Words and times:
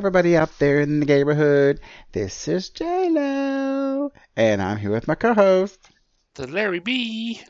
everybody 0.00 0.34
out 0.34 0.58
there 0.58 0.80
in 0.80 0.98
the 0.98 1.04
neighborhood. 1.04 1.78
This 2.12 2.48
is 2.48 2.70
J-Lo, 2.70 4.10
and 4.34 4.62
I'm 4.62 4.78
here 4.78 4.92
with 4.92 5.06
my 5.06 5.14
co-host, 5.14 5.78
The 6.36 6.46
Larry 6.46 6.78
B. 6.78 7.42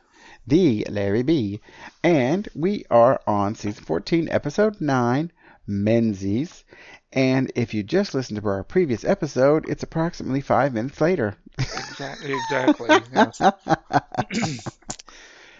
the 0.49 0.85
Larry 0.91 1.23
B. 1.23 1.61
And 2.03 2.49
we 2.57 2.85
are 2.91 3.21
on 3.25 3.55
season 3.55 3.85
14, 3.85 4.29
episode 4.31 4.81
9, 4.81 5.31
Menzies. 5.69 6.65
And 7.13 7.53
if 7.55 7.73
you 7.73 7.85
just 7.85 8.15
listened 8.15 8.43
to 8.43 8.49
our 8.49 8.65
previous 8.65 9.05
episode, 9.05 9.69
it's 9.69 9.85
approximately 9.85 10.41
five 10.41 10.75
minutes 10.75 11.01
later. 11.01 11.37
Exactly. 11.57 12.33
Exactly. 12.33 12.89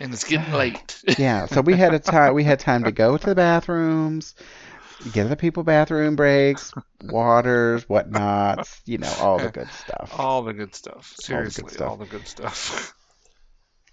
and 0.01 0.13
it's 0.13 0.25
getting 0.25 0.53
late. 0.53 1.05
yeah, 1.19 1.47
so 1.47 1.61
we 1.61 1.75
had 1.75 1.95
a 1.95 2.01
time 2.01 2.35
we 2.35 2.43
had 2.43 2.59
time 2.59 2.83
to 2.83 2.91
go 2.91 3.17
to 3.17 3.27
the 3.27 3.35
bathrooms, 3.37 4.35
get 5.13 5.29
the 5.29 5.37
people 5.37 5.63
bathroom 5.63 6.17
breaks, 6.17 6.73
waters, 7.05 7.85
whatnots, 7.85 8.81
you 8.87 8.99
know, 8.99 9.13
all 9.21 9.39
the 9.39 9.51
good 9.51 9.71
stuff. 9.71 10.13
All 10.19 10.43
the 10.43 10.53
good 10.53 10.75
stuff. 10.75 11.15
good 11.17 11.25
Seriously, 11.25 11.73
stuff. 11.73 11.89
all 11.89 11.97
the 11.97 12.07
good 12.07 12.27
stuff. 12.27 12.95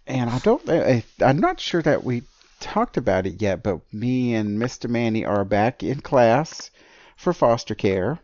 And 0.09 0.29
I 0.29 0.39
don't, 0.39 0.69
I, 0.69 1.03
I'm 1.21 1.37
not 1.37 1.59
sure 1.59 1.81
that 1.81 2.05
we 2.05 2.23
talked 2.61 2.95
about 2.95 3.27
it 3.27 3.41
yet, 3.41 3.61
but 3.61 3.81
me 3.93 4.35
and 4.35 4.57
Mr. 4.57 4.89
Manny 4.89 5.25
are 5.25 5.43
back 5.43 5.83
in 5.83 5.99
class 5.99 6.71
for 7.17 7.33
foster 7.33 7.75
care 7.75 8.19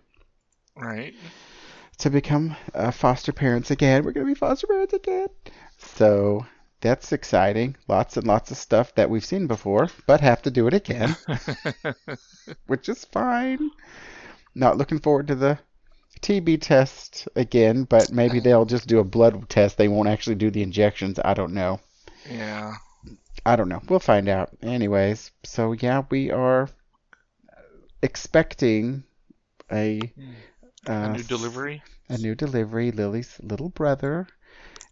right. 0.78 1.14
to 1.98 2.10
become 2.10 2.56
uh, 2.74 2.92
foster 2.92 3.34
parents 3.34 3.70
again. 3.70 4.06
We're 4.06 4.14
going 4.14 4.26
to 4.26 4.34
be 4.34 4.40
foster 4.40 4.66
parents 4.66 4.94
again. 4.94 5.28
So 5.78 6.46
that's 6.84 7.12
exciting. 7.14 7.76
Lots 7.88 8.18
and 8.18 8.28
lots 8.28 8.52
of 8.52 8.58
stuff 8.58 8.94
that 8.96 9.10
we've 9.10 9.26
seen 9.26 9.48
before, 9.48 9.88
but 10.06 10.22
have 10.22 10.42
to 10.44 10.52
do 10.52 10.68
it 10.68 10.74
again, 10.76 11.16
which 12.68 12.90
is 12.90 13.06
fine. 13.06 13.72
Not 14.54 14.78
looking 14.78 15.00
forward 15.00 15.28
to 15.28 15.36
the 15.36 15.58
TB 16.22 16.62
test 16.62 17.28
again, 17.36 17.86
but 17.86 18.12
maybe 18.12 18.40
they'll 18.44 18.66
just 18.66 18.88
do 18.88 19.00
a 19.00 19.04
blood 19.04 19.50
test. 19.50 19.78
They 19.78 19.88
won't 19.88 20.10
actually 20.10 20.36
do 20.36 20.52
the 20.52 20.62
injections. 20.62 21.20
I 21.24 21.34
don't 21.34 21.54
know. 21.54 21.80
yeah. 22.30 22.76
I 23.46 23.56
don't 23.58 23.68
know. 23.70 23.82
We'll 23.90 24.00
find 24.00 24.30
out. 24.30 24.52
Anyways, 24.62 25.32
so 25.44 25.74
yeah, 25.74 26.04
we 26.10 26.32
are 26.32 26.70
expecting 28.02 29.04
a 29.72 30.14
A 30.88 30.92
uh, 30.92 31.08
new 31.14 31.24
delivery. 31.24 31.84
a 32.10 32.18
new 32.18 32.36
delivery. 32.36 32.92
Lily's 32.92 33.40
little 33.42 33.70
brother 33.70 34.28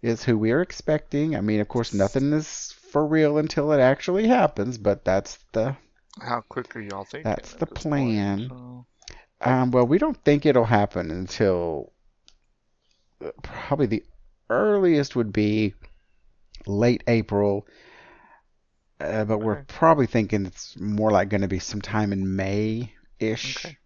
is 0.01 0.23
who 0.23 0.37
we 0.37 0.51
are 0.51 0.61
expecting. 0.61 1.35
I 1.35 1.41
mean, 1.41 1.59
of 1.59 1.67
course, 1.67 1.93
nothing 1.93 2.33
is 2.33 2.73
for 2.91 3.05
real 3.05 3.37
until 3.37 3.71
it 3.71 3.79
actually 3.79 4.27
happens, 4.27 4.77
but 4.77 5.05
that's 5.05 5.37
the 5.53 5.75
How 6.19 6.41
quick 6.41 6.75
are 6.75 6.81
y'all 6.81 7.05
thinking? 7.05 7.29
That's 7.29 7.53
the 7.53 7.67
plan. 7.67 8.49
Point? 8.49 8.49
So, 8.49 8.85
um. 9.41 9.71
Well, 9.71 9.87
we 9.87 9.97
don't 9.97 10.17
think 10.23 10.45
it'll 10.45 10.65
happen 10.65 11.11
until 11.11 11.91
uh, 13.23 13.31
probably 13.43 13.85
the 13.85 14.03
earliest 14.49 15.15
would 15.15 15.31
be 15.31 15.73
late 16.65 17.03
April. 17.07 17.67
Uh, 18.99 19.25
but 19.25 19.39
we're 19.39 19.63
probably 19.63 20.05
thinking 20.05 20.45
it's 20.45 20.79
more 20.79 21.09
like 21.09 21.29
going 21.29 21.41
to 21.41 21.47
be 21.47 21.57
sometime 21.57 22.13
in 22.13 22.35
May-ish. 22.35 23.65
Okay. 23.65 23.77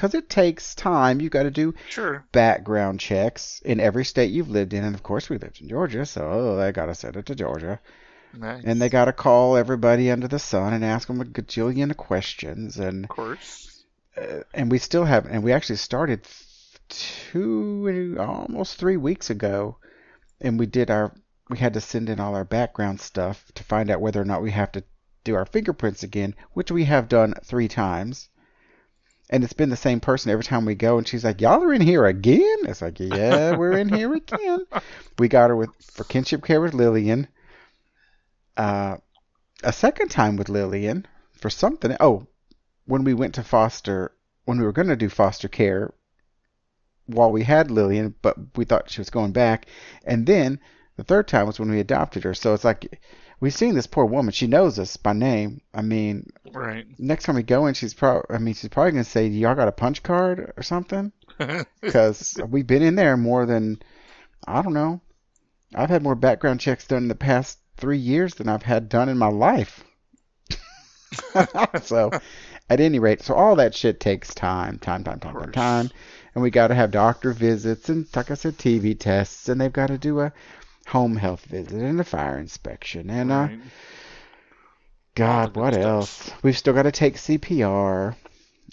Because 0.00 0.14
it 0.14 0.30
takes 0.30 0.74
time. 0.74 1.20
You've 1.20 1.30
got 1.30 1.42
to 1.42 1.50
do 1.50 1.74
sure. 1.90 2.24
background 2.32 3.00
checks 3.00 3.60
in 3.66 3.78
every 3.78 4.06
state 4.06 4.30
you've 4.30 4.48
lived 4.48 4.72
in. 4.72 4.82
And 4.82 4.94
of 4.94 5.02
course, 5.02 5.28
we 5.28 5.36
lived 5.36 5.60
in 5.60 5.68
Georgia, 5.68 6.06
so 6.06 6.26
oh, 6.26 6.56
they 6.56 6.72
got 6.72 6.86
to 6.86 6.94
send 6.94 7.16
it 7.16 7.26
to 7.26 7.34
Georgia. 7.34 7.78
Nice. 8.32 8.62
And 8.64 8.80
they 8.80 8.88
got 8.88 9.04
to 9.04 9.12
call 9.12 9.58
everybody 9.58 10.10
under 10.10 10.26
the 10.26 10.38
sun 10.38 10.72
and 10.72 10.82
ask 10.82 11.06
them 11.06 11.20
a 11.20 11.26
gajillion 11.26 11.94
questions. 11.94 12.78
And 12.78 13.04
Of 13.04 13.10
course. 13.10 13.84
uh, 14.16 14.44
and 14.54 14.70
we 14.70 14.78
still 14.78 15.04
have, 15.04 15.26
and 15.26 15.42
we 15.42 15.52
actually 15.52 15.76
started 15.76 16.26
two, 16.88 18.16
almost 18.18 18.76
three 18.76 18.96
weeks 18.96 19.28
ago, 19.28 19.76
and 20.40 20.58
we 20.58 20.64
did 20.64 20.90
our, 20.90 21.14
we 21.50 21.58
had 21.58 21.74
to 21.74 21.80
send 21.82 22.08
in 22.08 22.20
all 22.20 22.34
our 22.34 22.46
background 22.46 23.02
stuff 23.02 23.52
to 23.54 23.62
find 23.64 23.90
out 23.90 24.00
whether 24.00 24.22
or 24.22 24.24
not 24.24 24.40
we 24.40 24.52
have 24.52 24.72
to 24.72 24.82
do 25.24 25.34
our 25.34 25.44
fingerprints 25.44 26.02
again, 26.02 26.34
which 26.54 26.70
we 26.70 26.84
have 26.84 27.06
done 27.06 27.34
three 27.44 27.68
times. 27.68 28.30
And 29.32 29.44
it's 29.44 29.52
been 29.52 29.70
the 29.70 29.76
same 29.76 30.00
person 30.00 30.32
every 30.32 30.42
time 30.44 30.64
we 30.64 30.74
go, 30.74 30.98
and 30.98 31.06
she's 31.06 31.24
like, 31.24 31.40
"Y'all 31.40 31.62
are 31.62 31.72
in 31.72 31.80
here 31.80 32.04
again?" 32.04 32.58
It's 32.64 32.82
like, 32.82 32.98
"Yeah, 32.98 33.56
we're 33.56 33.78
in 33.78 33.88
here 33.88 34.12
again." 34.12 34.66
We 35.18 35.28
got 35.28 35.50
her 35.50 35.56
with 35.56 35.70
for 35.80 36.02
kinship 36.04 36.44
care 36.44 36.60
with 36.60 36.74
Lillian. 36.74 37.28
Uh, 38.56 38.96
a 39.62 39.72
second 39.72 40.08
time 40.10 40.36
with 40.36 40.48
Lillian 40.48 41.06
for 41.32 41.48
something. 41.48 41.96
Oh, 42.00 42.26
when 42.86 43.04
we 43.04 43.14
went 43.14 43.34
to 43.36 43.44
foster, 43.44 44.12
when 44.46 44.58
we 44.58 44.64
were 44.64 44.72
going 44.72 44.88
to 44.88 44.96
do 44.96 45.08
foster 45.08 45.48
care, 45.48 45.94
while 47.06 47.30
we 47.30 47.44
had 47.44 47.70
Lillian, 47.70 48.16
but 48.22 48.36
we 48.56 48.64
thought 48.64 48.90
she 48.90 49.00
was 49.00 49.10
going 49.10 49.32
back, 49.32 49.66
and 50.04 50.26
then 50.26 50.58
the 50.96 51.04
third 51.04 51.28
time 51.28 51.46
was 51.46 51.60
when 51.60 51.70
we 51.70 51.78
adopted 51.78 52.24
her. 52.24 52.34
So 52.34 52.52
it's 52.52 52.64
like 52.64 53.00
we've 53.40 53.54
seen 53.54 53.74
this 53.74 53.86
poor 53.86 54.04
woman. 54.04 54.32
She 54.32 54.46
knows 54.46 54.78
us 54.78 54.96
by 54.96 55.12
name. 55.12 55.60
I 55.74 55.82
mean, 55.82 56.30
Right. 56.52 56.86
next 56.98 57.24
time 57.24 57.36
we 57.36 57.42
go 57.42 57.66
in, 57.66 57.74
she's 57.74 57.94
probably. 57.94 58.34
I 58.34 58.38
mean, 58.38 58.54
she's 58.54 58.68
probably 58.70 58.92
going 58.92 59.04
to 59.04 59.10
say, 59.10 59.26
"Y'all 59.26 59.54
got 59.54 59.68
a 59.68 59.72
punch 59.72 60.02
card 60.02 60.52
or 60.56 60.62
something?" 60.62 61.12
Because 61.80 62.38
we've 62.48 62.66
been 62.66 62.82
in 62.82 62.94
there 62.94 63.16
more 63.16 63.46
than 63.46 63.80
I 64.46 64.62
don't 64.62 64.74
know. 64.74 65.00
I've 65.74 65.90
had 65.90 66.02
more 66.02 66.14
background 66.14 66.60
checks 66.60 66.86
done 66.86 67.02
in 67.02 67.08
the 67.08 67.14
past 67.14 67.58
three 67.76 67.98
years 67.98 68.34
than 68.34 68.48
I've 68.48 68.62
had 68.62 68.88
done 68.88 69.08
in 69.08 69.16
my 69.16 69.28
life. 69.28 69.84
so, 71.82 72.10
at 72.68 72.80
any 72.80 72.98
rate, 72.98 73.22
so 73.22 73.34
all 73.34 73.56
that 73.56 73.74
shit 73.74 74.00
takes 74.00 74.34
time, 74.34 74.78
time, 74.78 75.02
time, 75.04 75.18
time, 75.20 75.34
time, 75.34 75.52
time, 75.52 75.90
and 76.34 76.42
we 76.42 76.50
got 76.50 76.68
to 76.68 76.74
have 76.74 76.90
doctor 76.90 77.32
visits 77.32 77.88
and, 77.88 78.06
like 78.14 78.30
I 78.30 78.34
said, 78.34 78.58
TB 78.58 78.98
tests, 79.00 79.48
and 79.48 79.60
they've 79.60 79.72
got 79.72 79.88
to 79.88 79.98
do 79.98 80.20
a 80.20 80.32
home 80.90 81.16
health 81.16 81.44
visit 81.46 81.72
and 81.80 82.00
a 82.00 82.04
fire 82.04 82.38
inspection, 82.38 83.10
and 83.10 83.30
uh, 83.30 83.48
Right. 83.48 83.60
God, 85.14 85.56
what 85.56 85.74
stuff. 85.74 85.84
else? 85.84 86.30
We've 86.42 86.56
still 86.58 86.72
got 86.74 86.82
to 86.84 86.92
take 86.92 87.16
CPR. 87.16 88.14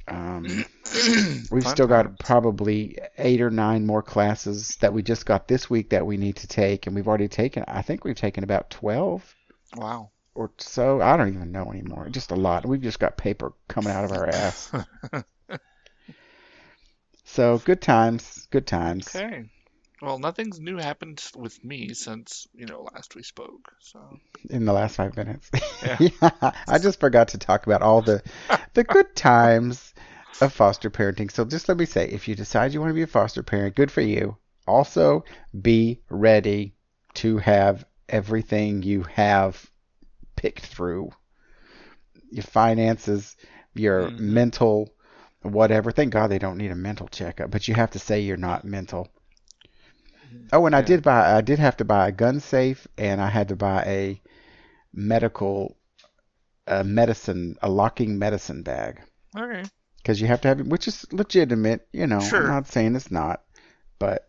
Um, 0.08 0.66
we've 1.52 1.64
Fun 1.64 1.66
still 1.66 1.88
got 1.88 2.20
probably 2.20 2.98
eight 3.18 3.42
or 3.42 3.50
nine 3.50 3.86
more 3.86 4.02
classes 4.02 4.78
that 4.78 4.94
we 4.94 5.02
just 5.04 5.26
got 5.26 5.48
this 5.48 5.70
week 5.70 5.90
that 5.90 6.06
we 6.06 6.18
need 6.18 6.38
to 6.38 6.48
take, 6.48 6.88
and 6.88 6.96
we've 6.96 7.08
already 7.08 7.28
taken. 7.28 7.64
I 7.68 7.82
think 7.82 8.04
we've 8.04 8.16
taken 8.16 8.44
about 8.44 8.70
twelve 8.70 9.36
Wow. 9.76 10.12
or 10.36 10.52
so. 10.58 11.02
I 11.02 11.18
don't 11.18 11.34
even 11.34 11.52
know 11.52 11.72
anymore. 11.72 12.08
Just 12.10 12.32
a 12.32 12.36
lot. 12.36 12.66
We've 12.66 12.82
just 12.82 13.00
got 13.00 13.18
paper 13.18 13.54
coming 13.68 13.92
out 13.94 14.06
of 14.06 14.12
our 14.12 14.28
ass. 14.30 14.72
so 17.26 17.58
good 17.60 17.82
times, 17.82 18.48
good 18.52 18.66
times. 18.68 19.08
Okay. 19.16 19.50
Well, 20.02 20.20
nothing's 20.20 20.60
new 20.60 20.78
happened 20.78 21.24
with 21.36 21.64
me 21.64 21.94
since, 21.94 22.48
you 22.54 22.68
know, 22.68 22.88
last 22.94 23.16
we 23.16 23.24
spoke. 23.24 23.72
So, 23.80 24.20
in 24.50 24.66
the 24.66 24.74
last 24.74 24.96
five 24.96 25.16
minutes. 25.18 25.50
Yeah. 25.82 25.98
yeah, 26.22 26.52
I 26.68 26.78
just 26.78 27.00
forgot 27.00 27.30
to 27.30 27.38
talk 27.38 27.66
about 27.66 27.82
all 27.82 28.02
the 28.02 28.22
the 28.74 28.84
good 28.84 29.16
times 29.16 29.94
of 30.42 30.54
foster 30.54 30.90
parenting. 30.90 31.32
So 31.32 31.46
just 31.46 31.68
let 31.68 31.78
me 31.78 31.86
say, 31.86 32.08
if 32.10 32.28
you 32.28 32.36
decide 32.36 32.74
you 32.74 32.80
want 32.80 32.92
to 32.92 32.96
be 32.96 33.02
a 33.02 33.08
foster 33.08 33.44
parent, 33.44 33.76
good 33.76 33.92
for 33.92 34.02
you. 34.02 34.38
Also, 34.68 35.24
be 35.60 36.02
ready 36.10 36.76
to 37.16 37.38
have 37.38 37.86
everything 38.10 38.84
you 38.84 39.04
have 39.04 39.70
picked 40.36 40.66
through. 40.66 41.10
Your 42.32 42.44
finances, 42.44 43.36
your 43.74 44.12
Mhm. 44.12 44.20
mental, 44.20 44.94
whatever. 45.42 45.92
Thank 45.92 46.14
God 46.14 46.28
they 46.28 46.40
don't 46.40 46.58
need 46.58 46.72
a 46.72 46.76
mental 46.76 47.08
checkup, 47.08 47.52
but 47.52 47.68
you 47.68 47.76
have 47.76 47.92
to 47.92 48.00
say 48.00 48.22
you're 48.22 48.38
not 48.38 48.64
mental. 48.66 49.10
Oh, 50.54 50.66
and 50.66 50.76
I 50.76 50.82
did 50.82 51.04
buy. 51.04 51.36
I 51.36 51.42
did 51.42 51.60
have 51.60 51.78
to 51.78 51.86
buy 51.86 52.08
a 52.08 52.12
gun 52.12 52.40
safe, 52.40 52.88
and 52.98 53.20
I 53.22 53.30
had 53.30 53.50
to 53.50 53.56
buy 53.56 53.84
a 53.86 54.22
medical, 54.94 55.78
a 56.66 56.84
medicine, 56.84 57.58
a 57.62 57.70
locking 57.70 58.18
medicine 58.18 58.64
bag, 58.64 59.02
okay. 59.38 59.64
because 59.98 60.22
you 60.22 60.28
have 60.28 60.42
to 60.42 60.48
have 60.48 60.60
which 60.68 60.88
is 60.88 61.06
legitimate. 61.12 61.88
You 61.92 62.08
know, 62.08 62.20
Sure. 62.20 62.44
I'm 62.44 62.48
not 62.50 62.68
saying 62.68 62.96
it's 62.96 63.12
not, 63.12 63.44
but 64.00 64.26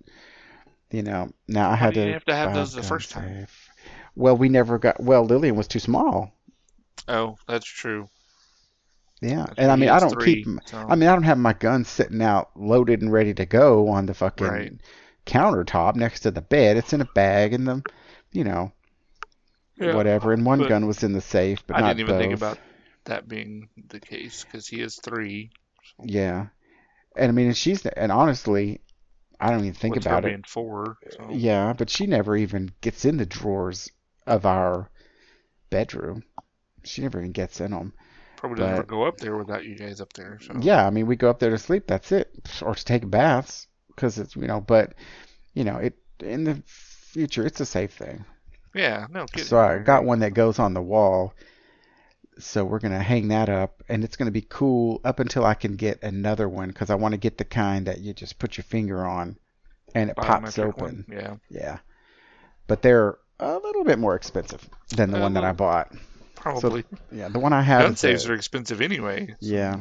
you 0.90 1.02
know, 1.02 1.30
now 1.46 1.70
I 1.70 1.76
had 1.76 1.94
to. 1.94 2.04
you 2.06 2.12
have 2.14 2.24
to 2.26 2.34
have 2.34 2.54
those 2.54 2.72
the 2.72 2.82
first 2.82 3.10
time? 3.10 3.40
safe. 3.40 3.68
Well, 4.16 4.36
we 4.36 4.48
never 4.48 4.78
got. 4.78 5.00
Well, 5.00 5.24
Lillian 5.24 5.54
was 5.56 5.68
too 5.68 5.78
small. 5.78 6.32
Oh, 7.06 7.36
that's 7.46 7.66
true. 7.66 8.08
Yeah, 9.20 9.46
That's 9.46 9.58
and 9.58 9.70
I 9.72 9.76
mean, 9.76 9.88
I 9.88 9.98
don't 9.98 10.12
three, 10.12 10.44
keep. 10.44 10.46
so- 10.66 10.78
I 10.88 10.94
mean, 10.94 11.08
I 11.08 11.12
don't 11.12 11.24
have 11.24 11.38
my 11.38 11.52
gun 11.52 11.84
sitting 11.84 12.22
out 12.22 12.50
loaded 12.56 13.02
and 13.02 13.12
ready 13.12 13.34
to 13.34 13.46
go 13.46 13.88
on 13.88 14.06
the 14.06 14.14
fucking 14.14 14.46
Right. 14.46 14.72
Countertop 15.28 15.94
next 15.94 16.20
to 16.20 16.30
the 16.30 16.40
bed. 16.40 16.76
It's 16.76 16.92
in 16.92 17.00
a 17.00 17.04
bag 17.14 17.52
in 17.52 17.64
the, 17.64 17.82
you 18.32 18.44
know, 18.44 18.72
Yeah, 19.76 19.94
whatever. 19.94 20.32
And 20.32 20.44
one 20.44 20.66
gun 20.66 20.86
was 20.86 21.02
in 21.02 21.12
the 21.12 21.20
safe, 21.20 21.64
but 21.66 21.76
I 21.76 21.80
not 21.80 21.96
didn't 21.96 22.08
even 22.08 22.18
think 22.18 22.34
about 22.34 22.58
that 23.04 23.28
being 23.28 23.68
the 23.88 24.00
case 24.00 24.44
because 24.44 24.66
he 24.66 24.80
is 24.80 24.96
three. 24.96 25.50
So 25.82 26.04
Yeah, 26.06 26.46
and 27.16 27.28
I 27.28 27.32
mean, 27.32 27.46
and 27.46 27.56
she's 27.56 27.84
and 27.86 28.10
honestly, 28.10 28.80
I 29.40 29.50
don't 29.50 29.60
even 29.60 29.74
think 29.74 29.94
with 29.94 30.06
about 30.06 30.24
it. 30.24 30.46
four. 30.46 30.96
So. 31.10 31.28
Yeah, 31.30 31.74
but 31.76 31.90
she 31.90 32.06
never 32.06 32.36
even 32.36 32.72
gets 32.80 33.04
in 33.04 33.16
the 33.18 33.26
drawers 33.26 33.90
of 34.26 34.46
our 34.46 34.90
bedroom. 35.70 36.24
She 36.84 37.02
never 37.02 37.20
even 37.20 37.32
gets 37.32 37.60
in 37.60 37.70
them. 37.70 37.92
Probably 38.36 38.58
doesn't 38.58 38.72
ever 38.72 38.82
go 38.84 39.04
up 39.04 39.18
there 39.18 39.36
without 39.36 39.64
you 39.64 39.76
guys 39.76 40.00
up 40.00 40.12
there. 40.12 40.38
So. 40.40 40.54
Yeah, 40.60 40.86
I 40.86 40.90
mean, 40.90 41.06
we 41.06 41.16
go 41.16 41.28
up 41.28 41.38
there 41.38 41.50
to 41.50 41.58
sleep. 41.58 41.86
That's 41.86 42.12
it, 42.12 42.30
or 42.62 42.74
to 42.74 42.84
take 42.84 43.08
baths, 43.10 43.66
because 43.98 44.18
it's 44.18 44.36
you 44.36 44.46
know. 44.46 44.60
But 44.60 44.94
you 45.54 45.64
know, 45.64 45.76
it 45.76 45.98
in 46.20 46.44
the 46.44 46.62
future, 46.66 47.44
it's 47.44 47.60
a 47.60 47.66
safe 47.66 47.92
thing. 47.92 48.24
Yeah. 48.74 49.06
No. 49.10 49.26
Kidding. 49.26 49.46
So 49.46 49.58
I 49.58 49.78
got 49.78 50.04
one 50.04 50.20
that 50.20 50.34
goes 50.34 50.58
on 50.58 50.74
the 50.74 50.82
wall. 50.82 51.34
So 52.38 52.64
we're 52.64 52.78
gonna 52.78 53.02
hang 53.02 53.28
that 53.28 53.48
up, 53.48 53.82
and 53.88 54.04
it's 54.04 54.14
gonna 54.16 54.30
be 54.30 54.46
cool 54.48 55.00
up 55.04 55.18
until 55.18 55.44
I 55.44 55.54
can 55.54 55.74
get 55.74 56.04
another 56.04 56.48
one, 56.48 56.68
because 56.68 56.88
I 56.88 56.94
want 56.94 57.12
to 57.12 57.18
get 57.18 57.36
the 57.36 57.44
kind 57.44 57.86
that 57.86 57.98
you 58.00 58.14
just 58.14 58.38
put 58.38 58.56
your 58.56 58.64
finger 58.64 59.04
on, 59.04 59.36
and 59.92 60.10
it 60.10 60.16
pops 60.16 60.56
open. 60.56 61.04
one, 61.08 61.18
Yeah. 61.18 61.34
Yeah, 61.50 61.78
but 62.68 62.80
they're 62.82 63.18
a 63.40 63.56
little 63.56 63.82
bit 63.82 63.98
more 63.98 64.14
expensive 64.14 64.68
than 64.94 65.10
the 65.10 65.18
one 65.18 65.34
that 65.34 65.42
I 65.42 65.48
uh-huh. 65.48 65.54
bought. 65.54 65.92
Probably. 66.36 66.84
Yeah, 67.10 67.26
the 67.26 67.40
one 67.40 67.52
I 67.52 67.62
have. 67.62 67.82
Gun 67.82 67.96
safes 67.96 68.24
a- 68.26 68.30
are 68.30 68.34
expensive 68.34 68.80
anyway. 68.80 69.26
so- 69.28 69.34
Yeah. 69.40 69.80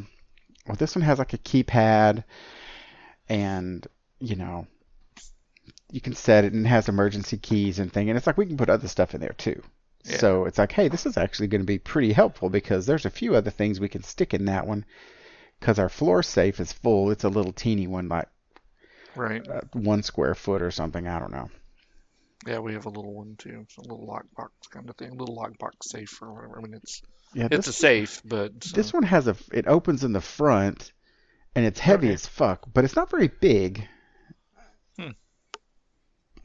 Well, 0.65 0.75
this 0.75 0.95
one 0.95 1.03
has 1.03 1.19
like 1.19 1.33
a 1.33 1.37
keypad, 1.37 2.23
and 3.29 3.85
you 4.19 4.35
know, 4.35 4.67
you 5.91 6.01
can 6.01 6.13
set 6.13 6.43
it 6.45 6.53
and 6.53 6.65
it 6.65 6.69
has 6.69 6.89
emergency 6.89 7.37
keys 7.37 7.79
and 7.79 7.91
thing, 7.91 8.09
and 8.09 8.17
it's 8.17 8.27
like 8.27 8.37
we 8.37 8.45
can 8.45 8.57
put 8.57 8.69
other 8.69 8.87
stuff 8.87 9.13
in 9.15 9.21
there 9.21 9.35
too. 9.37 9.61
Yeah. 10.05 10.17
So 10.17 10.45
it's 10.45 10.57
like, 10.57 10.71
hey, 10.71 10.87
this 10.87 11.05
is 11.05 11.17
actually 11.17 11.47
going 11.47 11.61
to 11.61 11.65
be 11.65 11.79
pretty 11.79 12.13
helpful 12.13 12.49
because 12.49 12.85
there's 12.85 13.05
a 13.05 13.09
few 13.09 13.35
other 13.35 13.51
things 13.51 13.79
we 13.79 13.89
can 13.89 14.03
stick 14.03 14.33
in 14.33 14.45
that 14.45 14.65
one. 14.67 14.85
Because 15.59 15.79
our 15.79 15.89
floor 15.89 16.21
safe 16.23 16.59
is 16.59 16.71
full. 16.71 17.09
It's 17.09 17.23
a 17.23 17.29
little 17.29 17.51
teeny 17.51 17.87
one, 17.87 18.07
like 18.09 18.27
Right. 19.15 19.45
uh, 19.47 19.61
one 19.73 20.03
square 20.03 20.35
foot 20.35 20.61
or 20.61 20.69
something. 20.71 21.07
I 21.07 21.19
don't 21.19 21.31
know. 21.31 21.49
Yeah, 22.45 22.59
we 22.59 22.73
have 22.73 22.85
a 22.85 22.89
little 22.89 23.13
one 23.13 23.35
too. 23.37 23.61
It's 23.63 23.77
a 23.77 23.81
little 23.81 24.05
lockbox 24.07 24.49
kind 24.69 24.87
of 24.89 24.95
thing. 24.95 25.09
A 25.09 25.15
little 25.15 25.35
lockbox 25.35 25.83
safe 25.83 26.21
or 26.21 26.31
whatever. 26.33 26.59
I 26.59 26.61
mean, 26.61 26.75
it's 26.75 27.01
Yeah, 27.33 27.47
it's 27.51 27.65
this, 27.65 27.67
a 27.67 27.73
safe, 27.73 28.21
but 28.23 28.61
this 28.61 28.93
uh, 28.93 28.97
one 28.97 29.03
has 29.03 29.27
a. 29.27 29.35
It 29.51 29.65
opens 29.67 30.03
in 30.03 30.13
the 30.13 30.21
front, 30.21 30.91
and 31.55 31.65
it's 31.65 31.79
heavy 31.79 32.07
Okay. 32.07 32.13
as 32.13 32.27
fuck, 32.27 32.65
but 32.71 32.85
it's 32.85 32.95
not 32.95 33.09
very 33.09 33.27
big. 33.27 33.87
Hmm. 34.97 35.11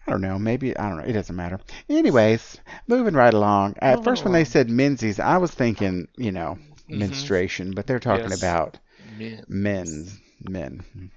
I 0.06 0.10
don't 0.10 0.20
know. 0.20 0.38
Maybe 0.38 0.76
I 0.76 0.88
don't 0.88 0.98
know. 0.98 1.04
It 1.04 1.12
doesn't 1.12 1.34
matter. 1.36 1.58
Anyways, 1.88 2.58
moving 2.86 3.14
right 3.14 3.32
along. 3.32 3.76
At 3.80 3.98
Moving 3.98 4.04
first, 4.04 4.24
when 4.24 4.32
they 4.32 4.44
said 4.44 4.68
menses, 4.70 5.18
I 5.20 5.38
was 5.38 5.50
thinking, 5.52 6.08
you 6.16 6.32
know, 6.32 6.58
Mhm. 6.88 6.98
menstruation, 6.98 7.72
but 7.72 7.86
they're 7.86 8.00
talking 8.00 8.30
Yes. 8.30 8.38
about 8.38 8.78
men. 8.98 9.44
men's 9.48 10.18
men. 10.40 11.10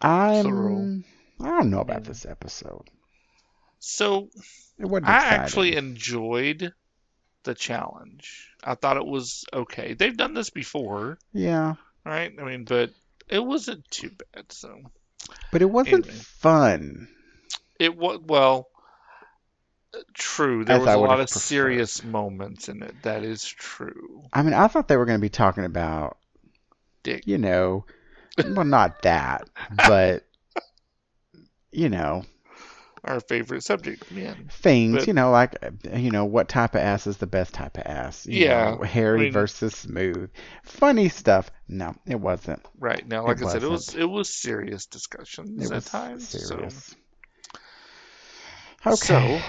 I'm. 0.00 0.44
Plural. 0.44 1.02
I 1.40 1.48
don't 1.50 1.70
know 1.70 1.80
about 1.80 2.04
this 2.04 2.24
episode. 2.26 2.88
So 3.78 4.30
I 5.04 5.26
actually 5.26 5.76
enjoyed 5.76 6.72
the 7.44 7.54
challenge. 7.54 8.50
I 8.64 8.74
thought 8.74 8.96
it 8.96 9.06
was 9.06 9.44
okay. 9.52 9.94
They've 9.94 10.16
done 10.16 10.34
this 10.34 10.50
before, 10.50 11.18
yeah, 11.32 11.74
right? 12.04 12.32
I 12.38 12.44
mean, 12.44 12.64
but 12.64 12.90
it 13.28 13.44
wasn't 13.44 13.88
too 13.90 14.10
bad. 14.10 14.50
So 14.52 14.80
but 15.50 15.62
it 15.62 15.66
wasn't 15.70 16.06
Anyway. 16.06 16.26
fun. 16.40 17.08
it 17.78 17.96
was 17.96 18.20
well. 18.24 18.68
True, 20.14 20.64
there 20.64 20.76
As 20.76 20.80
was 20.80 20.88
I 20.88 20.94
a 20.94 20.98
lot 20.98 21.20
of 21.20 21.30
preferred. 21.30 21.30
serious 21.30 22.02
moments 22.04 22.68
in 22.68 22.82
it. 22.82 23.02
That 23.02 23.22
is 23.24 23.44
true. 23.44 24.22
I 24.32 24.42
mean, 24.42 24.54
I 24.54 24.68
thought 24.68 24.88
they 24.88 24.96
were 24.96 25.06
going 25.06 25.18
to 25.18 25.22
be 25.22 25.28
talking 25.30 25.64
about, 25.64 26.18
Dick. 27.02 27.24
you 27.24 27.38
know, 27.38 27.84
well, 28.44 28.64
not 28.64 29.02
that, 29.02 29.48
but 29.86 30.24
you 31.72 31.88
know, 31.88 32.24
Our 33.04 33.20
favorite 33.20 33.62
subject, 33.62 34.10
man. 34.10 34.48
things, 34.50 34.96
But- 34.98 35.06
you 35.06 35.12
know, 35.12 35.30
like 35.30 35.56
you 35.94 36.10
know, 36.10 36.24
what 36.24 36.48
type 36.48 36.74
of 36.74 36.80
ass 36.80 37.06
is 37.06 37.18
the 37.18 37.26
best 37.26 37.54
type 37.54 37.76
of 37.78 37.84
ass? 37.86 38.26
You 38.26 38.46
Yeah, 38.46 38.70
know, 38.76 38.82
hairy 38.82 39.20
I 39.20 39.22
mean- 39.24 39.32
versus 39.32 39.76
smooth, 39.76 40.30
funny 40.64 41.08
stuff. 41.08 41.50
No, 41.68 41.94
it 42.06 42.18
wasn't. 42.20 42.64
Right 42.78 43.06
now, 43.06 43.24
like 43.24 43.38
It 43.40 43.44
I 43.46 43.52
said, 43.52 43.62
it 43.62 43.70
was 43.70 43.94
it 43.94 44.08
was 44.08 44.28
serious 44.28 44.86
discussions 44.86 45.62
It 45.62 45.66
at 45.70 45.74
was 45.76 45.84
times. 45.84 46.28
So 46.28 46.38
serious. 46.38 46.94
So- 48.84 49.16
Okay. 49.16 49.42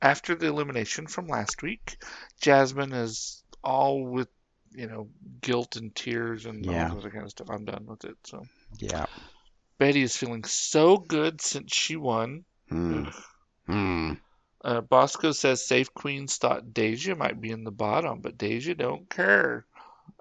after 0.00 0.34
the 0.34 0.46
elimination 0.46 1.06
from 1.06 1.26
last 1.28 1.62
week, 1.62 1.96
Jasmine 2.40 2.92
is 2.92 3.42
all 3.62 4.04
with 4.04 4.28
you 4.74 4.86
know 4.86 5.08
guilt 5.40 5.76
and 5.76 5.94
tears 5.94 6.46
and 6.46 6.64
Yeah. 6.64 6.90
all 6.90 7.00
that 7.00 7.12
kind 7.12 7.24
of 7.24 7.30
stuff. 7.30 7.50
I'm 7.50 7.64
done 7.64 7.86
with 7.86 8.04
it. 8.04 8.16
So 8.24 8.42
yeah. 8.78 9.06
Betty 9.82 10.02
is 10.02 10.16
feeling 10.16 10.44
so 10.44 10.96
good 10.96 11.40
since 11.40 11.74
she 11.74 11.96
won. 11.96 12.44
Hmm. 12.68 13.04
Hmm. 13.66 14.12
Uh, 14.64 14.80
Bosco 14.80 15.32
says 15.32 15.66
Safe 15.66 15.92
Queens 15.92 16.36
thought 16.36 16.72
Deja 16.72 17.16
might 17.16 17.40
be 17.40 17.50
in 17.50 17.64
the 17.64 17.72
bottom, 17.72 18.20
but 18.20 18.38
Deja 18.38 18.74
don't 18.74 19.10
care 19.10 19.66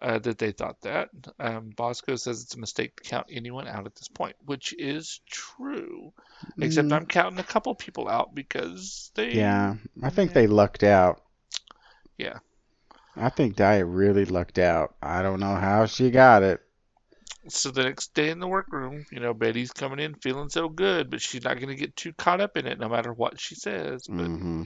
uh, 0.02 0.18
that 0.18 0.40
they 0.40 0.52
thought 0.52 0.82
that. 0.82 1.10
Um, 1.40 1.70
Bosco 1.76 2.16
says 2.16 2.42
it's 2.42 2.56
a 2.56 2.60
mistake 2.60 2.96
to 2.96 3.04
count 3.08 3.28
anyone 3.32 3.68
out 3.68 3.86
at 3.86 3.94
this 3.96 4.08
point, 4.08 4.36
which 4.44 4.74
is 4.78 5.22
true. 5.30 6.12
Except 6.60 6.88
Mm, 6.88 6.94
I'm 6.94 7.06
counting 7.06 7.40
a 7.40 7.44
couple 7.44 7.76
people 7.76 8.10
out 8.10 8.34
because 8.34 9.12
they. 9.14 9.34
Yeah, 9.34 9.76
I 10.02 10.10
think 10.10 10.32
Yeah. 10.32 10.36
they 10.42 10.48
lucked 10.48 10.84
out. 10.84 11.22
Yeah. 12.18 12.40
I 13.16 13.30
think 13.30 13.58
Dia 13.58 13.86
really 13.86 14.26
lucked 14.26 14.58
out. 14.58 14.96
I 15.04 15.22
don't 15.22 15.40
know 15.40 15.56
how 15.56 15.86
she 15.86 16.10
got 16.10 16.42
it. 16.42 16.62
So 17.48 17.72
the 17.72 17.84
next 17.84 18.14
day 18.14 18.30
in 18.30 18.40
the 18.40 18.48
workroom, 18.48 19.04
you 19.12 19.20
know, 19.20 19.34
Betty's 19.34 19.72
coming 19.72 20.00
in 20.00 20.14
feeling 20.16 20.50
so 20.50 20.70
good, 20.70 21.10
but 21.10 21.22
she's 21.22 21.44
not 21.44 21.56
going 21.58 21.70
to 21.70 21.76
get 21.76 21.96
too 21.96 22.14
caught 22.14 22.40
up 22.42 22.56
in 22.56 22.68
it 22.68 22.80
no 22.80 22.88
matter 22.88 23.12
what 23.12 23.40
she 23.40 23.56
says. 23.56 24.04
But 24.08 24.28
hmm 24.28 24.64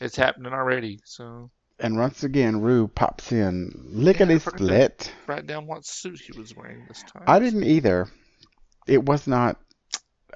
it's 0.00 0.16
happening 0.16 0.52
already. 0.52 1.00
So 1.04 1.50
And 1.78 1.96
once 1.96 2.22
again, 2.22 2.60
Ru 2.60 2.86
pops 2.88 3.32
in 3.32 3.72
lickety 3.92 4.32
Yeah, 4.32 4.36
I 4.36 4.38
forgot 4.40 4.58
to- 4.58 4.64
split. 4.64 5.12
write 5.26 5.46
down 5.46 5.66
what 5.66 5.84
suit 5.86 6.20
he 6.20 6.38
was 6.38 6.54
wearing 6.54 6.84
this 6.86 7.02
time. 7.02 7.24
I 7.26 7.38
didn't 7.38 7.64
either. 7.64 8.08
It 8.86 9.04
was 9.04 9.26
not. 9.26 9.58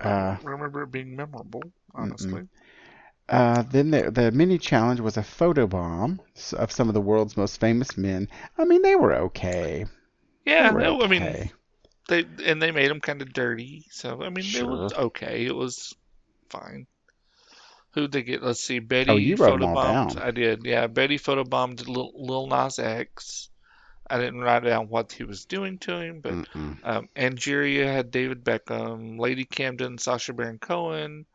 Uh, 0.00 0.36
remember 0.42 0.82
it 0.82 0.92
being 0.92 1.16
memorable, 1.16 1.62
honestly. 1.94 2.42
uh, 3.28 3.62
then 3.70 3.90
the, 3.90 4.10
the 4.10 4.30
mini 4.30 4.58
challenge 4.58 5.00
was 5.00 5.16
a 5.16 5.22
photo 5.22 5.66
bomb 5.66 6.20
of 6.52 6.70
some 6.70 6.88
of 6.88 6.94
the 6.94 7.00
world's 7.00 7.36
most 7.36 7.58
famous 7.60 7.96
men. 7.96 8.28
I 8.58 8.64
mean, 8.64 8.82
they 8.82 8.94
were 8.94 9.14
okay. 9.14 9.86
Yeah, 10.46 10.68
They 10.68 10.74
were 10.74 10.80
no, 10.80 11.02
I 11.02 11.08
mean, 11.08 11.22
okay. 11.22 11.52
they 12.08 12.24
and 12.44 12.62
they 12.62 12.70
made 12.72 12.90
him 12.90 13.00
kind 13.00 13.22
of 13.22 13.32
dirty. 13.32 13.86
So 13.90 14.22
I 14.22 14.30
mean, 14.30 14.54
it 14.54 14.66
was 14.66 14.92
okay. 14.94 15.46
It 15.46 15.54
was 15.54 15.94
fine. 16.50 16.86
Who'd 17.94 18.12
they 18.12 18.22
get? 18.22 18.42
Let's 18.42 18.60
see. 18.62 18.78
Betty 18.78 19.10
Oh, 19.10 19.16
you 19.16 19.36
wrote 19.36 19.54
'em 19.54 19.64
all 19.64 19.76
photobombed. 19.76 20.14
down. 20.14 20.18
I 20.18 20.30
did. 20.30 20.64
Yeah, 20.64 20.86
Betty 20.86 21.18
photobombed 21.18 21.86
Lil, 21.88 22.12
Lil 22.14 22.46
Nas 22.46 22.78
X. 22.78 23.50
I 24.08 24.18
didn't 24.18 24.40
write 24.42 24.64
down 24.64 24.88
what 24.88 25.12
he 25.12 25.24
was 25.24 25.44
doing 25.46 25.78
to 25.80 25.96
him, 26.00 26.20
but 26.20 26.38
Mm-mm. 26.54 26.78
um, 26.82 27.08
Angeria 27.16 27.86
had 27.86 28.10
David 28.12 28.44
Beckham, 28.44 29.18
Lady 29.18 29.44
Camden, 29.44 29.98
Sacha 29.98 30.32
Baron 30.32 30.58
Cohen, 30.58 31.26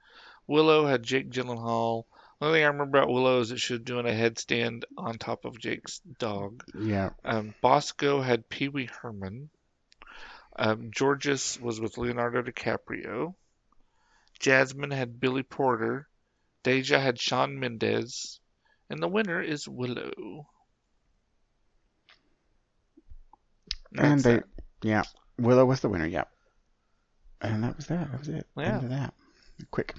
Willow 0.47 0.85
had 0.87 1.03
Jake 1.03 1.29
Gyllenhaal. 1.31 2.05
The 2.41 2.47
only 2.47 2.57
thing 2.57 2.65
I 2.65 2.69
remember 2.69 2.97
about 2.97 3.13
Willow 3.13 3.39
is 3.41 3.49
that 3.49 3.59
she 3.59 3.73
was 3.73 3.83
doing 3.83 4.07
a 4.07 4.09
headstand 4.09 4.85
on 4.97 5.19
top 5.19 5.45
of 5.45 5.59
Jake's 5.59 5.99
dog. 6.17 6.63
Yeah. 6.75 7.11
Um, 7.23 7.53
Bosco 7.61 8.19
had 8.19 8.49
Pee 8.49 8.67
Wee 8.67 8.89
Herman. 9.03 9.51
Um, 10.57 10.89
Jorgeous 10.89 11.61
was 11.61 11.79
with 11.79 11.99
Leonardo 11.99 12.41
DiCaprio. 12.41 13.35
Jasmine 14.39 14.89
had 14.89 15.19
Billy 15.19 15.43
Porter. 15.43 16.07
Deja 16.63 16.97
had 16.97 17.19
Shawn 17.19 17.59
Mendes. 17.59 18.39
And 18.89 18.99
the 18.99 19.07
winner 19.07 19.39
is 19.39 19.67
Willow. 19.67 20.47
And 23.95 24.19
they, 24.19 24.37
that. 24.37 24.45
yeah, 24.81 25.03
Willow 25.37 25.65
was 25.65 25.81
the 25.81 25.89
winner. 25.89 26.07
Yep. 26.07 26.27
And 27.41 27.63
that 27.63 27.77
was 27.77 27.85
that. 27.85 28.09
That 28.09 28.19
was 28.19 28.29
it. 28.29 28.47
Yeah. 28.57 28.77
End 28.77 28.83
of 28.85 28.89
that. 28.89 29.13
Quick. 29.69 29.93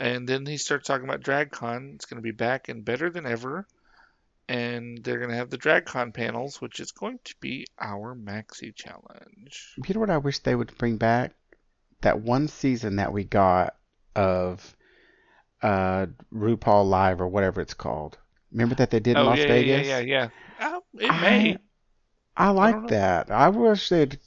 And 0.00 0.26
then 0.26 0.46
he 0.46 0.56
starts 0.56 0.86
talking 0.86 1.04
about 1.06 1.20
DragCon. 1.20 1.94
It's 1.94 2.06
going 2.06 2.16
to 2.16 2.22
be 2.22 2.30
back 2.32 2.68
and 2.68 2.84
better 2.84 3.10
than 3.10 3.26
ever. 3.26 3.66
And 4.48 4.98
they're 5.04 5.18
going 5.18 5.30
to 5.30 5.36
have 5.36 5.50
the 5.50 5.58
DragCon 5.58 6.12
panels, 6.12 6.60
which 6.60 6.80
is 6.80 6.90
going 6.90 7.20
to 7.24 7.34
be 7.40 7.66
our 7.78 8.16
Maxi 8.16 8.74
Challenge. 8.74 9.74
You 9.86 9.94
know 9.94 10.00
what 10.00 10.10
I 10.10 10.16
wish 10.18 10.38
they 10.40 10.54
would 10.56 10.76
bring 10.78 10.96
back? 10.96 11.34
That 12.00 12.20
one 12.20 12.48
season 12.48 12.96
that 12.96 13.12
we 13.12 13.24
got 13.24 13.76
of 14.16 14.74
uh 15.62 16.06
RuPaul 16.34 16.88
Live 16.88 17.20
or 17.20 17.28
whatever 17.28 17.60
it's 17.60 17.74
called. 17.74 18.16
Remember 18.50 18.74
that 18.76 18.90
they 18.90 18.98
did 19.00 19.12
in 19.12 19.18
oh, 19.18 19.24
Las 19.26 19.38
yeah, 19.38 19.46
Vegas? 19.46 19.86
yeah, 19.86 19.98
yeah, 19.98 20.04
yeah. 20.06 20.28
Oh, 20.62 20.82
it 20.98 21.10
I- 21.10 21.20
may. 21.20 21.58
I 22.36 22.48
like 22.50 22.80
know. 22.80 22.88
that. 22.88 23.30
I 23.30 23.50
wish 23.50 23.88
they'd. 23.90 24.18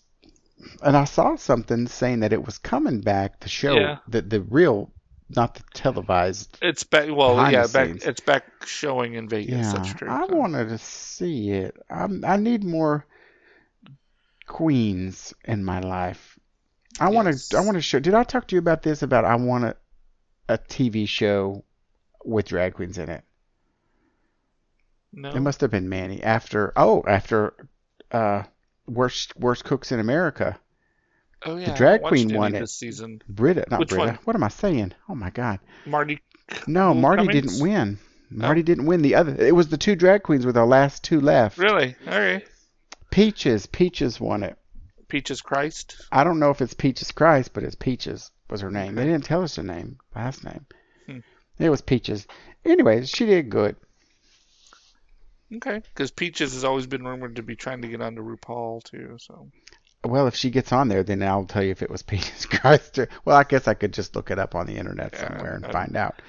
And 0.83 0.95
I 0.95 1.05
saw 1.05 1.35
something 1.35 1.87
saying 1.87 2.19
that 2.19 2.31
it 2.31 2.45
was 2.45 2.59
coming 2.59 3.01
back. 3.01 3.39
The 3.39 3.49
show, 3.49 3.73
Yeah. 3.75 3.97
the 4.07 4.21
the 4.21 4.41
real, 4.41 4.93
not 5.29 5.55
the 5.55 5.63
televised. 5.73 6.57
It's 6.61 6.83
back. 6.83 7.09
Well, 7.09 7.51
yeah, 7.51 7.67
back. 7.67 7.87
scenes. 7.87 8.05
It's 8.05 8.21
back 8.21 8.45
showing 8.65 9.13
in 9.15 9.27
Vegas. 9.29 9.67
Yeah, 9.67 9.73
That's 9.73 9.93
true. 9.93 10.09
I 10.09 10.27
So- 10.27 10.35
wanted 10.35 10.69
to 10.69 10.77
see 10.77 11.51
it. 11.51 11.75
I'm, 11.89 12.23
I 12.25 12.37
need 12.37 12.63
more 12.63 13.05
queens 14.45 15.33
in 15.45 15.63
my 15.63 15.79
life. 15.79 16.37
I 16.99 17.09
want 17.09 17.35
to. 17.35 17.57
I 17.57 17.61
want 17.61 17.75
to 17.75 17.81
show. 17.81 17.99
Did 17.99 18.13
I 18.13 18.23
talk 18.23 18.47
to 18.49 18.55
you 18.55 18.59
about 18.59 18.83
this? 18.83 19.01
About 19.01 19.25
I 19.25 19.35
want 19.35 19.63
a, 19.63 19.75
a 20.47 20.57
TV 20.57 21.07
show 21.07 21.63
with 22.23 22.45
drag 22.47 22.75
queens 22.75 22.97
in 22.99 23.09
it. 23.09 23.23
No. 25.11 25.29
It 25.29 25.39
must 25.39 25.61
have 25.61 25.71
been 25.71 25.89
Manny 25.89 26.21
after. 26.21 26.71
Oh, 26.75 27.03
after 27.07 27.67
uh, 28.11 28.43
worst 28.85 29.35
worst 29.39 29.63
cooks 29.63 29.91
in 29.91 29.99
America. 29.99 30.59
Oh 31.45 31.57
yeah. 31.57 31.73
I 31.73 31.75
drag 31.75 32.01
queen 32.01 32.33
won 32.33 32.55
it. 32.55 32.59
this 32.59 32.73
season. 32.73 33.21
Britta, 33.27 33.65
not 33.69 33.79
Which 33.79 33.89
Britta. 33.89 34.05
one? 34.05 34.19
What 34.23 34.35
am 34.35 34.43
I 34.43 34.49
saying? 34.49 34.93
Oh 35.09 35.15
my 35.15 35.29
God. 35.29 35.59
Marty. 35.85 36.21
No, 36.67 36.93
Marty 36.93 37.25
Cummings? 37.25 37.53
didn't 37.53 37.63
win. 37.63 37.99
Marty 38.29 38.63
didn't 38.63 38.85
win. 38.85 39.01
The 39.01 39.15
other. 39.15 39.35
It 39.35 39.55
was 39.55 39.69
the 39.69 39.77
two 39.77 39.95
drag 39.95 40.23
queens 40.23 40.45
with 40.45 40.55
the 40.55 40.65
last 40.65 41.03
two 41.03 41.21
left. 41.21 41.57
Really? 41.57 41.95
Okay. 42.07 42.43
Peaches. 43.11 43.65
Peaches 43.67 44.19
won 44.19 44.43
it. 44.43 44.57
Peaches 45.07 45.41
Christ. 45.41 46.07
I 46.11 46.23
don't 46.23 46.39
know 46.39 46.49
if 46.49 46.61
it's 46.61 46.73
Peaches 46.73 47.11
Christ, 47.11 47.53
but 47.53 47.63
it's 47.63 47.75
Peaches 47.75 48.31
was 48.49 48.61
her 48.61 48.71
name. 48.71 48.95
They 48.95 49.05
didn't 49.05 49.25
tell 49.25 49.43
us 49.43 49.55
her 49.55 49.63
name, 49.63 49.97
last 50.15 50.43
name. 50.43 50.65
Hmm. 51.05 51.19
It 51.59 51.69
was 51.69 51.81
Peaches. 51.81 52.27
Anyways, 52.65 53.09
she 53.09 53.25
did 53.25 53.49
good. 53.49 53.75
Okay. 55.55 55.81
Because 55.93 56.11
Peaches 56.11 56.53
has 56.53 56.63
always 56.63 56.87
been 56.87 57.03
rumored 57.03 57.35
to 57.35 57.43
be 57.43 57.55
trying 57.55 57.81
to 57.83 57.87
get 57.87 58.01
onto 58.01 58.23
RuPaul 58.23 58.83
too. 58.83 59.17
So. 59.19 59.49
Well, 60.03 60.27
if 60.27 60.35
she 60.35 60.49
gets 60.49 60.71
on 60.71 60.89
there, 60.89 61.03
then 61.03 61.23
I'll 61.23 61.45
tell 61.45 61.63
you 61.63 61.71
if 61.71 61.81
it 61.81 61.89
was 61.89 62.01
Peaches 62.03 62.45
Christ. 62.45 62.99
Or, 62.99 63.07
well, 63.25 63.37
I 63.37 63.43
guess 63.43 63.67
I 63.67 63.73
could 63.73 63.93
just 63.93 64.15
look 64.15 64.31
it 64.31 64.39
up 64.39 64.55
on 64.55 64.67
the 64.67 64.75
internet 64.75 65.15
somewhere 65.15 65.55
and 65.55 65.65
find 65.71 65.95
out. 65.95 66.21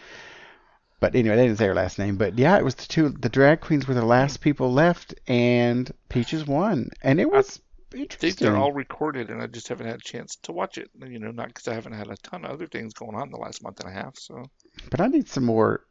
But 1.00 1.14
anyway, 1.14 1.36
they 1.36 1.46
didn't 1.46 1.58
say 1.58 1.66
her 1.66 1.74
last 1.74 1.98
name. 1.98 2.16
But 2.16 2.38
yeah, 2.38 2.56
it 2.56 2.64
was 2.64 2.76
the 2.76 2.86
two. 2.86 3.10
The 3.10 3.28
drag 3.28 3.60
queens 3.60 3.86
were 3.86 3.94
the 3.94 4.04
last 4.04 4.40
people 4.40 4.72
left, 4.72 5.14
and 5.26 5.92
Peaches 6.08 6.46
won, 6.46 6.90
and 7.02 7.20
it 7.20 7.30
was 7.30 7.60
I 7.92 7.96
think 7.96 8.12
interesting. 8.14 8.46
they're 8.46 8.56
all 8.56 8.72
recorded, 8.72 9.28
and 9.28 9.42
I 9.42 9.46
just 9.48 9.68
haven't 9.68 9.86
had 9.86 9.96
a 9.96 10.02
chance 10.04 10.36
to 10.44 10.52
watch 10.52 10.78
it. 10.78 10.88
You 11.06 11.18
know, 11.18 11.30
not 11.30 11.48
because 11.48 11.68
I 11.68 11.74
haven't 11.74 11.92
had 11.92 12.08
a 12.08 12.16
ton 12.16 12.44
of 12.44 12.52
other 12.52 12.66
things 12.66 12.94
going 12.94 13.14
on 13.16 13.24
in 13.24 13.32
the 13.32 13.38
last 13.38 13.62
month 13.62 13.80
and 13.80 13.90
a 13.90 13.92
half. 13.92 14.16
So. 14.16 14.44
But 14.90 15.00
I 15.00 15.08
need 15.08 15.28
some 15.28 15.44
more, 15.44 15.84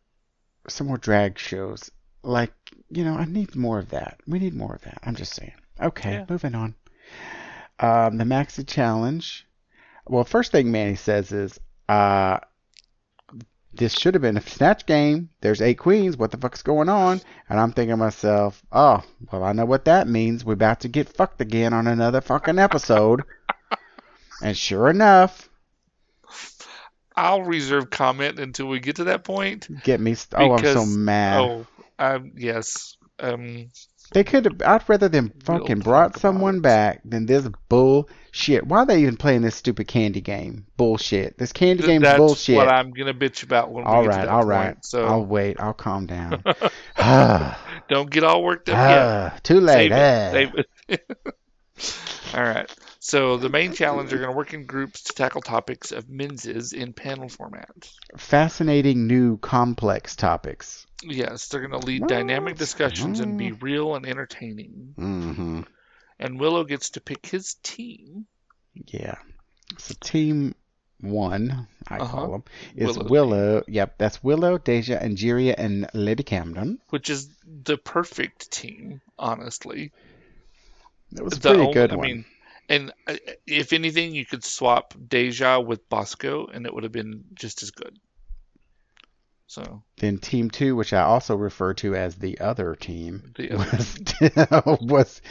some 0.68 0.88
more 0.88 0.98
drag 0.98 1.38
shows. 1.38 1.92
Like 2.24 2.54
you 2.90 3.04
know, 3.04 3.14
I 3.14 3.26
need 3.26 3.56
more 3.56 3.78
of 3.80 3.90
that. 3.90 4.20
We 4.26 4.40
need 4.40 4.56
more 4.56 4.74
of 4.74 4.82
that. 4.84 4.98
I'm 5.04 5.16
just 5.16 5.36
saying. 5.36 5.54
Okay, 5.80 6.14
Yeah. 6.14 6.26
moving 6.30 6.56
on. 6.56 6.74
Um, 7.84 8.18
the 8.18 8.24
Maxi 8.24 8.66
Challenge. 8.66 9.46
Well, 10.08 10.24
first 10.24 10.54
thing 10.54 10.72
Manny 10.72 10.96
says 10.96 11.34
is, 11.34 11.60
uh, 11.90 12.40
this 13.74 13.92
should 13.92 14.14
have 14.14 14.22
been 14.22 14.38
a 14.38 14.42
snatch 14.42 14.86
game. 14.86 15.30
There's 15.42 15.62
eight 15.62 15.80
queens. 15.80 16.16
What 16.16 16.32
the 16.32 16.38
fuck's 16.38 16.64
going 16.64 16.88
on? 16.88 17.20
And 17.50 17.60
I'm 17.60 17.74
thinking 17.74 17.92
to 17.92 17.98
myself, 17.98 18.64
oh, 18.72 19.04
well, 19.30 19.44
I 19.44 19.52
know 19.52 19.66
what 19.66 19.84
that 19.86 20.08
means. 20.08 20.46
We're 20.46 20.54
about 20.54 20.80
to 20.82 20.88
get 20.88 21.10
fucked 21.10 21.42
again 21.42 21.74
on 21.74 21.88
another 21.88 22.22
fucking 22.22 22.58
episode. 22.58 23.24
and 24.42 24.56
sure 24.56 24.90
enough, 24.90 25.50
I'll 27.18 27.44
reserve 27.44 27.90
comment 27.90 28.40
until 28.40 28.68
we 28.68 28.80
get 28.80 28.96
to 28.96 29.06
that 29.06 29.26
point. 29.26 29.68
get 29.84 30.00
me. 30.00 30.14
St- 30.14 30.42
oh, 30.42 30.54
I'm 30.54 30.64
so 30.64 30.86
mad. 30.86 31.42
Oh, 31.42 31.68
um, 32.00 32.32
yes. 32.38 32.96
Um, 33.20 33.72
They 34.14 34.24
could 34.24 34.46
have. 34.46 34.62
I'd 34.64 34.88
rather 34.88 35.10
them 35.10 35.32
fucking 35.44 35.80
brought 35.80 36.20
someone 36.20 36.62
back 36.62 37.02
than 37.04 37.26
this 37.26 37.48
bullshit. 37.68 38.66
Why 38.66 38.80
are 38.80 38.86
they 38.86 39.02
even 39.02 39.18
playing 39.18 39.42
this 39.42 39.56
stupid 39.56 39.88
candy 39.88 40.22
game? 40.22 40.68
Bullshit. 40.78 41.38
This 41.38 41.52
candy 41.52 41.82
th- 41.82 41.88
game's 41.88 42.04
that's 42.04 42.18
bullshit. 42.18 42.56
what 42.56 42.68
I'm 42.70 42.92
gonna 42.92 43.14
bitch 43.14 43.44
about 43.44 43.72
when 43.72 43.84
we 43.84 43.90
all 43.90 44.04
get 44.04 44.10
right, 44.10 44.16
to 44.22 44.26
that 44.28 44.30
all 44.30 44.42
point. 44.42 44.50
right. 44.50 44.86
So 44.86 45.06
I'll 45.06 45.26
wait. 45.26 45.60
I'll 45.60 45.74
calm 45.74 46.06
down. 46.06 46.44
don't 47.90 48.10
get 48.10 48.24
all 48.24 48.44
worked 48.44 48.70
up 48.70 48.76
yet. 49.34 49.44
too 49.44 49.60
late. 49.60 49.92
Save 49.92 49.92
ah. 49.92 49.96
it. 49.96 50.32
Save 50.32 50.66
it. 50.88 51.98
all 52.36 52.44
right. 52.44 52.76
So 53.06 53.36
the 53.36 53.50
main 53.50 53.74
challenge 53.74 54.14
are 54.14 54.18
going 54.18 54.30
to 54.30 54.36
work 54.36 54.54
in 54.54 54.66
groups 54.66 55.02
to 55.04 55.14
tackle 55.14 55.42
topics 55.42 55.92
of 55.92 56.08
men's 56.10 56.46
in 56.72 56.94
panel 56.94 57.28
format. 57.28 57.92
Fascinating 58.16 59.08
new 59.08 59.36
complex 59.40 60.16
topics. 60.16 60.88
Yes, 61.04 61.50
they're 61.50 61.68
going 61.68 61.78
to 61.82 61.86
lead 61.86 62.08
dynamic 62.08 62.54
What? 62.54 62.60
discussions 62.60 63.20
and 63.20 63.38
be 63.38 63.52
Mm. 63.52 63.62
real 63.62 63.96
and 63.96 64.06
entertaining. 64.06 64.96
Mm-hmm. 64.98 65.62
And 66.18 66.40
Willow 66.40 66.64
gets 66.64 66.92
to 66.92 67.02
pick 67.02 67.26
his 67.26 67.56
team. 67.56 68.26
Yeah. 68.74 69.16
So 69.80 69.96
team 70.00 70.56
one, 71.02 71.68
I 71.86 71.98
Uh-huh. 71.98 72.08
call 72.10 72.32
them, 72.32 72.44
is 72.74 72.96
Willow's 72.96 73.10
Willow. 73.12 73.64
Yep, 73.68 73.98
that's 73.98 74.24
Willow, 74.24 74.58
Deja, 74.58 74.98
and 74.98 75.18
Angeria, 75.18 75.56
and 75.58 75.90
Lady 75.94 76.24
Camden. 76.24 76.80
which 76.90 77.10
is 77.10 77.28
the 77.66 77.76
perfect 77.78 78.50
team, 78.50 79.02
honestly. 79.20 79.92
It 81.12 81.22
was 81.22 81.34
a 81.34 81.40
The 81.42 81.50
pretty 81.50 81.62
only- 81.64 81.74
good 81.74 81.92
I 81.92 81.96
one. 81.98 82.08
mean, 82.08 82.26
and 82.70 82.92
uh, 83.08 83.16
if 83.46 83.74
anything, 83.74 84.14
you 84.14 84.26
could 84.26 84.44
swap 84.44 84.94
Deja 85.08 85.60
with 85.60 85.88
Bosco, 85.90 86.48
and 86.48 86.66
it 86.66 86.74
would 86.74 86.84
have 86.84 86.92
been 86.92 87.24
just 87.34 87.64
as 87.64 87.72
good. 87.72 87.98
So 89.48 89.84
Then 89.98 90.18
team 90.18 90.50
two, 90.50 90.76
which 90.76 90.94
I 90.94 91.02
also 91.02 91.36
refer 91.36 91.74
to 91.76 91.96
as 91.96 92.16
the 92.16 92.40
other 92.40 92.76
team, 92.76 93.34
the 93.36 93.52
other, 93.52 93.66
was, 93.78 94.80
was 94.82 95.22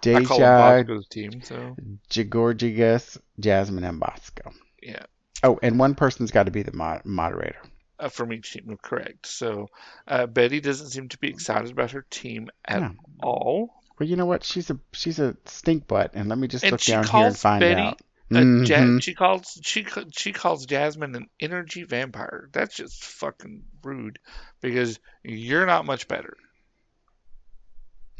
Deja, 0.00 0.84
team. 1.10 1.42
So 1.42 1.76
Jorgeous, 2.10 3.18
Jasmine, 3.38 3.84
and 3.84 4.00
Bosco. 4.00 4.52
yeah, 4.82 5.04
Oh, 5.42 5.58
and 5.62 5.78
one 5.78 5.94
person's 5.94 6.30
got 6.30 6.44
to 6.44 6.50
be 6.52 6.62
the 6.62 6.72
mo- 6.72 7.02
moderator. 7.04 7.60
uh, 7.98 8.08
from 8.08 8.32
each 8.32 8.52
team, 8.52 8.78
correct. 8.82 9.26
So 9.26 9.66
uh, 10.06 10.26
Betty 10.26 10.60
doesn't 10.60 10.88
seem 10.90 11.08
to 11.10 11.18
be 11.18 11.28
excited 11.28 11.70
about 11.70 11.90
her 11.90 12.06
team 12.08 12.48
at 12.64 12.80
No. 12.80 12.90
all. 13.22 13.75
Well, 13.98 14.08
you 14.08 14.16
know 14.16 14.26
what? 14.26 14.44
She's 14.44 14.70
a 14.70 14.78
she's 14.92 15.18
a 15.18 15.36
stink 15.46 15.86
butt, 15.86 16.12
and 16.14 16.28
let 16.28 16.38
me 16.38 16.48
just 16.48 16.64
And 16.64 16.72
look 16.72 16.82
down 16.82 17.06
here 17.06 17.26
and 17.26 17.36
find 17.38 17.60
Betty 17.60 17.80
out. 17.80 18.00
Uh, 18.34 18.40
Ja- 18.64 18.98
she 18.98 19.14
calls 19.14 19.58
she 19.62 19.86
she 20.12 20.32
calls 20.32 20.66
Jasmine 20.66 21.14
an 21.14 21.28
energy 21.40 21.84
vampire. 21.84 22.48
That's 22.52 22.74
just 22.74 23.04
fucking 23.04 23.62
rude 23.82 24.18
because 24.60 24.98
you're 25.22 25.66
not 25.66 25.86
much 25.86 26.08
better. 26.08 26.36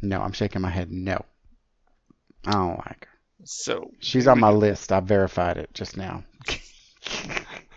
No, 0.03 0.21
I'm 0.21 0.33
shaking 0.33 0.63
my 0.63 0.71
head. 0.71 0.91
No, 0.93 1.25
I 2.47 2.53
don't 2.53 2.79
like 2.79 3.07
her. 3.07 3.19
So 3.45 3.91
She's 3.99 4.27
on 4.27 4.39
my 4.39 4.51
list. 4.51 4.93
I 4.93 5.01
verified 5.01 5.57
it 5.57 5.75
just 5.75 5.97
now. 5.97 6.25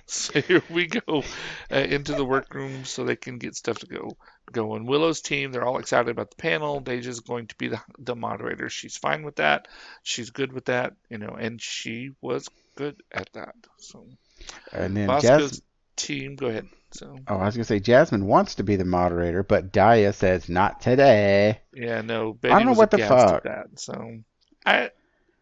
So 0.12 0.42
here 0.42 0.64
we 0.70 0.88
go 0.88 1.24
uh, 1.72 1.76
into 1.76 2.14
the 2.14 2.26
workroom 2.26 2.84
so 2.86 3.04
they 3.04 3.16
can 3.16 3.38
get 3.38 3.56
stuff 3.56 3.78
to 3.80 3.86
go 3.86 4.18
going. 4.52 4.86
Willow's 4.88 5.22
team, 5.22 5.52
they're 5.52 5.66
all 5.66 5.78
excited 5.78 6.10
about 6.10 6.32
the 6.32 6.36
panel. 6.38 6.80
Deja's 6.80 7.20
going 7.20 7.48
to 7.48 7.56
be 7.56 7.68
the, 7.68 7.80
the 8.00 8.16
moderator. 8.16 8.70
She's 8.70 8.98
fine 8.98 9.24
with 9.24 9.36
that. 9.36 9.68
She's 10.04 10.32
good 10.32 10.52
with 10.52 10.66
that, 10.66 10.94
you 11.10 11.20
know, 11.20 11.36
and 11.40 11.62
she 11.62 12.12
was 12.22 12.48
good 12.76 13.02
at 13.12 13.30
that. 13.34 13.54
So 13.78 14.08
And 14.74 14.98
then 14.98 15.08
Bosco's 15.08 15.52
Jas- 15.52 15.62
team, 15.96 16.36
go 16.36 16.48
ahead. 16.48 16.68
So 16.92 17.16
Oh, 17.28 17.38
I 17.38 17.46
was 17.46 17.56
gonna 17.56 17.66
say 17.66 17.80
Jasmine 17.80 18.26
wants 18.26 18.56
to 18.56 18.64
be 18.64 18.76
the 18.76 18.86
moderator, 18.86 19.44
but 19.44 19.72
Daya 19.72 20.14
says 20.14 20.50
not 20.50 20.82
today. 20.82 21.60
yeah, 21.74 22.02
no, 22.02 22.34
Betty 22.34 22.56
don't 22.56 22.66
know 22.66 22.74
what 22.74 22.90
the 22.90 22.98
fuck. 22.98 23.44
that. 23.44 23.68
So 23.80 24.20
I 24.66 24.90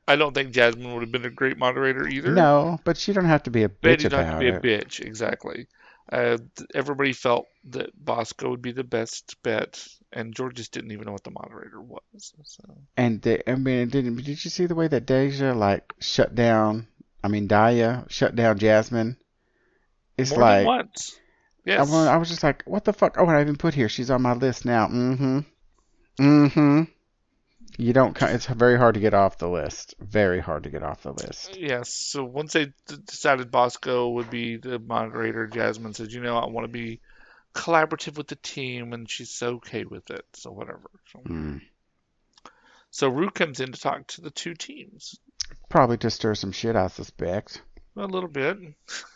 I 0.07 0.15
don't 0.15 0.33
think 0.33 0.51
Jasmine 0.51 0.93
would 0.93 1.01
have 1.01 1.11
been 1.11 1.25
a 1.25 1.29
great 1.29 1.57
moderator 1.57 2.07
either. 2.07 2.31
No, 2.31 2.79
but 2.85 2.97
she 2.97 3.11
don't 3.13 3.25
have 3.25 3.43
to 3.43 3.51
be 3.51 3.63
a 3.63 3.69
bitch 3.69 3.81
Betty 3.81 4.07
about 4.07 4.31
to 4.31 4.39
be 4.39 4.49
a 4.49 4.59
bitch, 4.59 5.01
exactly. 5.01 5.67
Uh, 6.09 6.37
everybody 6.73 7.11
felt 7.11 7.47
that 7.65 7.89
Bosco 7.93 8.49
would 8.49 8.61
be 8.61 8.71
the 8.71 8.83
best 8.83 9.35
bet, 9.43 9.85
and 10.13 10.33
George 10.33 10.55
just 10.55 10.71
didn't 10.71 10.91
even 10.91 11.05
know 11.05 11.11
what 11.11 11.25
the 11.25 11.31
moderator 11.31 11.81
was. 11.81 12.33
So 12.43 12.63
And 12.95 13.21
they, 13.21 13.43
I 13.45 13.55
mean, 13.55 13.89
did 13.89 14.05
did 14.15 14.45
you 14.45 14.49
see 14.49 14.65
the 14.67 14.75
way 14.75 14.87
that 14.87 15.05
Deja 15.05 15.53
like 15.53 15.93
shut 15.99 16.33
down? 16.33 16.87
I 17.21 17.27
mean, 17.27 17.49
Daya 17.49 18.09
shut 18.09 18.35
down 18.35 18.57
Jasmine. 18.57 19.17
It's 20.17 20.31
more 20.31 20.39
like 20.39 20.65
once. 20.65 21.19
I, 21.67 21.69
Yes. 21.71 21.91
wa- 21.91 22.05
I 22.05 22.15
was 22.15 22.29
just 22.29 22.43
like, 22.43 22.63
what 22.63 22.85
the 22.85 22.93
fuck? 22.93 23.17
Oh, 23.19 23.25
I 23.25 23.41
even 23.41 23.57
put 23.57 23.73
here. 23.73 23.89
She's 23.89 24.09
on 24.09 24.21
my 24.21 24.33
list 24.33 24.63
now. 24.63 24.87
Mm-hmm. 24.87 25.39
Mm-hmm. 26.19 26.83
You 27.79 27.93
don't. 27.93 28.19
It's 28.21 28.47
very 28.47 28.77
hard 28.77 28.95
to 28.95 28.99
get 28.99 29.13
off 29.13 29.37
the 29.37 29.47
list. 29.47 29.93
Very 29.99 30.39
hard 30.39 30.63
to 30.63 30.69
get 30.71 30.81
off 30.83 31.03
the 31.03 31.13
list. 31.13 31.55
Yes. 31.57 31.93
So 31.93 32.23
once 32.23 32.53
they 32.53 32.73
decided 33.05 33.51
Bosco 33.51 34.09
would 34.09 34.31
be 34.31 34.57
the 34.57 34.79
moderator, 34.79 35.45
Jasmine 35.47 35.93
said, 35.93 36.11
"You 36.11 36.21
know, 36.21 36.37
I 36.37 36.47
want 36.47 36.65
to 36.65 36.71
be 36.71 37.01
collaborative 37.53 38.17
with 38.17 38.27
the 38.27 38.35
team," 38.35 38.93
and 38.93 39.07
she's 39.09 39.41
okay 39.43 39.83
with 39.85 40.09
it. 40.09 40.25
So 40.33 40.51
whatever. 40.51 40.89
So, 41.13 41.19
Mm. 41.19 41.61
so 42.89 43.09
Ru 43.09 43.29
comes 43.29 43.59
in 43.59 43.71
to 43.71 43.79
talk 43.79 44.07
to 44.07 44.21
the 44.21 44.31
two 44.31 44.55
teams. 44.55 45.19
Probably 45.69 45.97
to 45.99 46.09
stir 46.09 46.33
some 46.33 46.51
shit. 46.51 46.75
I 46.75 46.87
suspect. 46.87 47.61
A 47.95 48.05
little 48.05 48.29
bit, 48.29 48.57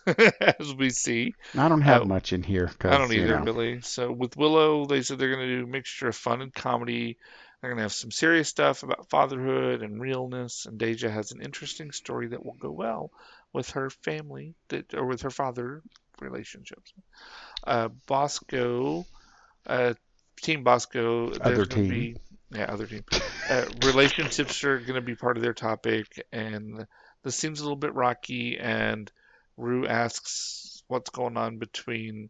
as 0.60 0.74
we 0.74 0.90
see. 0.90 1.36
I 1.56 1.68
don't 1.68 1.82
have 1.82 2.02
Oh. 2.04 2.06
much 2.06 2.34
in 2.34 2.42
here. 2.42 2.72
I 2.84 2.98
don't 2.98 3.12
you 3.12 3.24
either, 3.24 3.38
know. 3.40 3.44
really. 3.46 3.82
So 3.82 4.12
with 4.12 4.36
Willow, 4.38 4.86
they 4.86 5.02
said 5.04 5.20
they're 5.20 5.36
going 5.36 5.48
to 5.48 5.58
do 5.60 5.64
a 5.66 5.68
mixture 5.68 6.08
of 6.08 6.16
fun 6.16 6.42
and 6.42 6.54
comedy. 6.54 7.18
They're 7.62 7.70
going 7.70 7.78
to 7.78 7.84
have 7.84 7.94
some 7.94 8.12
serious 8.12 8.50
stuff 8.50 8.84
about 8.84 9.10
fatherhood 9.10 9.84
and 9.84 10.02
realness. 10.02 10.66
And 10.66 10.80
Deja 10.80 11.10
has 11.10 11.32
an 11.32 11.42
interesting 11.42 11.92
story 11.92 12.28
that 12.30 12.44
will 12.44 12.58
go 12.60 12.72
well 12.72 13.12
with 13.54 13.70
her 13.72 13.90
family 13.90 14.56
that, 14.70 14.94
or 14.94 15.06
with 15.06 15.22
her 15.22 15.30
father 15.30 15.84
relationships. 16.20 16.94
Uh, 17.64 17.90
Bosco, 18.08 19.06
uh, 19.68 19.94
Team 20.42 20.64
Bosco, 20.64 21.32
Other 21.34 21.66
team. 21.66 21.88
be 21.88 22.16
yeah, 22.54 22.66
other 22.66 22.86
team. 22.86 23.04
Uh, 23.50 23.66
relationships 23.86 24.64
are 24.64 24.80
going 24.80 24.96
to 24.96 25.02
be 25.02 25.16
part 25.16 25.38
of 25.38 25.44
their 25.44 25.54
topic, 25.54 26.26
and 26.32 26.86
this 27.24 27.36
seems 27.36 27.60
a 27.60 27.64
little 27.64 27.78
bit 27.78 27.94
rocky. 27.94 28.58
And 28.60 29.10
Ru 29.56 29.88
asks 29.88 30.84
what's 30.88 31.10
going 31.10 31.38
on 31.38 31.58
between 31.60 32.30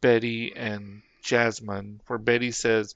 Betty 0.00 0.54
and 0.56 1.02
Jasmine, 1.22 2.00
where 2.06 2.18
Betty 2.18 2.52
says 2.52 2.94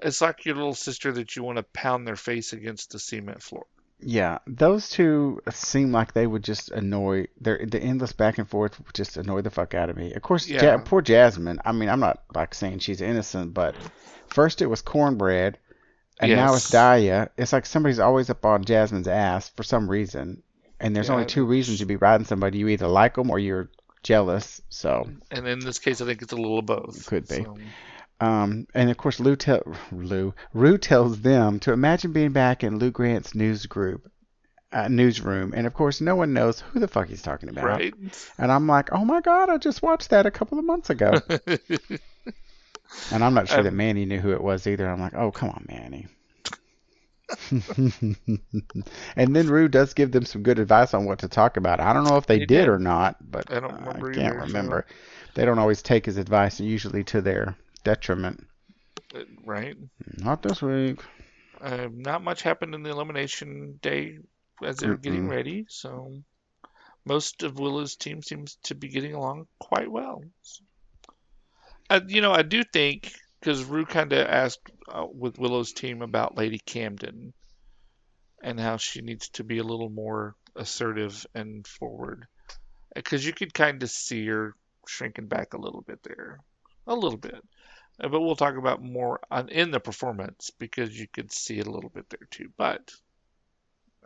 It's 0.00 0.20
like 0.20 0.44
your 0.44 0.56
little 0.56 0.74
sister 0.74 1.12
that 1.12 1.36
you 1.36 1.42
want 1.42 1.56
to 1.56 1.62
pound 1.62 2.06
their 2.06 2.16
face 2.16 2.52
against 2.52 2.90
the 2.92 2.98
cement 2.98 3.42
floor. 3.42 3.66
Yeah, 3.98 4.38
those 4.46 4.90
two 4.90 5.40
seem 5.50 5.90
like 5.90 6.12
they 6.12 6.26
would 6.26 6.44
just 6.44 6.70
annoy. 6.70 7.28
Their 7.40 7.64
the 7.66 7.80
endless 7.80 8.12
back 8.12 8.36
and 8.36 8.46
forth 8.48 8.78
would 8.78 8.92
just 8.94 9.16
annoy 9.16 9.40
the 9.40 9.50
fuck 9.50 9.72
out 9.72 9.88
of 9.88 9.96
me. 9.96 10.12
Of 10.12 10.20
course, 10.20 10.46
Yeah. 10.46 10.64
ja, 10.64 10.78
poor 10.78 11.00
Jasmine. 11.00 11.60
I 11.64 11.72
mean, 11.72 11.88
I'm 11.88 12.00
not 12.00 12.22
like 12.34 12.52
saying 12.54 12.80
she's 12.80 13.00
innocent, 13.00 13.54
but 13.54 13.74
first 14.28 14.60
it 14.60 14.66
was 14.66 14.82
Kornbread, 14.82 15.54
and 16.20 16.30
now 16.30 16.54
it's 16.54 16.70
Yes. 16.70 16.82
Daya. 16.82 17.28
It's 17.38 17.54
like 17.54 17.64
somebody's 17.64 17.98
always 17.98 18.28
up 18.28 18.44
on 18.44 18.64
Jasmine's 18.64 19.08
ass 19.08 19.48
for 19.48 19.62
some 19.62 19.88
reason, 19.88 20.42
and 20.78 20.94
there's 20.94 21.08
Yeah, 21.08 21.14
only 21.14 21.26
two 21.26 21.46
reasons 21.46 21.80
you'd 21.80 21.88
be 21.88 21.96
riding 21.96 22.26
somebody. 22.26 22.58
You 22.58 22.68
either 22.68 22.88
like 22.88 23.14
them 23.14 23.30
or 23.30 23.38
you're 23.38 23.70
jealous. 24.02 24.60
So, 24.68 25.08
And 25.30 25.48
in 25.48 25.60
this 25.60 25.78
case, 25.78 26.02
I 26.02 26.04
think 26.04 26.20
it's 26.20 26.32
a 26.32 26.36
little 26.36 26.58
of 26.58 26.66
both. 26.66 27.06
Could 27.06 27.26
be. 27.28 27.36
So, 27.36 27.56
um, 28.20 28.66
and 28.74 28.90
of 28.90 28.96
course, 28.96 29.20
Lou 29.20 29.36
tell 29.36 29.62
Lou 29.92 30.34
Ru 30.54 30.78
tells 30.78 31.20
them 31.20 31.60
to 31.60 31.72
imagine 31.72 32.12
being 32.12 32.32
back 32.32 32.64
in 32.64 32.78
Lou 32.78 32.90
Grant's 32.90 33.34
news 33.34 33.66
group. 33.66 34.10
Uh, 34.72 34.88
newsroom, 34.88 35.54
and 35.56 35.66
of 35.66 35.72
course, 35.72 36.00
no 36.00 36.16
one 36.16 36.32
knows 36.34 36.60
who 36.60 36.80
the 36.80 36.88
fuck 36.88 37.06
he's 37.08 37.22
talking 37.22 37.48
about. 37.48 37.64
right? 37.64 37.94
And 38.36 38.50
I'm 38.50 38.66
like, 38.66 38.92
oh 38.92 39.04
my 39.04 39.20
god, 39.20 39.48
I 39.48 39.58
just 39.58 39.80
watched 39.80 40.10
that 40.10 40.26
a 40.26 40.30
couple 40.30 40.58
of 40.58 40.64
months 40.64 40.90
ago. 40.90 41.12
and 43.12 43.24
I'm 43.24 43.32
not 43.32 43.48
sure 43.48 43.62
that 43.62 43.72
Manny 43.72 44.04
knew 44.04 44.18
who 44.18 44.32
it 44.32 44.42
was 44.42 44.66
either. 44.66 44.86
I'm 44.86 45.00
like, 45.00 45.14
oh 45.14 45.30
come 45.30 45.50
on, 45.50 45.64
Manny. 45.68 46.08
and 49.16 49.36
then 49.36 49.48
Ru 49.48 49.68
does 49.68 49.94
give 49.94 50.12
them 50.12 50.24
some 50.24 50.42
good 50.42 50.58
advice 50.58 50.94
on 50.94 51.04
what 51.04 51.20
to 51.20 51.28
talk 51.28 51.56
about. 51.56 51.80
I 51.80 51.92
don't 51.92 52.04
know 52.04 52.16
if 52.16 52.26
they 52.26 52.40
did, 52.40 52.48
did. 52.48 52.68
or 52.68 52.78
not, 52.78 53.16
but 53.30 53.50
I 53.50 53.60
don't 53.60 53.74
remember 53.74 54.12
can't 54.12 54.34
either, 54.34 54.40
so- 54.40 54.46
remember. 54.46 54.86
They 55.34 55.44
don't 55.44 55.58
always 55.58 55.82
take 55.82 56.06
his 56.06 56.16
advice, 56.16 56.60
usually 56.60 57.04
to 57.04 57.20
their 57.20 57.56
detriment. 57.86 58.44
right? 59.44 59.76
Not 60.18 60.42
this 60.42 60.60
week. 60.60 61.00
Uh, 61.60 61.88
not 61.92 62.22
much 62.22 62.42
happened 62.42 62.74
in 62.74 62.82
the 62.82 62.90
elimination 62.90 63.78
day 63.80 64.18
as 64.62 64.78
they 64.78 64.88
were 64.88 64.96
getting 64.96 65.28
ready, 65.28 65.66
so 65.68 66.12
most 67.04 67.44
of 67.44 67.58
Willow's 67.58 67.94
team 67.94 68.22
seems 68.22 68.58
to 68.64 68.74
be 68.74 68.88
getting 68.88 69.14
along 69.14 69.46
quite 69.60 69.90
well. 69.90 70.22
Uh, 71.88 72.00
you 72.08 72.20
know, 72.20 72.32
I 72.32 72.42
do 72.42 72.64
think 72.64 73.12
because 73.38 73.64
Ru 73.64 73.86
kind 73.86 74.12
of 74.12 74.26
asked 74.26 74.68
uh, 74.88 75.06
with 75.08 75.38
Willow's 75.38 75.72
team 75.72 76.02
about 76.02 76.36
Lady 76.36 76.58
Camden 76.58 77.32
and 78.42 78.58
how 78.58 78.76
she 78.76 79.00
needs 79.00 79.28
to 79.30 79.44
be 79.44 79.58
a 79.58 79.64
little 79.64 79.88
more 79.88 80.34
assertive 80.56 81.24
and 81.34 81.64
forward, 81.66 82.26
because 82.94 83.24
you 83.24 83.32
could 83.32 83.54
kind 83.54 83.82
of 83.82 83.90
see 83.90 84.26
her 84.26 84.54
shrinking 84.88 85.28
back 85.28 85.54
a 85.54 85.60
little 85.60 85.82
bit 85.82 86.00
there, 86.02 86.40
a 86.86 86.94
little 86.94 87.18
bit. 87.18 87.42
Uh, 88.00 88.08
But 88.08 88.20
we'll 88.20 88.36
talk 88.36 88.56
about 88.56 88.82
more 88.82 89.20
on, 89.30 89.48
in 89.48 89.70
the 89.70 89.80
performance 89.80 90.50
because 90.58 90.98
you 90.98 91.06
could 91.06 91.32
see 91.32 91.58
it 91.58 91.66
a 91.66 91.70
little 91.70 91.90
bit 91.90 92.08
there 92.10 92.26
too. 92.30 92.50
But 92.56 92.92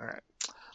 all 0.00 0.06
right, 0.06 0.22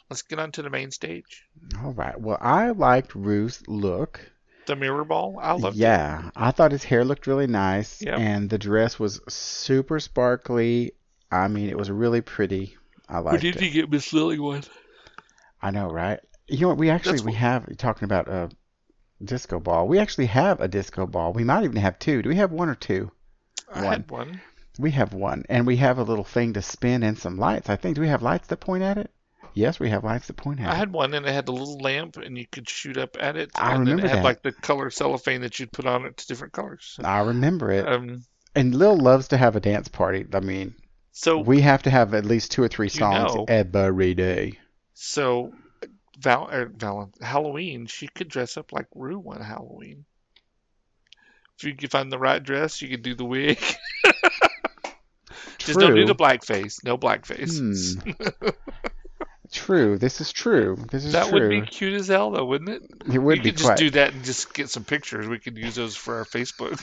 let's 0.10 0.22
get 0.24 0.40
on 0.40 0.52
to 0.54 0.62
the 0.62 0.70
main 0.70 0.92
stage. 0.92 1.44
All 1.84 1.94
right. 1.94 2.20
Well, 2.20 2.38
I 2.42 2.70
liked 2.72 3.16
Ruth's 3.16 3.64
look. 3.68 4.20
The 4.68 4.76
mirror 4.76 5.06
ball. 5.06 5.38
I 5.40 5.52
loved 5.54 5.78
it. 5.78 5.82
Yeah, 5.82 6.30
I 6.36 6.50
thought 6.52 6.72
his 6.72 6.84
hair 6.84 7.06
looked 7.06 7.28
really 7.28 7.46
nice, 7.48 8.02
Yep. 8.02 8.18
and 8.20 8.50
the 8.50 8.58
dress 8.58 9.00
was 9.00 9.22
super 9.30 10.00
sparkly. 10.00 10.94
I 11.32 11.48
mean, 11.48 11.70
it 11.70 11.78
was 11.78 11.92
really 11.92 12.22
pretty. 12.22 12.76
I 13.08 13.20
liked 13.20 13.44
it. 13.44 13.52
Did 13.52 13.62
he 13.62 13.70
get 13.70 13.92
Miss 13.92 14.12
Lily 14.12 14.40
one? 14.40 14.64
I 15.62 15.70
know, 15.70 15.88
right? 15.90 16.20
You 16.48 16.62
know 16.62 16.70
what? 16.70 16.78
We 16.80 16.90
actually 16.90 17.14
That's 17.14 17.24
we 17.24 17.32
what- 17.32 17.40
have 17.40 17.78
talking 17.78 18.06
about 18.06 18.28
a 18.28 18.50
disco 19.26 19.60
ball. 19.60 19.88
We 19.88 20.00
actually 20.00 20.28
have 20.28 20.60
a 20.62 20.68
disco 20.68 21.06
ball. 21.06 21.34
We 21.34 21.44
might 21.44 21.64
even 21.64 21.78
have 21.78 22.00
two. 22.00 22.22
Do 22.22 22.30
we 22.30 22.36
have 22.38 22.52
one 22.52 22.70
or 22.70 22.76
two? 22.76 23.12
I 23.74 23.84
had 23.84 24.10
one. 24.10 24.42
We 24.78 24.92
have 24.92 25.14
one, 25.14 25.46
and 25.50 25.66
we 25.66 25.78
have 25.78 25.98
a 25.98 26.04
little 26.04 26.24
thing 26.24 26.54
to 26.54 26.62
spin 26.62 27.04
and 27.04 27.18
some 27.18 27.38
lights. 27.38 27.70
I 27.70 27.76
think. 27.78 27.96
Do 27.96 28.02
we 28.02 28.10
have 28.10 28.22
lights 28.22 28.48
that 28.48 28.58
point 28.60 28.84
at 28.84 28.98
it? 28.98 29.10
Yes, 29.54 29.80
we 29.80 29.90
have 29.90 30.04
lights 30.04 30.28
that 30.28 30.36
point 30.36 30.60
at 30.60 30.68
I 30.68 30.72
it. 30.72 30.74
I 30.74 30.76
had 30.76 30.92
one, 30.92 31.14
and 31.14 31.26
it 31.26 31.32
had 31.34 31.48
a 31.48 31.52
little 31.54 31.78
lamp, 31.78 32.18
and 32.18 32.38
you 32.38 32.46
could 32.46 32.70
shoot 32.70 32.98
up 32.98 33.16
at 33.20 33.38
it. 33.38 33.52
I 33.56 33.74
and 33.76 33.88
then 33.88 33.98
remember 33.98 34.06
it 34.06 34.10
had 34.10 34.18
that. 34.20 34.24
like 34.26 34.42
the 34.44 34.52
color 34.52 34.90
cellophane 34.90 35.42
that 35.42 35.60
you'd 35.60 35.72
put 35.72 35.86
on 35.86 36.06
it 36.06 36.18
to 36.18 36.28
different 36.28 36.52
colors. 36.54 37.00
I 37.04 37.20
remember 37.22 37.72
it. 37.72 37.88
Um, 37.88 38.26
and 38.54 38.76
Lil 38.76 38.98
loves 38.98 39.30
to 39.30 39.38
have 39.38 39.56
a 39.56 39.62
dance 39.62 39.88
party. 39.88 40.26
I 40.34 40.42
mean, 40.42 40.76
so 41.14 41.38
we 41.40 41.62
have 41.62 41.84
to 41.84 41.90
have 41.90 42.14
at 42.14 42.26
least 42.26 42.52
two 42.52 42.64
or 42.64 42.68
three 42.68 42.88
You 42.88 43.00
songs 43.00 43.34
know. 43.34 43.46
every 43.48 44.14
day. 44.14 44.60
so 44.94 45.54
Val, 46.20 46.50
er, 46.52 46.72
Val 46.76 47.12
Halloween, 47.22 47.88
she 47.88 48.08
could 48.08 48.28
dress 48.30 48.58
up 48.58 48.72
like 48.72 48.88
Ru 48.96 49.18
one 49.20 49.42
Halloween. 49.42 50.06
If 51.58 51.64
you 51.64 51.76
could 51.76 51.92
find 51.92 52.12
the 52.12 52.20
right 52.20 52.44
dress, 52.44 52.82
you 52.82 52.90
could 52.90 53.02
do 53.02 53.16
the 53.16 53.26
wig. 53.26 53.58
Just 55.58 55.80
don't 55.80 55.96
do 55.96 56.06
the 56.06 56.16
blackface. 56.16 56.84
No 56.84 56.98
blackface. 56.98 57.98
Hmm. 58.02 58.50
True. 59.52 59.98
This 59.98 60.20
is 60.22 60.34
true. 60.34 60.78
This 60.92 61.06
is 61.06 61.14
That 61.14 61.32
would 61.32 61.40
true. 61.40 61.62
be 61.62 61.66
cute 61.66 61.94
as 61.94 62.08
hell, 62.08 62.32
though, 62.32 62.44
wouldn't 62.46 62.70
it? 62.70 62.82
It 63.14 63.20
would 63.20 63.38
we 63.38 63.44
be 63.44 63.52
could 63.52 63.60
just 63.60 63.78
do 63.78 63.90
that 63.92 64.14
and 64.14 64.24
just 64.24 64.54
get 64.54 64.70
some 64.70 64.84
pictures. 64.84 65.28
We 65.28 65.40
could 65.40 65.58
use 65.58 65.76
those 65.76 65.96
for 65.96 66.18
our 66.18 66.26
Facebook. 66.26 66.76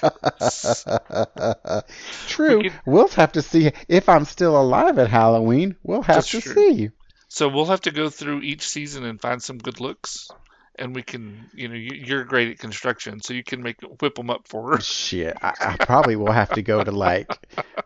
True. 2.28 2.58
We 2.60 2.72
We'll 2.86 3.08
have 3.08 3.32
to 3.32 3.42
see 3.42 3.72
if 3.88 4.08
I'm 4.08 4.24
still 4.24 4.58
alive 4.58 4.98
at 4.98 5.10
Halloween. 5.10 5.76
We'll 5.82 6.02
have 6.02 6.16
That's 6.16 6.30
to 6.30 6.40
true. 6.40 6.54
see. 6.54 6.90
So 7.32 7.48
we'll 7.48 7.66
have 7.66 7.80
to 7.82 7.90
go 7.90 8.10
through 8.10 8.42
each 8.42 8.68
season 8.68 9.04
and 9.04 9.20
find 9.20 9.42
some 9.42 9.56
good 9.58 9.80
looks, 9.80 10.28
and 10.78 10.94
we 10.94 11.02
can, 11.02 11.48
you 11.54 11.68
know, 11.68 11.74
you- 11.74 12.02
you're 12.04 12.24
great 12.24 12.50
at 12.50 12.58
construction, 12.58 13.20
so 13.22 13.32
you 13.32 13.42
can 13.42 13.62
make 13.62 13.76
whip 14.00 14.14
them 14.16 14.28
up 14.28 14.46
for 14.48 14.72
her. 14.72 14.80
Shit. 14.80 15.36
I, 15.42 15.54
I 15.60 15.76
probably 15.76 16.16
will 16.16 16.32
have 16.32 16.50
to 16.50 16.62
go 16.62 16.84
to 16.84 16.92
like 16.92 17.32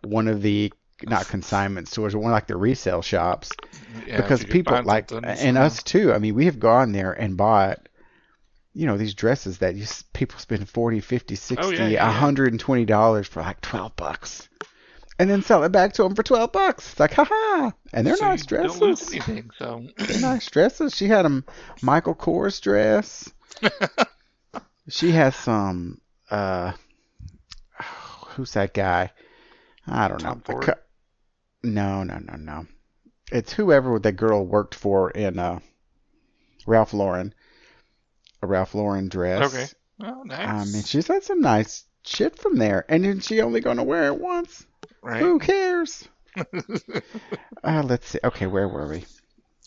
one 0.03 0.27
of 0.29 0.43
the 0.43 0.73
not 1.03 1.29
consignment 1.29 1.89
stores, 1.89 2.15
but 2.15 2.21
one 2.21 2.33
like 2.33 2.47
the 2.49 2.57
resale 2.57 3.03
shops 3.03 3.51
Yeah, 4.07 4.17
because 4.17 4.45
people 4.45 4.83
like 4.83 5.13
and 5.13 5.57
us 5.59 5.83
too. 5.83 6.13
I 6.13 6.19
mean, 6.19 6.35
we 6.35 6.47
have 6.47 6.59
gone 6.59 6.93
there 6.93 7.13
and 7.13 7.37
bought 7.37 7.89
you 8.75 8.87
know 8.87 8.97
these 8.99 9.15
dresses 9.15 9.59
that 9.59 9.75
you, 9.77 9.87
people 10.13 10.39
spend 10.39 10.69
40, 10.69 11.01
50, 11.01 11.35
60, 11.35 11.65
Oh, 11.65 11.71
yeah, 11.71 11.83
yeah, 11.85 11.89
yeah. 11.89 12.05
120 12.07 12.85
dollars 12.85 13.27
for 13.29 13.43
like 13.43 13.61
12 13.61 13.95
bucks. 13.97 14.49
And 15.19 15.31
then 15.31 15.43
sell 15.43 15.65
it 15.65 15.73
back 15.73 15.95
to 15.95 16.03
them 16.03 16.15
for 16.15 16.23
12 16.23 16.53
bucks. 16.53 16.91
It's 16.93 17.01
like, 17.01 17.15
haha. 17.15 17.71
And 17.93 18.07
they're 18.07 18.17
so 18.17 18.27
nice 18.27 18.45
dresses. 18.45 18.79
Don't 18.79 18.89
lose 18.89 19.09
anything. 19.13 19.51
So 19.59 19.87
They're 19.97 20.21
nice 20.21 20.51
dresses. 20.51 20.95
She 20.95 21.07
had 21.09 21.25
a 21.25 21.43
Michael 21.81 22.15
Kors 22.15 22.61
dress. 22.61 23.31
she 24.89 25.13
has 25.13 25.35
some. 25.35 26.01
Uh, 26.31 26.73
who's 28.31 28.53
that 28.53 28.75
guy? 28.75 29.11
I 29.87 30.09
don't 30.09 30.19
Tom 30.21 30.43
know. 30.49 30.59
Co- 30.61 30.75
No, 31.63 32.03
no, 32.03 32.19
no, 32.19 32.35
no. 32.37 32.67
It's 33.33 33.53
whoever 33.53 33.99
that 33.99 34.13
girl 34.13 34.45
worked 34.45 34.75
for 34.75 35.11
in 35.11 35.39
uh, 35.39 35.61
Ralph 36.67 36.93
Lauren. 36.93 37.33
A 38.43 38.47
Ralph 38.47 38.75
Lauren 38.75 39.09
dress. 39.09 39.55
okay. 39.55 39.67
Oh, 40.03 40.23
nice. 40.25 40.71
I 40.71 40.73
mean, 40.73 40.83
she's 40.85 41.07
had 41.07 41.23
some 41.25 41.41
nice 41.41 41.85
shit 42.05 42.39
from 42.39 42.57
there, 42.57 42.85
and 42.89 43.03
then 43.05 43.21
she 43.21 43.41
only 43.41 43.61
gonna 43.61 43.83
wear 43.83 44.09
it 44.09 44.21
once. 44.21 44.67
Right. 45.03 45.21
Who 45.21 45.39
cares? 45.39 46.09
uh, 47.65 47.83
let's 47.85 48.09
see. 48.09 48.19
Okay, 48.23 48.47
where 48.47 48.69
were 48.69 48.89
we? 48.89 49.05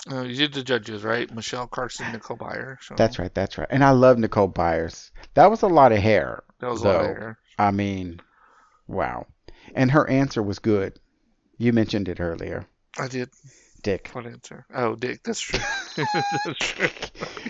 Uh, 0.10 0.22
you 0.22 0.36
did 0.36 0.54
the 0.54 0.64
judges, 0.64 1.04
right? 1.04 1.34
Michelle 1.34 1.68
Carson, 1.68 2.12
Nicole 2.12 2.38
Byer. 2.38 2.78
So 2.82 2.96
That's 2.96 3.20
right. 3.20 3.34
That's 3.34 3.58
right. 3.58 3.68
And 3.70 3.84
I 3.84 3.92
love 3.92 4.18
Nicole 4.18 4.48
Byers. 4.48 5.12
That 5.34 5.50
was 5.50 5.62
a 5.62 5.68
lot 5.68 5.92
of 5.92 6.00
hair. 6.00 6.44
That 6.60 6.70
was 6.70 6.82
a 6.84 6.88
lot 6.88 7.02
of 7.02 7.08
hair. 7.08 7.40
I 7.58 7.72
mean, 7.72 8.22
wow. 8.88 9.28
And 9.76 9.92
her 9.92 10.10
answer 10.10 10.42
was 10.42 10.60
good. 10.60 11.00
You 11.58 11.74
mentioned 11.74 12.08
it 12.08 12.22
earlier. 12.22 12.66
I 12.98 13.08
did. 13.08 13.30
Dick. 13.84 14.10
What 14.14 14.26
answer? 14.26 14.66
Oh, 14.74 14.96
Dick. 14.96 15.24
That's 15.24 15.42
true. 15.42 15.60
that's 15.96 16.60
true. 16.60 16.90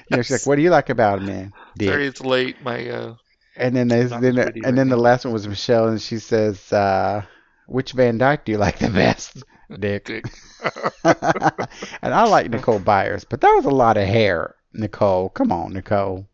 You 0.09 0.17
know, 0.17 0.21
she's 0.21 0.31
like, 0.31 0.45
"What 0.45 0.55
do 0.55 0.61
you 0.61 0.69
like 0.69 0.89
about 0.89 1.19
him, 1.19 1.25
man?" 1.25 1.53
Dick. 1.77 1.89
Sorry, 1.89 2.07
it's 2.07 2.21
late. 2.21 2.61
My 2.61 2.87
uh, 2.87 3.15
and 3.55 3.75
then 3.75 3.87
there's 3.87 4.11
then 4.11 4.37
and 4.37 4.37
right 4.37 4.75
then 4.75 4.89
the 4.89 4.97
last 4.97 5.25
one 5.25 5.33
was 5.33 5.47
Michelle, 5.47 5.87
and 5.87 6.01
she 6.01 6.19
says, 6.19 6.71
uh, 6.71 7.23
"Which 7.69 7.93
Van 7.93 8.17
Dyke 8.17 8.45
do 8.45 8.51
you 8.51 8.57
like 8.57 8.79
the 8.79 8.89
best?" 9.03 9.43
Dick. 9.79 10.05
Dick. 10.05 10.25
and 11.03 12.13
I 12.13 12.25
like 12.25 12.49
Nicole 12.49 12.79
Byers, 12.79 13.23
but 13.23 13.41
that 13.41 13.53
was 13.55 13.65
a 13.65 13.69
lot 13.69 13.97
of 13.97 14.07
hair. 14.07 14.55
Nicole, 14.73 15.29
come 15.29 15.51
on, 15.51 15.73
Nicole. 15.73 16.27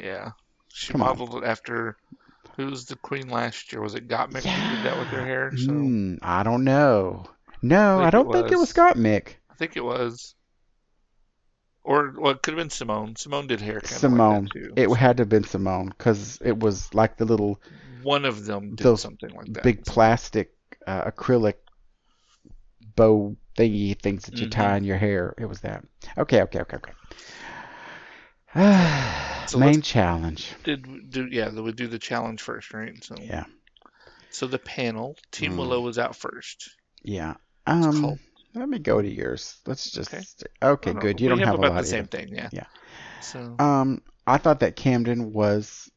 Yeah. 0.00 0.30
She 0.68 0.92
Come 0.92 1.02
on. 1.02 1.08
modeled 1.18 1.42
it 1.42 1.46
after 1.46 1.96
who 2.56 2.66
was 2.66 2.86
the 2.86 2.96
queen 2.96 3.28
last 3.28 3.72
year? 3.72 3.82
Was 3.82 3.94
it 3.94 4.08
Gottmik 4.08 4.42
who 4.44 4.76
did 4.76 4.84
that 4.86 4.98
with 4.98 5.08
her 5.08 5.24
hair? 5.24 5.52
So 5.56 5.70
Hmm, 5.72 6.14
I 6.22 6.42
don't 6.42 6.64
know. 6.64 7.26
No, 7.60 8.00
I 8.00 8.06
I, 8.06 8.10
don't 8.10 8.28
it 8.30 8.32
think 8.32 8.52
it 8.52 8.58
was. 8.58 8.72
Gottmik. 8.72 9.34
I 9.50 9.54
think 9.54 9.76
it 9.76 9.84
was. 9.84 10.34
Or 11.84 12.14
well, 12.16 12.32
it 12.32 12.42
could 12.42 12.54
have 12.54 12.58
been 12.60 12.70
Simone. 12.70 13.16
Simone 13.16 13.46
did 13.48 13.60
hair 13.60 13.80
Simone. 13.84 14.44
like 14.44 14.52
too. 14.52 14.72
It 14.76 14.88
had 14.94 15.16
to 15.18 15.22
have 15.22 15.28
been 15.28 15.44
Simone 15.44 15.88
because 15.88 16.38
it 16.42 16.58
was 16.58 16.92
like 16.94 17.16
the 17.16 17.24
little 17.24 17.60
One 18.02 18.24
of 18.24 18.44
them 18.46 18.74
did 18.76 18.84
those 18.84 19.02
something 19.02 19.30
like 19.34 19.52
that. 19.52 19.62
big 19.62 19.84
plastic 19.84 20.54
uh, 20.86 21.10
acrylic 21.10 21.54
bow 22.96 23.36
thingy 23.56 23.98
things 23.98 24.24
that 24.26 24.38
you 24.40 24.46
Mhm. 24.46 24.50
tie 24.50 24.76
in 24.76 24.84
your 24.84 24.96
hair. 24.98 25.34
It 25.38 25.46
was 25.46 25.60
that. 25.60 25.84
Okay, 26.18 26.42
okay, 26.42 26.60
okay, 26.60 26.76
okay. 26.76 26.92
So 29.48 29.58
Main 29.58 29.82
challenge. 29.82 30.54
Did 30.64 31.10
do 31.10 31.26
yeah? 31.26 31.50
We 31.50 31.72
do 31.72 31.86
the 31.88 31.98
challenge 31.98 32.40
first, 32.40 32.72
right? 32.72 33.02
So 33.04 33.16
Yeah. 33.20 33.44
So 34.30 34.46
the 34.46 34.58
panel, 34.58 35.16
Team 35.30 35.52
Mm. 35.52 35.58
Willow 35.58 35.80
was 35.80 35.98
out 35.98 36.16
first. 36.16 36.70
Yeah. 37.02 37.34
Um, 37.66 38.18
let 38.54 38.68
me 38.68 38.78
go 38.78 39.02
to 39.02 39.08
yours. 39.08 39.60
Let's 39.66 39.90
just. 39.90 40.12
Okay. 40.14 40.24
Okay, 40.62 40.92
good. 40.94 41.20
You 41.20 41.26
We 41.26 41.30
don't 41.30 41.38
have, 41.40 41.54
about 41.54 41.70
a 41.70 41.72
lot 41.74 41.80
the 41.82 41.86
same 41.88 42.04
either. 42.04 42.08
thing, 42.08 42.28
yeah. 42.34 42.48
Yeah. 42.52 42.64
So 43.20 43.56
Um, 43.58 44.02
I 44.26 44.38
thought 44.38 44.60
that 44.60 44.76
Camden 44.76 45.32
was 45.32 45.90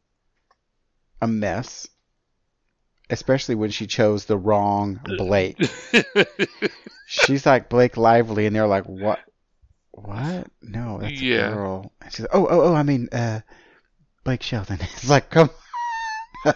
a 1.21 1.27
mess, 1.27 1.87
especially 3.09 3.55
when 3.55 3.69
she 3.71 3.87
chose 3.87 4.25
the 4.25 4.37
wrong 4.37 4.99
Blake. 5.17 5.57
She's 7.07 7.45
like 7.45 7.69
Blake 7.69 7.97
Lively, 7.97 8.45
and 8.47 8.55
they're 8.55 8.67
like, 8.67 8.85
"What? 8.85 9.19
What? 9.91 10.47
No, 10.61 10.97
that's 10.99 11.21
Yeah. 11.21 11.47
a 11.51 11.53
girl." 11.53 11.91
And 12.01 12.11
she's 12.11 12.21
like, 12.21 12.31
"Oh, 12.33 12.47
oh, 12.49 12.61
oh! 12.61 12.73
I 12.73 12.83
mean, 12.83 13.09
uh, 13.11 13.41
Blake 14.23 14.41
Shelton." 14.43 14.79
It's 14.81 15.09
like, 15.09 15.29
come. 15.29 15.49
it 16.45 16.53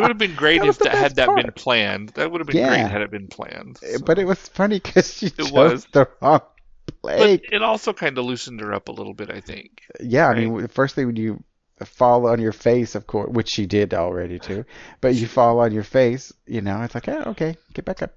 would 0.00 0.08
have 0.08 0.18
been 0.18 0.34
great 0.34 0.60
That 0.62 0.68
if 0.68 0.78
that 0.78 0.94
had 0.94 1.16
that 1.16 1.34
been 1.34 1.52
planned. 1.52 2.10
That 2.10 2.30
would 2.30 2.40
have 2.40 2.46
been 2.46 2.56
Yeah. 2.56 2.68
great 2.68 2.90
had 2.90 3.02
it 3.02 3.10
been 3.10 3.28
planned. 3.28 3.78
so. 3.78 3.98
But 4.04 4.18
it 4.18 4.26
was 4.26 4.38
funny 4.48 4.80
because 4.80 5.12
she 5.14 5.30
chose 5.30 5.52
was. 5.52 5.86
the 5.92 6.08
wrong 6.20 6.40
But 6.86 7.00
Blake. 7.02 7.48
it 7.52 7.62
also 7.62 7.92
kind 7.92 8.16
of 8.18 8.24
loosened 8.24 8.60
her 8.60 8.72
up 8.72 8.88
a 8.88 8.92
little 8.92 9.14
bit, 9.14 9.30
I 9.30 9.40
think. 9.40 9.82
Yeah, 10.00 10.28
I 10.28 10.34
mean, 10.34 10.56
the 10.58 10.68
first 10.68 10.94
thing 10.94 11.06
when 11.06 11.16
you 11.16 11.42
fall 11.84 12.26
on 12.26 12.40
your 12.40 12.52
face, 12.52 12.94
of 12.94 13.06
course, 13.06 13.30
which 13.30 13.48
she 13.48 13.66
did 13.66 13.94
already 13.94 14.38
too, 14.38 14.64
but 15.00 15.14
you 15.14 15.26
fall 15.26 15.60
on 15.60 15.72
your 15.72 15.82
face, 15.84 16.32
you 16.46 16.60
know, 16.60 16.82
it's 16.82 16.94
like, 16.94 17.08
oh, 17.08 17.22
okay, 17.28 17.56
get 17.72 17.84
back 17.84 18.02
up. 18.02 18.14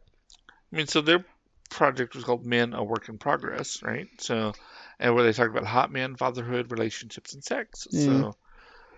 I 0.72 0.76
mean, 0.76 0.88
so 0.88 1.02
their 1.02 1.24
project 1.70 2.16
was 2.16 2.24
called 2.24 2.46
Men: 2.46 2.74
A 2.74 2.84
Work 2.84 3.10
in 3.10 3.18
Progress, 3.18 3.82
right? 3.84 4.08
So, 4.20 4.54
and 5.00 5.16
where 5.16 5.24
they 5.24 5.34
talked 5.34 5.52
about 5.52 5.66
hot 5.66 5.92
men, 5.92 6.16
fatherhood, 6.16 6.72
relationships, 6.72 7.34
and 7.34 7.44
sex. 7.44 7.88
Yeah. 7.92 8.06
So, 8.06 8.36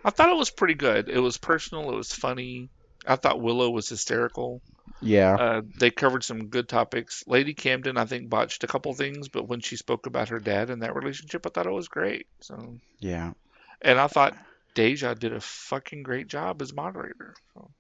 I 0.03 0.10
thought 0.12 0.29
it 0.29 0.38
was 0.38 0.49
pretty 0.49 0.75
good. 0.75 1.10
It 1.10 1.19
was 1.19 1.38
personal. 1.38 1.91
It 1.91 1.95
was 1.95 2.13
funny. 2.13 2.69
I 3.05 3.15
thought 3.15 3.41
Willow 3.41 3.69
was 3.69 3.88
hysterical. 3.89 4.62
Yeah, 5.01 5.36
Uh, 5.36 5.62
they 5.79 5.91
covered 5.91 6.23
some 6.25 6.47
good 6.47 6.67
topics. 6.67 7.23
Lady 7.25 7.53
Camden, 7.53 7.97
I 7.97 8.03
think, 8.05 8.29
botched 8.29 8.63
a 8.65 8.67
couple 8.67 8.93
things, 8.93 9.29
but 9.29 9.47
when 9.47 9.62
she 9.62 9.77
spoke 9.77 10.08
about 10.08 10.29
her 10.29 10.39
dad 10.39 10.69
and 10.69 10.82
that 10.82 10.95
relationship, 10.95 11.45
I 11.45 11.49
thought 11.49 11.67
it 11.67 11.71
was 11.71 11.88
great. 11.88 12.27
So, 12.41 12.75
yeah. 12.99 13.32
and 13.82 13.97
I 13.97 14.08
thought 14.08 14.36
Deja 14.73 15.13
did 15.13 15.34
a 15.34 15.39
fucking 15.41 16.03
great 16.03 16.27
job 16.27 16.62
as 16.62 16.73
moderator. 16.73 17.36
So, 17.53 17.71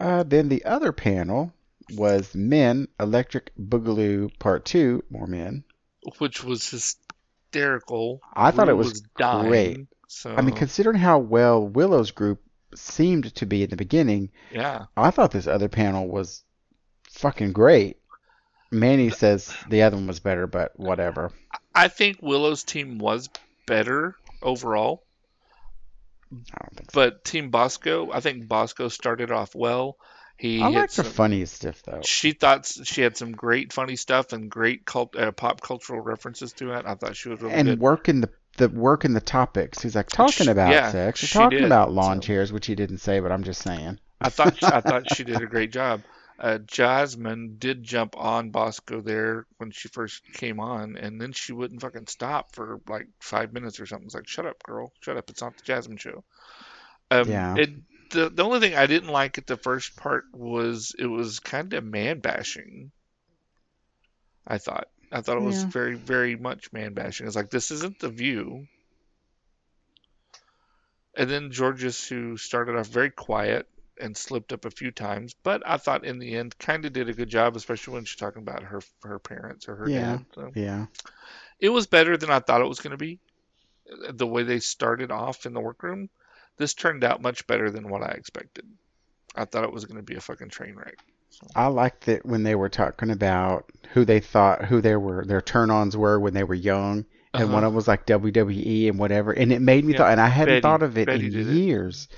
Uh, 0.00 0.22
then 0.22 0.48
the 0.48 0.64
other 0.64 0.92
panel 0.92 1.52
was 1.94 2.34
Men 2.34 2.88
Electric 2.98 3.52
Boogaloo 3.56 4.36
Part 4.38 4.64
Two, 4.64 5.04
more 5.10 5.26
men. 5.26 5.64
which 6.18 6.42
was 6.42 6.68
hysterical. 6.68 8.20
I 8.34 8.50
thought 8.50 8.68
it 8.68 8.72
Ru 8.72 8.78
was 8.78 9.00
dying. 9.18 9.48
great. 9.48 9.86
So, 10.08 10.34
I 10.34 10.40
mean, 10.42 10.54
considering 10.56 10.96
how 10.98 11.18
well 11.18 11.66
Willow's 11.66 12.10
group 12.10 12.42
seemed 12.74 13.34
to 13.36 13.46
be 13.46 13.62
in 13.62 13.70
the 13.70 13.76
beginning, 13.76 14.30
yeah. 14.50 14.86
I 14.96 15.10
thought 15.10 15.30
this 15.30 15.46
other 15.46 15.68
panel 15.68 16.08
was 16.08 16.42
fucking 17.10 17.52
great. 17.52 17.98
Manny 18.70 19.10
says 19.10 19.54
the 19.68 19.82
other 19.82 19.96
one 19.96 20.06
was 20.06 20.20
better, 20.20 20.46
but 20.46 20.72
whatever. 20.78 21.30
I 21.74 21.88
think 21.88 22.18
Willow's 22.22 22.64
team 22.64 22.98
was 22.98 23.28
better 23.66 24.16
overall, 24.42 25.04
think 26.74 26.90
so. 26.90 26.94
but 26.94 27.24
Team 27.24 27.50
Bosco, 27.50 28.10
I 28.12 28.20
think 28.20 28.48
Bosco 28.48 28.88
started 28.88 29.30
off 29.30 29.54
well. 29.54 29.96
He 30.36 30.60
I 30.62 30.68
like 30.68 30.74
her 30.94 31.04
some- 31.04 31.06
funny 31.06 31.44
stuff 31.44 31.82
though. 31.82 32.00
She 32.04 32.32
thought 32.32 32.66
she 32.66 33.02
had 33.02 33.16
some 33.16 33.32
great 33.32 33.72
funny 33.72 33.96
stuff 33.96 34.32
and 34.32 34.50
great 34.50 34.84
cult, 34.84 35.14
uh, 35.14 35.30
pop 35.30 35.60
cultural 35.60 36.00
references 36.00 36.52
to 36.54 36.72
it. 36.72 36.84
I 36.86 36.94
thought 36.94 37.14
she 37.16 37.28
was 37.28 37.40
really 37.40 37.54
and 37.54 37.68
good. 37.68 37.80
working 37.80 38.20
the 38.22 38.30
the 38.58 38.68
working 38.68 39.14
the 39.14 39.20
topics. 39.20 39.80
He's 39.82 39.94
like 39.94 40.08
talking 40.08 40.46
She- 40.46 40.50
about 40.50 40.72
yeah, 40.72 40.90
sex, 40.90 41.30
talking 41.30 41.58
did, 41.58 41.66
about 41.66 41.92
lawn 41.92 42.20
so. 42.20 42.26
chairs, 42.26 42.52
which 42.52 42.66
he 42.66 42.74
didn't 42.74 42.98
say, 42.98 43.20
but 43.20 43.30
I'm 43.30 43.44
just 43.44 43.62
saying. 43.62 43.98
I 44.20 44.28
thought 44.30 44.62
I 44.62 44.80
thought 44.80 45.04
she 45.14 45.24
did 45.24 45.40
a 45.40 45.46
great 45.46 45.70
job. 45.72 46.02
Uh, 46.42 46.58
Jasmine 46.58 47.56
did 47.58 47.84
jump 47.84 48.16
on 48.18 48.50
Bosco 48.50 49.00
there 49.00 49.46
when 49.58 49.70
she 49.70 49.88
first 49.88 50.22
came 50.34 50.60
on, 50.60 50.96
and 50.98 51.20
then 51.20 51.32
she 51.32 51.52
wouldn't 51.52 51.80
fucking 51.82 52.08
stop 52.08 52.54
for 52.54 52.80
like 52.88 53.08
five 53.20 53.52
minutes 53.54 53.80
or 53.80 53.86
something. 53.86 54.06
It's 54.06 54.14
like, 54.16 54.28
shut 54.28 54.46
up, 54.46 54.62
girl, 54.64 54.92
shut 55.00 55.16
up. 55.16 55.30
It's 55.30 55.42
not 55.42 55.56
the 55.56 55.62
Jasmine 55.64 55.98
show. 55.98 56.24
Um, 57.10 57.28
Yeah. 57.28 57.54
It, 57.54 57.70
the 58.10 58.30
the 58.30 58.44
only 58.44 58.60
thing 58.60 58.74
I 58.76 58.86
didn't 58.86 59.10
like 59.10 59.38
at 59.38 59.46
the 59.46 59.56
first 59.56 59.96
part 59.96 60.24
was 60.32 60.94
it 60.98 61.06
was 61.06 61.40
kind 61.40 61.72
of 61.74 61.84
man 61.84 62.20
bashing. 62.20 62.92
I 64.46 64.58
thought. 64.58 64.88
I 65.12 65.20
thought 65.22 65.38
it 65.38 65.42
was 65.42 65.62
Yeah. 65.62 65.70
very 65.72 65.96
very 65.96 66.36
much 66.36 66.72
man 66.72 66.94
bashing. 66.94 67.26
It's 67.26 67.36
like 67.36 67.50
this 67.50 67.70
isn't 67.72 67.98
the 68.00 68.08
View. 68.10 68.68
And 71.16 71.30
then 71.30 71.50
Jorgeous, 71.52 72.08
who 72.08 72.36
started 72.36 72.76
off 72.76 72.88
very 72.88 73.10
quiet 73.10 73.68
and 74.00 74.16
slipped 74.16 74.52
up 74.52 74.64
a 74.64 74.70
few 74.70 74.90
times, 74.90 75.34
but 75.42 75.62
I 75.66 75.76
thought 75.76 76.04
in 76.04 76.18
the 76.18 76.34
end 76.34 76.58
kind 76.58 76.84
of 76.84 76.92
did 76.92 77.08
a 77.08 77.12
good 77.14 77.28
job, 77.28 77.56
especially 77.56 77.94
when 77.94 78.04
she's 78.04 78.18
talking 78.18 78.42
about 78.42 78.62
her 78.62 78.80
her 79.04 79.18
parents 79.18 79.68
or 79.68 79.76
her 79.76 79.88
Yeah. 79.88 80.00
dad. 80.16 80.24
So 80.34 80.52
Yeah. 80.54 80.86
it 81.60 81.68
was 81.68 81.86
better 81.86 82.16
than 82.16 82.30
I 82.30 82.40
thought 82.40 82.60
it 82.62 82.68
was 82.68 82.80
going 82.80 82.92
to 82.92 82.96
be. 82.96 83.18
The 84.10 84.26
way 84.26 84.42
they 84.44 84.60
started 84.60 85.10
off 85.10 85.44
in 85.44 85.52
the 85.52 85.60
workroom, 85.60 86.08
this 86.56 86.72
turned 86.74 87.04
out 87.04 87.20
much 87.20 87.46
better 87.46 87.70
than 87.70 87.88
what 87.88 88.02
I 88.02 88.12
expected. 88.12 88.64
I 89.34 89.44
thought 89.44 89.64
it 89.64 89.72
was 89.72 89.84
going 89.84 89.96
to 89.96 90.02
be 90.02 90.14
a 90.16 90.20
fucking 90.20 90.48
train 90.50 90.74
wreck. 90.76 90.96
I 91.56 91.66
liked 91.68 92.08
it 92.08 92.24
when 92.24 92.42
they 92.42 92.54
were 92.54 92.68
talking 92.68 93.10
about 93.10 93.70
who 93.92 94.04
they 94.04 94.20
thought 94.20 94.66
who 94.66 94.80
they 94.80 94.96
were 94.96 95.24
their 95.24 95.40
turn-ons 95.40 95.96
were 95.96 96.18
when 96.20 96.34
they 96.34 96.44
were 96.44 96.54
young, 96.54 97.04
and 97.34 97.44
one 97.52 97.58
Uh-huh. 97.58 97.66
of 97.66 97.72
them 97.72 97.74
was 97.74 97.88
like 97.88 98.06
WWE 98.06 98.88
and 98.88 98.98
whatever, 98.98 99.32
and 99.32 99.52
it 99.52 99.60
made 99.62 99.84
me 99.84 99.92
Yeah, 99.92 99.98
thought, 100.00 100.12
and 100.12 100.20
I 100.20 100.28
hadn't 100.28 100.54
Betty- 100.56 100.60
thought 100.62 100.82
of 100.82 100.96
it 100.98 101.06
Betty 101.06 101.26
in 101.26 101.32
years. 101.56 102.08
it. 102.10 102.16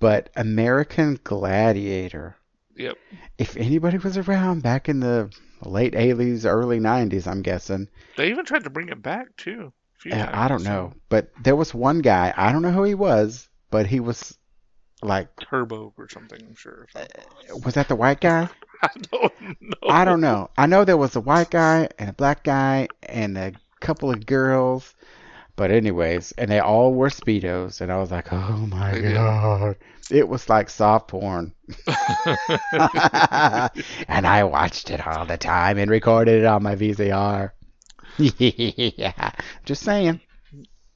But 0.00 0.30
American 0.34 1.20
Gladiator. 1.22 2.36
Yep. 2.76 2.96
If 3.38 3.56
anybody 3.56 3.98
was 3.98 4.16
around 4.16 4.62
back 4.62 4.88
in 4.88 5.00
the 5.00 5.30
late 5.62 5.92
80s, 5.92 6.44
early 6.44 6.80
90s, 6.80 7.26
I'm 7.26 7.42
guessing. 7.42 7.88
They 8.16 8.30
even 8.30 8.44
tried 8.44 8.64
to 8.64 8.70
bring 8.70 8.88
it 8.88 9.02
back 9.02 9.36
too. 9.36 9.72
Uh, 10.10 10.26
I 10.32 10.48
don't 10.48 10.64
know, 10.64 10.94
but 11.10 11.30
there 11.42 11.56
was 11.56 11.74
one 11.74 11.98
guy. 11.98 12.32
I 12.34 12.52
don't 12.52 12.62
know 12.62 12.70
who 12.70 12.84
he 12.84 12.94
was, 12.94 13.48
but 13.70 13.86
he 13.86 14.00
was 14.00 14.38
like, 15.02 15.28
Turbo 15.38 15.92
or 15.98 16.08
something. 16.08 16.40
I'm 16.42 16.54
sure. 16.54 16.86
was 17.62 17.74
that 17.74 17.88
the 17.88 17.96
white 17.96 18.20
guy? 18.20 18.48
I 18.82 18.88
don't 19.10 19.60
know. 19.60 19.90
I 19.90 20.04
don't 20.06 20.22
know. 20.22 20.50
I 20.56 20.64
know 20.66 20.86
there 20.86 20.96
was 20.96 21.16
a 21.16 21.20
white 21.20 21.50
guy 21.50 21.88
and 21.98 22.08
a 22.08 22.14
black 22.14 22.44
guy 22.44 22.88
and 23.02 23.36
a 23.36 23.52
couple 23.80 24.10
of 24.10 24.24
girls. 24.24 24.94
But 25.60 25.70
anyways, 25.72 26.32
and 26.38 26.50
they 26.50 26.58
all 26.58 26.94
wore 26.94 27.10
speedos, 27.10 27.82
and 27.82 27.92
I 27.92 27.98
was 27.98 28.10
like, 28.10 28.32
"Oh 28.32 28.66
my 28.66 28.98
Yeah. 28.98 29.12
god!" 29.12 29.76
It 30.08 30.26
was 30.26 30.48
like 30.48 30.70
soft 30.70 31.08
porn, 31.08 31.52
and 32.72 34.26
I 34.26 34.44
watched 34.44 34.90
it 34.90 35.06
all 35.06 35.26
the 35.26 35.36
time 35.36 35.76
and 35.76 35.90
recorded 35.90 36.40
it 36.40 36.46
on 36.46 36.62
my 36.62 36.76
VCR. 36.76 37.52
yeah, 38.16 39.32
just 39.66 39.82
saying. 39.82 40.20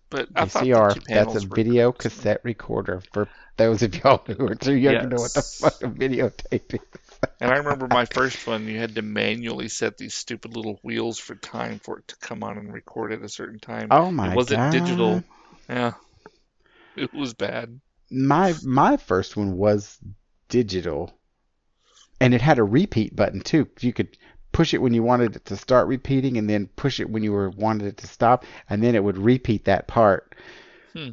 But 0.09 0.33
VCR, 0.33 0.97
that's 1.13 1.35
a 1.35 1.41
video 1.43 1.93
cassette 1.93 2.41
recorder 2.43 3.03
for 3.13 3.29
those 3.59 3.83
of 3.83 3.95
y'all 4.03 4.25
who 4.27 4.47
are 4.47 4.55
too 4.55 4.73
young 4.77 5.01
to 5.01 5.07
know 5.07 5.21
what 5.21 5.35
the 5.35 5.43
fuck 5.43 5.83
a 5.83 5.89
videotape 5.89 6.73
is. 6.73 7.04
And 7.41 7.51
I 7.51 7.57
remember 7.57 7.89
my 7.89 8.05
first 8.05 8.47
one, 8.47 8.67
you 8.67 8.79
had 8.79 8.95
to 8.97 9.03
manually 9.03 9.69
set 9.69 9.97
these 9.97 10.15
stupid 10.15 10.57
little 10.57 10.79
wheels 10.83 11.19
for 11.19 11.35
time 11.35 11.79
for 11.79 11.99
it 11.99 12.09
to 12.09 12.17
come 12.17 12.43
on 12.43 12.59
and 12.59 12.73
record 12.73 13.13
at 13.13 13.23
a 13.23 13.29
certain 13.29 13.59
time. 13.59 13.89
Oh 13.91 14.11
my 14.11 14.33
it 14.33 14.37
wasn't 14.37 14.61
god! 14.61 14.73
digital. 14.73 15.25
Yeah. 15.69 15.93
It 16.97 17.13
was 17.13 17.35
bad. 17.35 17.81
my 18.11 18.55
my 18.65 18.97
first 18.97 19.37
one 19.37 19.57
was 19.57 19.99
digital 20.49 21.13
and 22.21 22.33
it 22.35 22.41
had 22.41 22.59
a 22.59 22.65
repeat 22.65 23.17
button 23.17 23.41
too 23.41 23.67
you 23.81 23.93
could 23.93 24.17
push 24.53 24.73
it 24.73 24.79
when 24.79 24.95
you 24.95 25.03
wanted 25.03 25.35
it 25.35 25.45
to 25.47 25.57
start 25.57 25.89
repeating 25.89 26.37
and 26.37 26.49
then 26.49 26.69
push 26.77 27.01
it 27.01 27.11
when 27.11 27.25
you 27.25 27.33
were 27.33 27.51
wanted 27.51 27.89
it 27.89 27.97
to 27.97 28.07
stop 28.07 28.45
and 28.71 28.83
then 28.83 28.95
it 28.95 29.03
would 29.03 29.19
repeat 29.19 29.65
that 29.65 29.89
part 29.89 30.35
Hmm. 30.93 31.11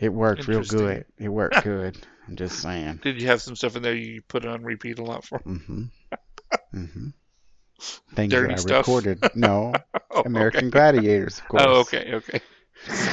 it 0.00 0.12
worked 0.12 0.48
real 0.48 0.62
good 0.64 1.04
it 1.18 1.28
worked 1.28 1.62
good 1.62 1.96
i'm 2.30 2.36
just 2.36 2.60
saying 2.60 3.00
Did 3.02 3.20
you 3.20 3.26
have 3.28 3.42
some 3.42 3.56
stuff 3.56 3.76
in 3.76 3.82
there 3.82 3.94
you 3.94 4.22
put 4.22 4.46
on 4.46 4.62
repeat 4.62 4.98
a 4.98 5.04
lot 5.04 5.24
for? 5.24 5.40
Mm-hmm. 5.40 5.82
mm-hmm. 6.74 7.08
things 8.14 8.32
Dirty 8.32 8.46
that 8.48 8.52
i 8.52 8.56
stuff? 8.56 8.86
recorded 8.86 9.18
no 9.34 9.74
Oh, 10.12 10.22
american 10.24 10.66
okay. 10.66 10.70
gladiators 10.70 11.38
of 11.40 11.48
course 11.48 11.62
Oh, 11.66 11.80
okay, 11.80 12.14
okay. 12.14 12.40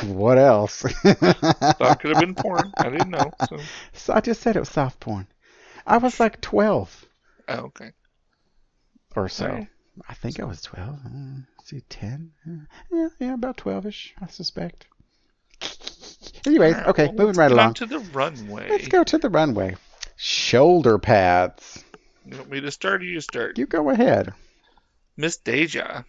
what 0.05 0.37
else 0.37 0.81
Thought 1.03 1.99
could 1.99 2.11
have 2.11 2.19
been 2.21 2.35
porn. 2.35 2.71
I 2.77 2.89
didn't 2.89 3.09
know. 3.09 3.31
So. 3.49 3.57
so 3.93 4.13
i 4.13 4.21
just 4.21 4.41
said 4.41 4.55
it 4.55 4.59
was 4.59 4.69
soft 4.69 4.99
porn 4.99 5.27
i 5.85 5.97
was 5.97 6.19
like 6.19 6.39
12 6.41 7.05
Oh, 7.49 7.53
okay. 7.71 7.91
or 9.15 9.29
so. 9.29 9.45
Alright. 9.45 9.67
I 10.09 10.13
think 10.13 10.39
I 10.39 10.43
was 10.43 10.61
12. 10.61 10.99
Uh, 11.05 11.41
see, 11.63 11.81
10? 11.89 12.31
Uh, 12.45 12.51
yeah, 12.91 13.07
yeah, 13.19 13.33
about 13.33 13.55
12ish, 13.57 14.11
I 14.21 14.27
suspect. 14.27 14.85
Anyways, 16.45 16.73
Alright, 16.75 16.87
okay, 16.89 17.11
moving 17.11 17.35
right 17.35 17.51
along. 17.51 17.73
to 17.75 17.85
the 17.85 17.99
runway. 17.99 18.69
Let's 18.69 18.87
go 18.87 19.03
to 19.03 19.17
the 19.17 19.29
runway. 19.29 19.75
Shoulder 20.15 20.97
pads. 20.97 21.83
You 22.25 22.37
want 22.37 22.49
me 22.49 22.61
to 22.61 22.71
start 22.71 23.01
or 23.01 23.05
you 23.05 23.21
start? 23.21 23.57
You 23.57 23.65
go 23.65 23.89
ahead. 23.89 24.33
Miss 25.15 25.37
Deja. 25.37 26.03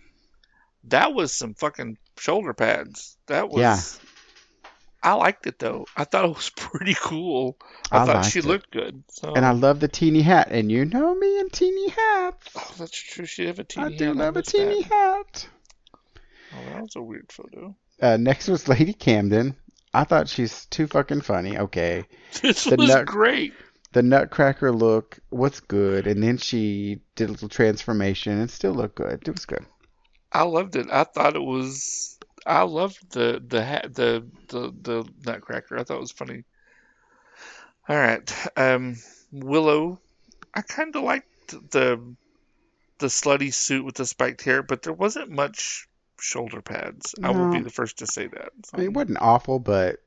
That 0.84 1.14
was 1.14 1.32
some 1.32 1.54
fucking 1.54 1.98
shoulder 2.18 2.54
pads. 2.54 3.16
That 3.26 3.48
was. 3.48 3.60
Yeah. 3.60 3.80
I 5.00 5.12
liked 5.14 5.46
it 5.46 5.58
though. 5.58 5.86
I 5.96 6.04
thought 6.04 6.24
it 6.24 6.34
was 6.34 6.50
pretty 6.56 6.94
cool. 7.00 7.56
I, 7.90 7.98
I 8.02 8.06
thought 8.06 8.16
liked 8.16 8.30
she 8.32 8.40
it. 8.40 8.44
looked 8.44 8.70
good. 8.70 9.04
So. 9.08 9.34
And 9.34 9.44
I 9.44 9.52
love 9.52 9.80
the 9.80 9.88
teeny 9.88 10.22
hat. 10.22 10.48
And 10.50 10.70
you 10.72 10.84
know 10.84 11.14
me 11.14 11.38
and 11.40 11.52
teeny 11.52 11.88
hats. 11.90 12.48
oh, 12.56 12.74
that's 12.78 12.90
true. 12.90 13.26
She 13.26 13.46
had 13.46 13.58
a 13.58 13.64
teeny 13.64 13.84
hat. 13.84 13.92
I 13.92 13.96
do 13.96 14.06
hat. 14.06 14.16
love 14.16 14.36
a 14.36 14.42
teeny 14.42 14.82
that. 14.82 14.92
hat. 14.92 15.48
Oh, 16.52 16.72
that 16.72 16.82
was 16.82 16.96
a 16.96 17.02
weird 17.02 17.30
photo. 17.30 17.76
Uh, 18.00 18.16
next 18.16 18.48
was 18.48 18.68
Lady 18.68 18.92
Camden. 18.92 19.54
I 19.94 20.04
thought 20.04 20.28
she's 20.28 20.66
too 20.66 20.86
fucking 20.86 21.22
funny. 21.22 21.58
Okay. 21.58 22.04
This 22.42 22.64
The 22.64 22.76
was 22.76 22.88
nut- 22.88 23.06
great. 23.06 23.54
The 23.92 24.02
Nutcracker 24.02 24.70
look 24.70 25.18
was 25.30 25.60
good. 25.60 26.06
And 26.06 26.22
then 26.22 26.36
she 26.36 27.00
did 27.14 27.28
a 27.30 27.32
little 27.32 27.48
transformation 27.48 28.38
and 28.38 28.50
still 28.50 28.72
looked 28.72 28.96
good. 28.96 29.26
It 29.26 29.32
was 29.32 29.46
good. 29.46 29.64
I 30.30 30.42
loved 30.42 30.76
it. 30.76 30.88
I 30.92 31.04
thought 31.04 31.36
it 31.36 31.42
was. 31.42 32.18
I 32.44 32.62
loved 32.62 33.12
the 33.12 33.42
the 33.46 33.64
hat 33.64 33.94
the 33.94 34.26
the 34.48 34.72
the 34.82 35.08
Nutcracker. 35.24 35.78
I 35.78 35.84
thought 35.84 35.96
it 35.96 36.00
was 36.00 36.12
funny. 36.12 36.44
All 37.88 37.96
right, 37.96 38.30
um, 38.56 38.96
Willow. 39.32 39.98
I 40.52 40.60
kind 40.60 40.94
of 40.94 41.02
liked 41.02 41.70
the 41.70 42.14
the 42.98 43.06
slutty 43.06 43.52
suit 43.54 43.84
with 43.86 43.94
the 43.94 44.04
spiked 44.04 44.42
hair, 44.42 44.62
but 44.62 44.82
there 44.82 44.92
wasn't 44.92 45.30
much 45.30 45.88
shoulder 46.20 46.60
pads. 46.62 47.14
I 47.22 47.30
will 47.30 47.52
be 47.52 47.60
the 47.60 47.70
first 47.70 47.98
to 47.98 48.06
say 48.06 48.26
that. 48.26 48.50
I 48.72 48.76
mean, 48.78 48.86
it 48.86 48.92
wasn't 48.92 49.18
awful, 49.20 49.58
but 49.58 49.98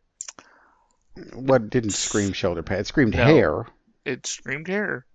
what 1.34 1.69
didn't 1.69 1.91
scream 1.91 2.34
shoulder 2.34 2.63
pads? 2.63 2.82
It 2.82 2.88
screamed 2.88 3.15
No. 3.15 3.24
hair. 3.24 3.65
It 4.06 4.26
screamed 4.26 4.67
hair. 4.67 5.06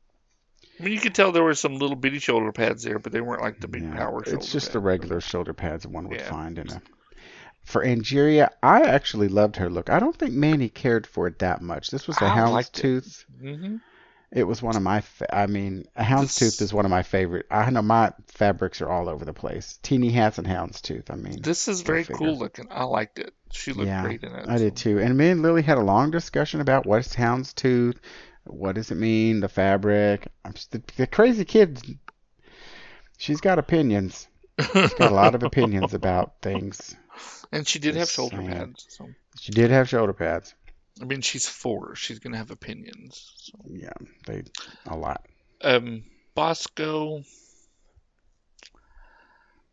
I 0.79 0.83
mean, 0.83 0.93
you 0.93 1.01
could 1.01 1.15
tell 1.15 1.33
there 1.33 1.43
were 1.43 1.55
some 1.55 1.79
little 1.79 1.97
bitty 1.97 2.19
shoulder 2.19 2.53
pads 2.53 2.83
there, 2.83 2.99
but 2.99 3.13
they 3.13 3.21
weren't 3.21 3.41
like 3.43 3.61
the 3.61 3.69
big 3.69 3.83
Yeah, 3.85 3.97
power 3.97 4.23
shoulder 4.25 4.37
it's 4.39 4.53
just 4.53 4.67
pads. 4.67 4.73
the 4.75 4.81
regular 4.81 5.21
shoulder 5.21 5.55
pads 5.55 5.87
one 5.87 6.09
would 6.09 6.19
Yeah. 6.21 6.31
find 6.31 6.59
in 6.59 6.71
a. 6.71 6.83
For 7.65 7.83
Angeria, 7.85 8.51
I 8.63 8.83
actually 8.83 9.27
loved 9.29 9.57
her 9.57 9.69
look. 9.69 9.91
I 9.91 9.99
don't 9.99 10.15
think 10.17 10.33
Manny 10.35 10.69
cared 10.69 11.05
for 11.07 11.27
it 11.27 11.41
that 11.41 11.63
much. 11.63 11.91
This 11.91 12.07
was 12.07 12.17
a 12.23 12.27
I 12.27 12.47
liked 12.49 12.85
it. 12.85 13.25
It 14.33 14.43
was 14.45 14.61
one 14.61 14.77
of 14.77 14.83
my. 14.83 15.01
Fa- 15.03 15.35
I 15.35 15.47
mean, 15.47 15.87
a 15.95 16.03
houndstooth 16.03 16.59
This- 16.59 16.61
is 16.61 16.75
one 16.75 16.85
of 16.85 16.91
my 16.91 17.03
favorite. 17.05 17.47
I 17.51 17.71
know 17.71 17.83
my 17.83 18.13
fabrics 18.27 18.81
are 18.83 18.89
all 18.91 19.09
over 19.09 19.25
the 19.25 19.33
place. 19.33 19.79
Teeny 19.83 20.11
hats 20.11 20.39
and 20.39 20.47
houndstooth. 20.47 21.11
I 21.11 21.15
mean, 21.15 21.41
This 21.43 21.69
is 21.69 21.83
very 21.83 22.03
figure. 22.03 22.17
cool 22.17 22.37
looking. 22.39 22.67
I 22.71 22.85
liked 22.85 23.19
it. 23.21 23.33
She 23.53 23.73
looked 23.73 23.87
Yeah, 23.87 24.03
great 24.03 24.25
in 24.25 24.35
it. 24.35 24.49
I 24.49 24.59
did 24.59 24.77
too. 24.77 24.99
And 24.99 25.17
me 25.17 25.31
and 25.31 25.43
Lily 25.43 25.63
had 25.63 25.79
a 25.79 25.83
long 25.83 26.11
discussion 26.11 26.61
about 26.61 26.87
what's 26.87 27.15
houndstooth, 27.15 27.97
what 28.45 28.75
does 28.75 28.91
it 28.91 28.97
mean, 28.97 29.41
the 29.41 29.49
fabric. 29.49 30.27
I'm 30.45 30.53
just, 30.55 30.73
the, 30.73 30.83
the 30.97 31.07
crazy 31.07 31.45
kid. 31.45 31.81
She's 33.19 33.41
got 33.41 33.59
opinions. 33.59 34.27
She's 34.61 34.95
got 34.95 35.13
a 35.13 35.15
lot 35.15 35.35
of 35.35 35.43
opinions 35.43 35.95
about 35.95 36.35
things. 36.43 36.97
and 37.53 37.67
she 37.67 37.79
did 37.79 37.95
have 37.95 38.11
shoulder 38.11 38.39
pads. 38.43 38.87
So 38.89 39.09
She 39.39 39.53
did 39.53 39.71
have 39.71 39.89
shoulder 39.89 40.13
pads. 40.13 40.55
I 41.01 41.05
mean, 41.05 41.21
she's 41.21 41.47
four. 41.47 41.95
She's 41.95 42.19
gonna 42.19 42.39
have 42.39 42.51
opinions. 42.51 43.33
So. 43.37 43.59
Yeah, 43.69 43.93
they 44.27 44.45
a 44.87 44.97
lot. 44.97 45.25
Um, 45.63 46.05
Bosco. 46.35 47.23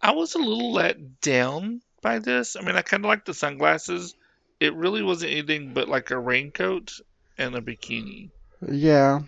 I 0.02 0.12
was 0.12 0.36
a 0.36 0.40
little 0.40 0.74
let 0.74 1.22
down 1.22 1.82
by 2.02 2.20
this. 2.20 2.58
I 2.58 2.62
mean, 2.62 2.76
I 2.76 2.82
kind 2.82 3.06
of 3.06 3.08
like 3.08 3.24
the 3.24 3.34
sunglasses. 3.34 4.16
It 4.60 4.76
really 4.76 5.02
wasn't 5.02 5.32
anything 5.32 5.74
but 5.74 5.88
like 5.88 6.12
a 6.12 6.20
raincoat 6.20 7.00
and 7.38 7.56
a 7.56 7.62
bikini. 7.62 8.30
Yeah. 8.70 9.22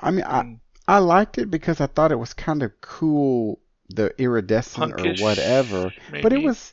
I 0.00 0.10
mean, 0.10 0.24
I 0.24 0.58
I 0.88 0.98
liked 0.98 1.38
it 1.38 1.50
because 1.50 1.80
I 1.80 1.86
thought 1.86 2.12
it 2.12 2.18
was 2.18 2.34
kind 2.34 2.62
of 2.62 2.80
cool, 2.80 3.58
the 3.88 4.14
iridescent 4.18 4.94
punkish, 4.94 5.20
or 5.20 5.24
whatever. 5.24 5.92
But 6.22 6.32
it 6.32 6.42
was 6.42 6.72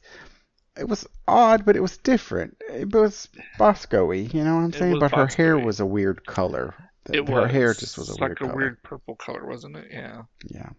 it 0.77 0.87
was 0.87 1.07
odd, 1.27 1.65
but 1.65 1.75
it 1.75 1.81
was 1.81 1.97
different. 1.97 2.57
It 2.69 2.91
was 2.93 3.27
Bosco-y, 3.57 4.15
you 4.31 4.43
know 4.43 4.55
what 4.55 4.61
I'm 4.63 4.73
saying? 4.73 4.99
But 4.99 5.13
her 5.15 5.27
hair 5.27 5.57
was 5.57 5.79
a 5.79 5.85
weird 5.85 6.25
color. 6.25 6.73
The- 7.05 7.17
It 7.19 7.27
her 7.29 7.41
was. 7.43 7.51
hair 7.51 7.73
just 7.73 7.97
was 7.97 8.09
a 8.09 8.13
It's 8.13 8.19
weird 8.21 8.31
like 8.31 8.41
a 8.41 8.45
color. 8.45 8.55
weird 8.57 8.83
purple 8.83 9.15
color, 9.15 9.45
wasn't 9.45 9.75
it? 9.77 9.87
Yeah. 9.91 10.23
Yeah. 10.47 10.69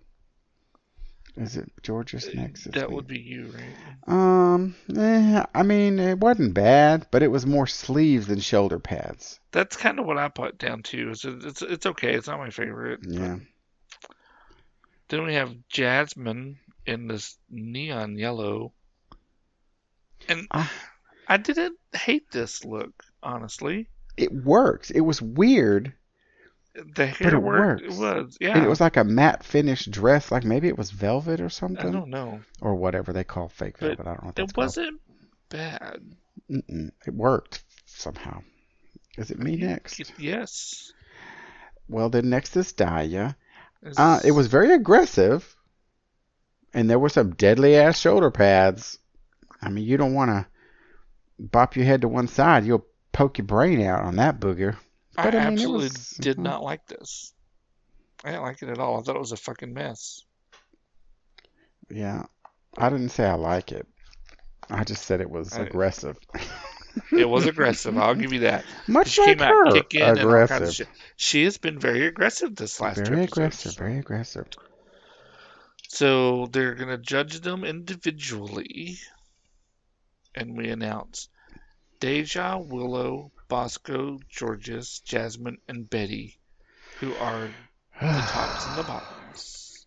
Is 1.37 1.57
it 1.57 1.71
George's 1.83 2.33
next? 2.33 2.67
It's 2.67 2.77
That 2.77 2.93
would 2.93 3.09
be 3.09 3.19
you, 3.19 3.53
right? 3.53 3.75
Um, 4.53 4.77
eh, 4.97 5.45
I 5.53 5.63
mean, 5.65 5.99
it 5.99 6.19
wasn't 6.21 6.55
bad, 6.55 7.09
but 7.11 7.25
it 7.25 7.29
was 7.31 7.45
more 7.45 7.67
sleeves 7.67 8.29
than 8.29 8.39
shoulder 8.39 8.79
pads. 8.79 9.41
That's 9.51 9.77
kind 9.77 9.99
of 9.99 10.07
what 10.07 10.17
I 10.17 10.29
put 10.29 10.59
down 10.59 10.83
too. 10.85 11.11
Is 11.11 11.25
it- 11.25 11.45
it's 11.45 11.61
it's 11.63 11.87
okay. 11.87 12.15
It's 12.15 12.29
not 12.29 12.39
my 12.39 12.51
favorite. 12.51 13.01
Yeah. 13.03 13.39
Then 15.09 15.25
we 15.25 15.35
have 15.35 15.55
Jasmine 15.69 16.59
in 16.87 17.09
this 17.09 17.37
neon 17.51 18.17
yellow, 18.17 18.73
and 20.29 20.47
Ah. 20.51 20.71
I 21.29 21.37
didn't 21.39 21.77
hate 21.95 22.31
this 22.31 22.65
look, 22.65 23.03
honestly. 23.23 23.89
It 24.17 24.33
works. 24.33 24.91
It 24.91 25.01
was 25.01 25.21
weird, 25.23 25.93
The 26.97 27.07
hair 27.07 27.35
it 27.35 27.39
worked. 27.43 27.83
It 27.83 27.93
was, 27.93 28.37
yeah. 28.41 28.57
and 28.57 28.65
it 28.65 28.69
was 28.69 28.81
like 28.81 28.97
a 28.97 29.05
matte 29.05 29.43
finish 29.45 29.87
dress, 29.87 30.31
like 30.31 30.45
maybe 30.45 30.69
it 30.69 30.77
was 30.79 30.91
velvet 30.91 31.41
or 31.41 31.49
something. 31.49 31.87
I 31.89 31.93
don't 31.93 32.11
know. 32.11 32.41
or 32.61 32.75
whatever 32.75 33.13
they 33.13 33.25
call 33.25 33.49
fake 33.49 33.77
But 33.81 33.97
velvet. 33.97 34.07
I 34.07 34.11
don't 34.15 34.23
know 34.23 34.27
what 34.27 34.37
that's 34.37 34.51
It 34.53 34.57
wasn't 34.57 35.01
bad. 35.49 36.01
Mm-mm. 36.51 36.91
It 37.07 37.15
worked 37.15 37.63
somehow. 37.87 38.43
Is 39.17 39.31
it 39.31 39.39
me 39.39 39.57
next? 39.57 40.13
Yes. 40.19 40.93
Well, 41.89 42.09
then 42.11 42.29
next 42.29 42.57
is 42.57 42.73
Daya. 42.73 43.35
It's- 43.83 43.99
Uh, 43.99 44.21
it 44.25 44.33
was 44.33 44.49
very 44.49 44.73
aggressive, 44.75 45.55
and 46.73 46.89
there 46.91 46.99
were 46.99 47.09
some 47.09 47.35
deadly 47.35 47.77
ass 47.77 47.99
shoulder 47.99 48.31
pads. 48.31 48.99
I 49.65 49.71
mean, 49.71 49.85
you 49.85 49.97
don't 49.97 50.15
want 50.15 50.31
to 50.31 50.47
bop 51.39 51.75
your 51.77 51.85
head 51.87 52.03
to 52.03 52.09
one 52.09 52.29
side; 52.29 52.65
you'll 52.65 52.87
poke 53.13 53.39
your 53.39 53.47
brain 53.47 53.81
out 53.81 54.03
on 54.05 54.17
that 54.17 54.39
booger. 54.41 54.77
I, 55.17 55.25
But 55.25 55.35
I 55.35 55.39
mean, 55.39 55.49
it 55.49 55.53
absolutely 55.53 55.85
was- 55.85 56.09
did 56.21 56.37
mhm. 56.37 56.43
not 56.43 56.63
like 56.63 56.87
this. 56.87 57.33
I 58.25 58.31
didn't 58.31 58.43
like 58.43 58.63
it 58.63 58.69
at 58.69 58.79
all. 58.79 58.99
I 58.99 59.03
thought 59.03 59.17
it 59.17 59.21
was 59.21 59.33
a 59.33 59.37
fucking 59.37 59.73
mess. 59.75 60.23
Yeah, 61.91 62.25
I 62.79 62.89
didn't 62.89 63.11
say 63.11 63.27
I 63.27 63.35
like 63.35 63.71
it. 63.73 63.87
I 64.71 64.85
just 64.85 65.05
said 65.05 65.21
it 65.21 65.31
was 65.31 65.53
I- 65.53 65.63
aggressive. 65.63 66.17
It 67.13 67.29
was 67.29 67.47
aggressive. 67.47 67.99
I'll 67.99 68.15
give 68.15 68.33
you 68.33 68.41
that. 68.41 68.65
Much 68.87 69.09
She 69.09 69.21
like 69.21 69.39
came 69.39 69.47
out 69.49 69.53
her, 69.67 69.73
kicking 69.73 70.01
and 70.03 70.11
all 70.11 70.15
kinds 70.17 70.21
of 70.21 70.25
aggressive. 70.33 70.75
shit. 70.75 70.89
She 71.17 71.45
has 71.45 71.59
been 71.59 71.79
very 71.79 72.07
aggressive 72.07 72.55
this 72.55 72.81
last 72.81 72.97
Very 72.99 73.23
episodes. 73.25 73.33
aggressive. 73.33 73.77
Very 73.77 73.99
aggressive. 73.99 74.47
So 75.89 76.47
they're 76.47 76.75
gonna 76.75 76.99
judge 76.99 77.41
them 77.41 77.65
individually, 77.65 78.99
and 80.35 80.57
we 80.57 80.71
announce 80.71 81.29
Deja, 82.01 82.59
Willow, 82.59 83.33
Bosco, 83.49 84.19
Jorgeous, 84.29 85.01
Jasmine, 85.01 85.59
and 85.69 85.89
Betty, 85.89 86.39
who 87.01 87.17
are 87.17 87.51
the 88.01 88.23
tops 88.27 88.67
and 88.67 88.77
the 88.77 88.85
bottoms. 88.85 89.87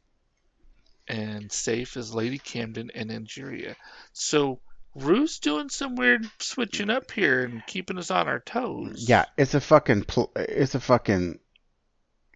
And 1.08 1.52
safe 1.52 1.96
is 1.96 2.14
Lady 2.14 2.38
Camden 2.38 2.92
and 2.94 3.10
Angeria. 3.10 3.76
So 4.14 4.60
Ru's 4.96 5.40
doing 5.40 5.70
some 5.70 5.96
weird 5.96 6.28
switching 6.40 6.90
up 6.90 7.12
here 7.12 7.44
and 7.44 7.66
keeping 7.66 7.98
us 7.98 8.12
on 8.12 8.28
our 8.28 8.40
toes. 8.40 9.06
Yeah, 9.08 9.26
it's 9.38 9.54
a 9.54 9.62
fucking. 9.62 10.04
Pl- 10.04 10.32
it's 10.36 10.76
a 10.76 10.80
fucking. 10.80 11.40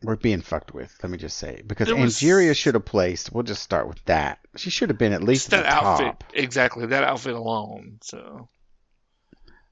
We're 0.03 0.15
being 0.15 0.41
fucked 0.41 0.73
with. 0.73 0.95
Let 1.03 1.11
me 1.11 1.17
just 1.17 1.37
say 1.37 1.61
because 1.65 1.87
There 1.87 1.95
was- 1.95 2.19
Angeria 2.19 2.55
should 2.55 2.73
have 2.73 2.85
placed. 2.85 3.31
We'll 3.31 3.43
just 3.43 3.61
start 3.61 3.87
with 3.87 4.03
that. 4.05 4.39
She 4.55 4.69
should 4.71 4.89
have 4.89 4.97
been 4.97 5.13
at 5.13 5.23
least 5.23 5.51
that 5.51 5.63
the 5.63 5.69
outfit, 5.69 6.05
top. 6.07 6.23
exactly 6.33 6.87
that 6.87 7.03
outfit 7.03 7.33
alone. 7.35 7.99
So 8.01 8.49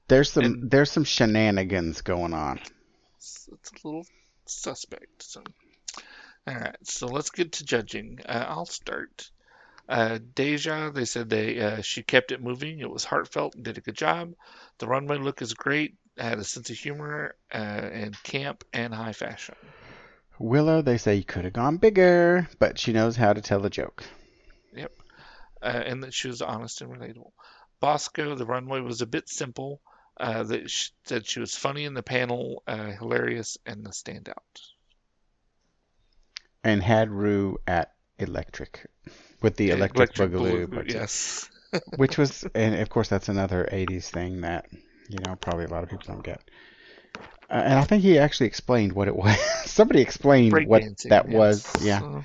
There's 0.08 0.30
some. 0.32 0.44
and- 0.44 0.70
there's 0.70 0.90
some 0.90 1.04
shenanigans 1.04 2.02
going 2.02 2.32
on. 2.34 2.60
it's, 3.16 3.48
it's 3.52 3.70
a 3.72 3.86
little 3.86 4.06
suspect. 4.46 5.22
So, 5.22 5.42
all 6.46 6.54
right, 6.54 6.76
so 6.84 7.06
let's 7.08 7.30
get 7.30 7.52
to 7.52 7.64
judging. 7.64 8.20
Uh, 8.24 8.44
I'll 8.48 8.66
start. 8.66 9.30
Uh, 9.88 10.20
Deja, 10.34 10.90
they 10.90 11.04
said 11.04 11.28
they 11.28 11.58
uh, 11.60 11.82
she 11.82 12.04
kept 12.04 12.30
it 12.30 12.40
moving. 12.40 12.78
It 12.78 12.88
was 12.90 13.04
heartfelt 13.04 13.56
and 13.56 13.64
did 13.64 13.78
a 13.78 13.80
good 13.80 13.96
job. 13.96 14.34
The 14.78 14.86
runway 14.86 15.18
look 15.18 15.42
is 15.42 15.54
great. 15.54 15.96
Had 16.16 16.38
a 16.38 16.44
sense 16.44 16.70
of 16.70 16.76
humor 16.76 17.34
uh, 17.52 17.56
and 17.56 18.22
camp 18.22 18.62
and 18.72 18.94
high 18.94 19.12
fashion. 19.12 19.56
Willow, 20.40 20.80
they 20.80 20.96
say 20.96 21.16
you 21.16 21.24
could 21.24 21.44
have 21.44 21.52
gone 21.52 21.76
bigger, 21.76 22.48
but 22.58 22.78
she 22.78 22.94
knows 22.94 23.14
how 23.14 23.34
to 23.34 23.42
tell 23.42 23.64
a 23.66 23.70
joke. 23.70 24.02
uh, 25.62 25.82
and 25.84 26.02
that 26.02 26.14
she 26.14 26.28
was 26.28 26.40
honest 26.40 26.80
and 26.80 26.90
relatable. 26.90 27.32
Bosco, 27.78 28.34
the 28.34 28.46
runway 28.46 28.80
was 28.80 29.02
a 29.02 29.06
bit 29.06 29.28
simple. 29.28 29.82
Uh, 30.18 30.42
that 30.42 30.70
she 30.70 30.90
said 31.04 31.26
she 31.26 31.40
was 31.40 31.54
funny 31.54 31.84
in 31.84 31.92
the 31.92 32.02
panel, 32.02 32.62
uh, 32.66 32.90
hilarious, 32.92 33.58
and 33.66 33.84
the 33.84 33.90
standout. 33.90 34.34
And 36.64 36.82
had 36.82 37.10
Ru 37.10 37.58
at 37.66 37.92
Electric 38.18 38.86
with 39.42 39.56
the 39.56 39.70
Electric, 39.70 40.14
Boogaloo, 40.14 40.66
Boogaloo, 40.66 40.90
yes. 40.90 41.50
which 41.96 42.18
was, 42.18 42.44
and 42.54 42.74
of 42.76 42.88
course 42.90 43.08
that's 43.08 43.28
another 43.28 43.68
'80s 43.70 44.10
thing 44.10 44.42
that 44.42 44.66
you 45.08 45.18
know 45.20 45.36
probably 45.36 45.64
a 45.64 45.68
lot 45.68 45.84
of 45.84 45.90
people 45.90 46.14
don't 46.14 46.24
get. 46.24 46.42
Uh, 47.50 47.54
and 47.54 47.74
I 47.74 47.84
think 47.84 48.02
he 48.02 48.18
actually 48.18 48.46
explained 48.46 48.92
what 48.92 49.08
it 49.08 49.16
was. 49.16 49.38
Somebody 49.64 50.00
explained 50.00 50.66
what 50.66 50.82
Breakdancing, 50.82 51.08
that 51.08 51.28
yes. 51.28 51.36
was. 51.36 51.84
Yeah. 51.84 52.22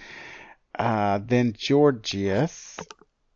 Uh, 0.78 1.20
then 1.24 1.56
Jorgeous 1.60 2.80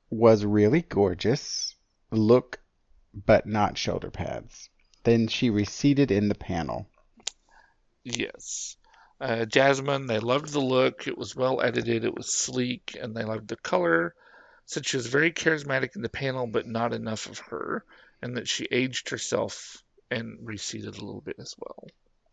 was 0.10 0.46
really 0.46 0.82
gorgeous. 0.82 1.76
Look 2.12 2.60
but 3.14 3.46
not 3.46 3.78
shoulder 3.78 4.12
pads. 4.12 4.70
Then 5.04 5.28
she 5.28 5.50
receded 5.50 6.12
in 6.12 6.30
the 6.30 6.36
panel. 6.36 6.88
Yes. 8.04 8.76
Uh, 9.20 9.46
Jasmine, 9.46 10.08
they 10.08 10.20
loved 10.20 10.50
the 10.50 10.60
look. 10.60 11.08
It 11.08 11.18
was 11.18 11.36
well 11.36 11.62
edited. 11.62 12.06
It 12.06 12.16
was 12.16 12.34
sleek, 12.34 12.98
and 13.00 13.16
they 13.16 13.24
loved 13.24 13.48
the 13.48 13.58
color. 13.58 14.14
Said 14.66 14.86
she 14.86 14.98
was 14.98 15.08
very 15.08 15.32
charismatic 15.32 15.96
in 15.96 16.02
the 16.02 16.10
panel, 16.10 16.48
but 16.48 16.68
not 16.68 16.94
enough 16.94 17.26
of 17.26 17.40
her, 17.40 17.84
and 18.22 18.38
that 18.38 18.48
she 18.48 18.68
aged 18.70 19.10
herself 19.10 19.84
and 20.12 20.38
receded 20.42 20.98
a 20.98 21.06
little 21.06 21.22
bit 21.22 21.36
as 21.40 21.56
well. 21.60 21.88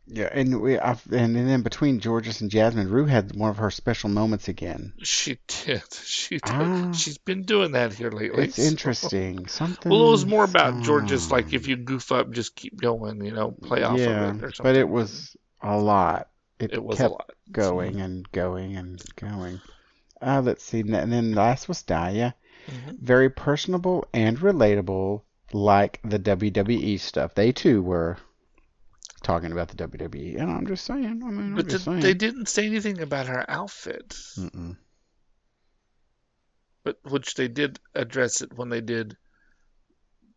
Yeah, 0.09 0.29
and 0.31 0.61
we 0.61 0.79
I've, 0.79 1.03
and 1.12 1.35
then 1.35 1.62
between 1.62 2.01
Jorgeous 2.01 2.41
and 2.41 2.49
Jasmine, 2.49 2.89
Ru 2.89 3.07
had 3.07 3.35
one 3.35 3.51
of 3.51 3.57
her 3.57 3.73
special 3.73 4.09
moments 4.09 4.47
again. 4.47 4.93
She 5.03 5.39
did. 5.65 5.83
She 6.05 6.37
did. 6.37 6.43
Ah. 6.47 6.93
She's 6.93 7.19
been 7.19 7.43
doing 7.43 7.73
that 7.73 7.93
here 7.93 8.11
lately. 8.12 8.45
It's 8.45 8.57
so- 8.57 8.62
interesting. 8.62 9.47
Something. 9.49 9.91
Well, 9.91 10.07
it 10.09 10.11
was 10.12 10.25
more 10.27 10.45
about 10.45 10.85
Jorgeous, 10.85 11.31
like, 11.33 11.47
um, 11.47 11.55
if 11.55 11.67
you 11.67 11.77
goof 11.77 12.12
up, 12.12 12.31
just 12.31 12.55
keep 12.55 12.81
going, 12.81 13.25
you 13.25 13.33
know, 13.33 13.51
play 13.51 13.83
off 13.83 13.99
yeah, 13.99 14.29
of 14.29 14.37
it 14.39 14.45
or 14.45 14.53
something. 14.53 14.62
but 14.62 14.77
it 14.77 14.89
was 14.89 15.37
a 15.61 15.77
lot. 15.77 16.29
It, 16.61 16.73
It 16.73 16.83
was 16.85 16.99
kept 16.99 17.11
a 17.11 17.12
lot. 17.12 17.31
going 17.51 18.01
and 18.01 18.31
going 18.31 18.77
and 18.77 19.03
going. 19.17 19.61
Uh, 20.23 20.41
let's 20.45 20.62
see. 20.65 20.81
And 20.81 21.12
then 21.12 21.35
last 21.35 21.69
was 21.69 21.83
Daya. 21.83 22.33
Mhm. 22.69 22.99
Very 23.01 23.29
personable 23.31 24.07
and 24.15 24.39
relatable, 24.39 25.23
like 25.53 26.01
the 26.05 26.19
WWE 26.19 26.99
stuff. 27.01 27.35
They 27.35 27.53
too 27.53 27.83
were 27.83 28.17
talking 29.23 29.53
about 29.53 29.69
the 29.69 29.77
WWE, 29.89 30.41
and 30.41 30.51
I'm 30.51 30.67
just 30.67 30.85
saying. 30.85 31.23
I 31.25 31.31
mean, 31.31 31.55
But 31.55 31.69
just 31.69 31.85
saying. 31.85 32.01
they 32.01 32.15
didn't 32.15 32.49
say 32.49 32.67
anything 32.67 33.01
about 33.01 33.27
her 33.27 33.45
outfit, 33.49 34.11
Mm-mm. 34.37 34.77
but 36.85 36.99
which 37.05 37.35
they 37.35 37.49
did 37.49 37.79
address 37.95 38.43
it 38.43 38.53
when 38.57 38.69
they 38.69 38.81
did 38.81 39.17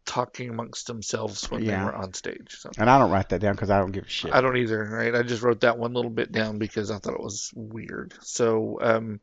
talking 0.06 0.50
amongst 0.50 0.88
themselves 0.88 1.52
when 1.52 1.64
Yeah. 1.64 1.78
they 1.80 1.86
were 1.86 1.94
on 1.96 2.14
stage. 2.14 2.58
And 2.80 2.90
I 2.90 2.98
don't 2.98 3.12
write 3.12 3.30
that 3.30 3.42
down 3.42 3.54
because 3.54 3.70
I 3.70 3.78
don't 3.78 3.92
give 3.92 4.06
a 4.06 4.10
shit. 4.10 4.34
I 4.34 4.42
don't 4.42 4.58
either, 4.58 4.84
right? 4.84 5.14
I 5.14 5.22
just 5.22 5.44
wrote 5.44 5.62
that 5.62 5.78
one 5.78 5.94
little 5.94 6.10
bit 6.10 6.32
down 6.32 6.58
because 6.58 6.90
I 6.90 6.98
thought 6.98 7.14
it 7.14 7.22
was 7.22 7.52
weird. 7.54 8.16
So 8.22 8.80
um, 8.82 9.20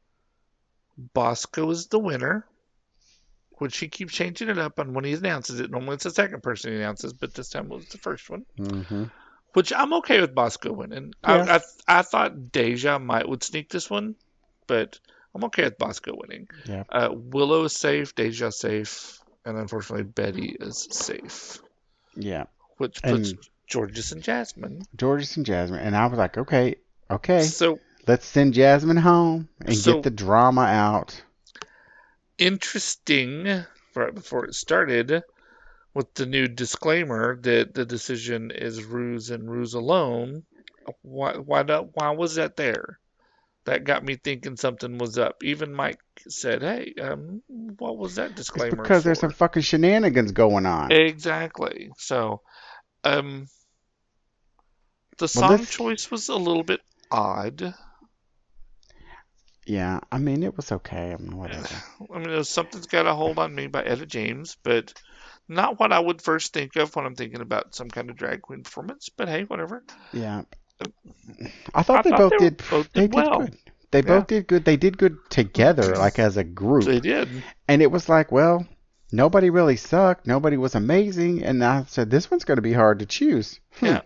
Bosco 0.96 1.68
is 1.70 1.88
the 1.88 1.98
winner, 1.98 2.46
which 3.58 3.74
she 3.74 3.88
keeps 3.88 4.12
changing 4.12 4.48
it 4.48 4.58
up 4.58 4.78
on 4.78 4.92
when 4.94 5.04
he 5.04 5.12
announces 5.14 5.60
it. 5.60 5.70
Normally 5.70 5.94
it's 5.94 6.04
the 6.04 6.10
second 6.10 6.42
person 6.42 6.72
he 6.72 6.76
announces, 6.78 7.12
but 7.12 7.34
this 7.34 7.48
time 7.48 7.66
it 7.66 7.74
was 7.74 7.88
the 7.88 7.98
first 7.98 8.28
one. 8.30 8.44
hmm 8.56 9.04
which 9.52 9.72
I'm 9.72 9.94
okay 9.94 10.20
with 10.20 10.34
Bosco 10.34 10.70
winning. 10.70 11.14
Yeah. 11.26 11.46
I, 11.48 11.94
I 11.96 12.00
I 12.00 12.02
thought 12.02 12.52
Deja 12.52 12.98
might 12.98 13.26
would 13.26 13.42
sneak 13.42 13.70
this 13.70 13.88
one, 13.88 14.14
but 14.66 14.98
I'm 15.34 15.44
okay 15.44 15.64
with 15.64 15.78
Bosco 15.78 16.12
winning. 16.14 16.48
Yeah. 16.66 16.84
Uh, 16.90 17.08
Willow 17.14 17.64
is 17.64 17.72
safe, 17.74 18.14
Deja 18.14 18.50
safe, 18.50 19.18
and 19.46 19.56
unfortunately 19.56 20.04
Betty 20.04 20.54
is 20.60 20.86
safe, 20.90 21.58
Yeah. 22.14 22.44
which 22.76 23.02
puts 23.02 23.30
And- 23.30 23.38
Jorgeous 23.72 24.12
and 24.12 24.22
Jasmine. 24.22 24.82
Jorgeous 25.00 25.38
and 25.38 25.46
Jasmine, 25.46 25.80
and 25.80 25.96
I 25.96 26.04
was 26.06 26.18
like, 26.18 26.36
okay, 26.36 26.74
okay, 27.10 27.42
So 27.44 27.80
let's 28.06 28.26
send 28.26 28.52
Jasmine 28.52 28.98
home 28.98 29.48
and 29.64 29.74
So- 29.74 29.94
get 29.94 30.02
the 30.02 30.10
drama 30.10 30.64
out. 30.64 31.22
Interesting. 32.38 33.64
Right 33.94 34.14
before 34.14 34.44
it 34.44 34.54
started, 34.54 35.22
with 35.94 36.12
the 36.14 36.26
new 36.26 36.48
disclaimer 36.48 37.36
that 37.40 37.72
the 37.72 37.86
decision 37.86 38.50
is 38.50 38.84
Ru's 38.84 39.30
and 39.30 39.50
Ru's 39.50 39.72
alone. 39.72 40.44
Why 41.02 41.36
why 41.38 41.62
why 41.62 42.10
was 42.10 42.34
that 42.34 42.56
there? 42.56 42.98
That 43.64 43.84
got 43.84 44.04
me 44.04 44.16
thinking 44.16 44.56
something 44.56 44.98
was 44.98 45.18
up. 45.18 45.42
Even 45.42 45.72
Mike 45.72 45.98
said, 46.28 46.62
"Hey, 46.62 46.94
um, 47.00 47.42
what 47.48 47.96
was 47.96 48.16
that 48.16 48.32
It's 48.32 48.36
disclaimer 48.36 48.82
because 48.82 49.02
there's 49.02 49.18
some 49.18 49.32
fucking 49.32 49.62
shenanigans 49.62 50.32
going 50.32 50.66
on. 50.66 50.92
Exactly. 50.92 51.90
So, 51.96 52.42
um, 53.02 53.48
the 55.18 55.22
Well, 55.22 55.28
song 55.28 55.56
this- 55.56 55.70
choice 55.70 56.10
was 56.10 56.28
a 56.28 56.36
little 56.36 56.62
bit 56.62 56.80
odd. 57.10 57.74
Yeah, 59.66 60.00
I 60.12 60.18
mean, 60.18 60.42
it 60.42 60.56
was 60.56 60.70
okay. 60.72 61.12
I 61.12 61.16
mean, 61.16 61.36
whatever. 61.36 61.68
I 62.14 62.18
mean, 62.18 62.44
something's 62.44 62.86
got 62.86 63.06
a 63.06 63.14
hold 63.14 63.38
on 63.38 63.54
me 63.54 63.66
by 63.66 63.82
Etta 63.82 64.06
James, 64.06 64.56
but 64.62 64.94
not 65.48 65.78
what 65.78 65.92
I 65.92 65.98
would 65.98 66.22
first 66.22 66.52
think 66.52 66.76
of 66.76 66.94
when 66.94 67.04
I'm 67.04 67.14
thinking 67.16 67.40
about 67.40 67.74
some 67.74 67.88
kind 67.88 68.08
of 68.10 68.16
drag 68.16 68.42
queen 68.42 68.62
performance. 68.62 69.08
But 69.08 69.28
hey, 69.28 69.42
whatever. 69.44 69.82
Yeah. 70.12 70.42
I 71.74 71.82
thought 71.82 72.00
I 72.00 72.02
they 72.02 72.10
thought 72.10 72.18
both 72.18 72.32
they 72.32 72.50
did. 72.50 72.62
both 72.70 72.92
they 72.92 73.00
did 73.02 73.10
did 73.10 73.16
well. 73.16 73.38
good. 73.40 73.56
They 73.90 73.98
Yeah. 73.98 74.04
both 74.04 74.26
did 74.26 74.46
good. 74.46 74.64
They 74.64 74.76
did 74.76 74.98
good 74.98 75.18
together, 75.30 75.96
like 75.98 76.18
as 76.18 76.36
a 76.36 76.44
group. 76.44 76.84
They 76.84 77.00
did. 77.00 77.42
And 77.68 77.82
it 77.82 77.90
was 77.90 78.08
like, 78.08 78.30
well, 78.30 78.66
nobody 79.12 79.50
really 79.50 79.76
sucked. 79.76 80.26
Nobody 80.26 80.56
was 80.56 80.74
amazing. 80.74 81.42
And 81.44 81.64
I 81.64 81.84
said, 81.84 82.10
this 82.10 82.30
one's 82.30 82.44
going 82.44 82.56
to 82.56 82.62
be 82.62 82.72
hard 82.72 82.98
to 83.00 83.06
choose. 83.06 83.58
Hmm. 83.78 83.86
Yeah. 83.86 84.00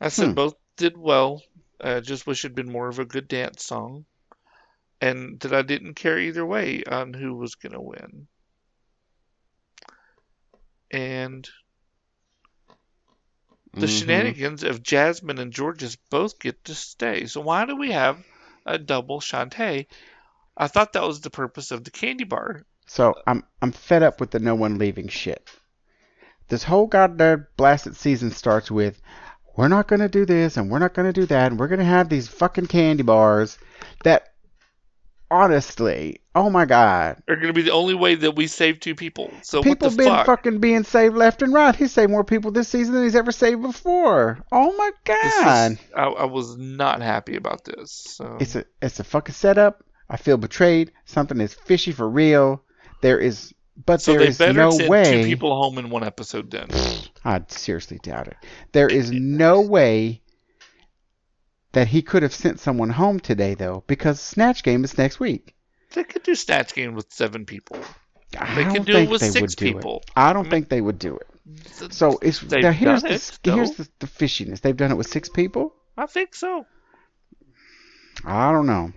I 0.00 0.08
said 0.08 0.28
Hmm. 0.28 0.34
both 0.34 0.54
did 0.76 0.96
well. 0.96 1.42
Uh, 1.80 2.00
just 2.00 2.26
wish 2.26 2.44
it'd 2.44 2.54
been 2.54 2.70
more 2.72 2.88
of 2.88 2.98
a 2.98 3.04
good 3.06 3.28
dance 3.28 3.64
song. 3.64 4.04
And 5.00 5.40
that 5.40 5.54
I 5.54 5.62
didn't 5.62 5.94
care 5.94 6.18
either 6.18 6.44
way 6.44 6.84
on 6.84 7.14
who 7.14 7.34
was 7.34 7.54
going 7.54 7.72
to 7.72 7.80
win. 7.80 8.28
And 10.92 11.48
the 13.78 13.86
Mhm. 13.86 13.88
shenanigans 13.88 14.62
of 14.62 14.82
Jasmine 14.82 15.38
and 15.38 15.52
Jorgeous 15.52 15.96
both 15.96 16.38
get 16.38 16.64
to 16.66 16.74
stay. 16.74 17.26
So 17.26 17.40
why 17.40 17.64
do 17.66 17.76
we 17.76 17.92
have 17.92 18.24
a 18.66 18.78
double 18.78 19.20
shantay? 19.20 19.86
I 20.56 20.68
thought 20.68 20.92
that 20.92 21.02
was 21.06 21.20
the 21.20 21.30
purpose 21.30 21.70
of 21.70 21.84
the 21.84 21.90
candy 21.90 22.24
bar. 22.24 22.66
So 22.86 23.14
I'm 23.26 23.44
I'm 23.62 23.72
fed 23.72 24.02
up 24.02 24.20
with 24.20 24.30
the 24.32 24.38
no 24.40 24.54
one 24.54 24.78
leaving 24.78 25.08
shit. 25.08 25.48
This 26.48 26.64
whole 26.64 26.86
goddamn 26.86 27.46
blasted 27.56 27.96
season 27.96 28.30
starts 28.32 28.70
with 28.70 29.00
we're 29.56 29.68
not 29.68 29.88
gonna 29.88 30.08
do 30.08 30.26
this 30.26 30.56
and 30.56 30.70
we're 30.70 30.78
not 30.78 30.94
gonna 30.94 31.12
do 31.12 31.26
that 31.26 31.50
and 31.50 31.58
we're 31.60 31.68
gonna 31.68 31.84
have 31.84 32.08
these 32.08 32.28
fucking 32.28 32.66
candy 32.66 33.02
bars 33.02 33.58
that 34.04 34.29
honestly, 35.30 36.20
oh 36.34 36.50
my 36.50 36.64
god. 36.64 37.22
Are 37.28 37.36
going 37.36 37.48
to 37.48 37.52
be 37.52 37.62
the 37.62 37.72
only 37.72 37.94
way 37.94 38.14
that 38.16 38.36
we 38.36 38.46
save 38.46 38.80
two 38.80 38.94
people. 38.94 39.32
So 39.42 39.62
People 39.62 39.88
what 39.88 39.96
the 39.96 40.02
been 40.04 40.08
fuck? 40.12 40.26
fucking 40.26 40.58
being 40.58 40.84
saved 40.84 41.14
left 41.16 41.42
and 41.42 41.52
right. 41.52 41.74
He 41.74 41.86
saved 41.86 42.10
more 42.10 42.24
people 42.24 42.50
this 42.50 42.68
season 42.68 42.94
than 42.94 43.04
he's 43.04 43.16
ever 43.16 43.32
saved 43.32 43.62
before. 43.62 44.38
Oh 44.52 44.76
my 44.76 44.90
This 45.06 45.34
is- 45.34 45.40
god. 45.44 45.78
I, 45.96 46.02
I 46.04 46.24
was 46.24 46.56
not 46.56 47.02
happy 47.02 47.36
about 47.36 47.64
this. 47.64 47.92
So. 47.92 48.36
It's 48.40 48.56
a 48.56 48.64
it's 48.82 49.00
a 49.00 49.04
fucking 49.04 49.34
setup. 49.34 49.84
I 50.08 50.16
feel 50.16 50.36
betrayed. 50.36 50.92
Something 51.04 51.40
is 51.40 51.54
fishy 51.54 51.92
for 51.92 52.08
real. 52.08 52.62
There 53.00 53.18
is 53.18 53.54
but 53.86 54.02
so 54.02 54.12
there 54.12 54.20
they 54.22 54.26
is 54.28 54.38
better 54.38 54.52
no 54.52 54.70
send 54.72 54.90
way 54.90 55.22
two 55.22 55.28
people 55.28 55.56
home 55.62 55.78
in 55.78 55.88
one 55.90 56.04
episode 56.04 56.50
then. 56.50 56.68
I 57.24 57.42
seriously 57.48 57.98
doubt 58.02 58.26
it. 58.28 58.36
There 58.72 58.88
is 58.88 59.10
no 59.10 59.60
way 59.62 60.20
that 61.72 61.88
he 61.88 62.02
could 62.02 62.22
have 62.22 62.34
sent 62.34 62.60
someone 62.60 62.90
home 62.90 63.20
today, 63.20 63.54
though, 63.54 63.84
because 63.86 64.20
Snatch 64.20 64.62
Game 64.62 64.84
is 64.84 64.98
next 64.98 65.20
week. 65.20 65.54
They 65.94 66.04
could 66.04 66.22
do 66.22 66.34
Snatch 66.34 66.74
Game 66.74 66.94
with 66.94 67.12
seven 67.12 67.46
people. 67.46 67.78
I 68.38 68.54
They 68.54 68.64
could 68.64 68.84
do 68.84 68.96
it 68.96 69.08
with 69.10 69.22
six 69.22 69.54
people. 69.54 70.02
it. 70.06 70.10
I 70.16 70.32
don't 70.32 70.40
I 70.40 70.42
mean- 70.42 70.50
think 70.50 70.68
they 70.68 70.80
would 70.80 70.98
do 70.98 71.16
it. 71.16 71.26
So 71.92 72.18
it's 72.22 72.42
now 72.48 72.70
here's 72.70 73.02
the 73.02 73.14
it, 73.14 73.38
here's 73.42 73.72
the, 73.72 73.88
the 73.98 74.06
fishiness. 74.06 74.60
They've 74.60 74.76
done 74.76 74.92
it 74.92 74.96
with 74.96 75.08
six 75.08 75.28
people. 75.28 75.74
I 75.96 76.06
think 76.06 76.34
so. 76.34 76.64
I 78.24 78.52
don't 78.52 78.66
know. 78.66 78.92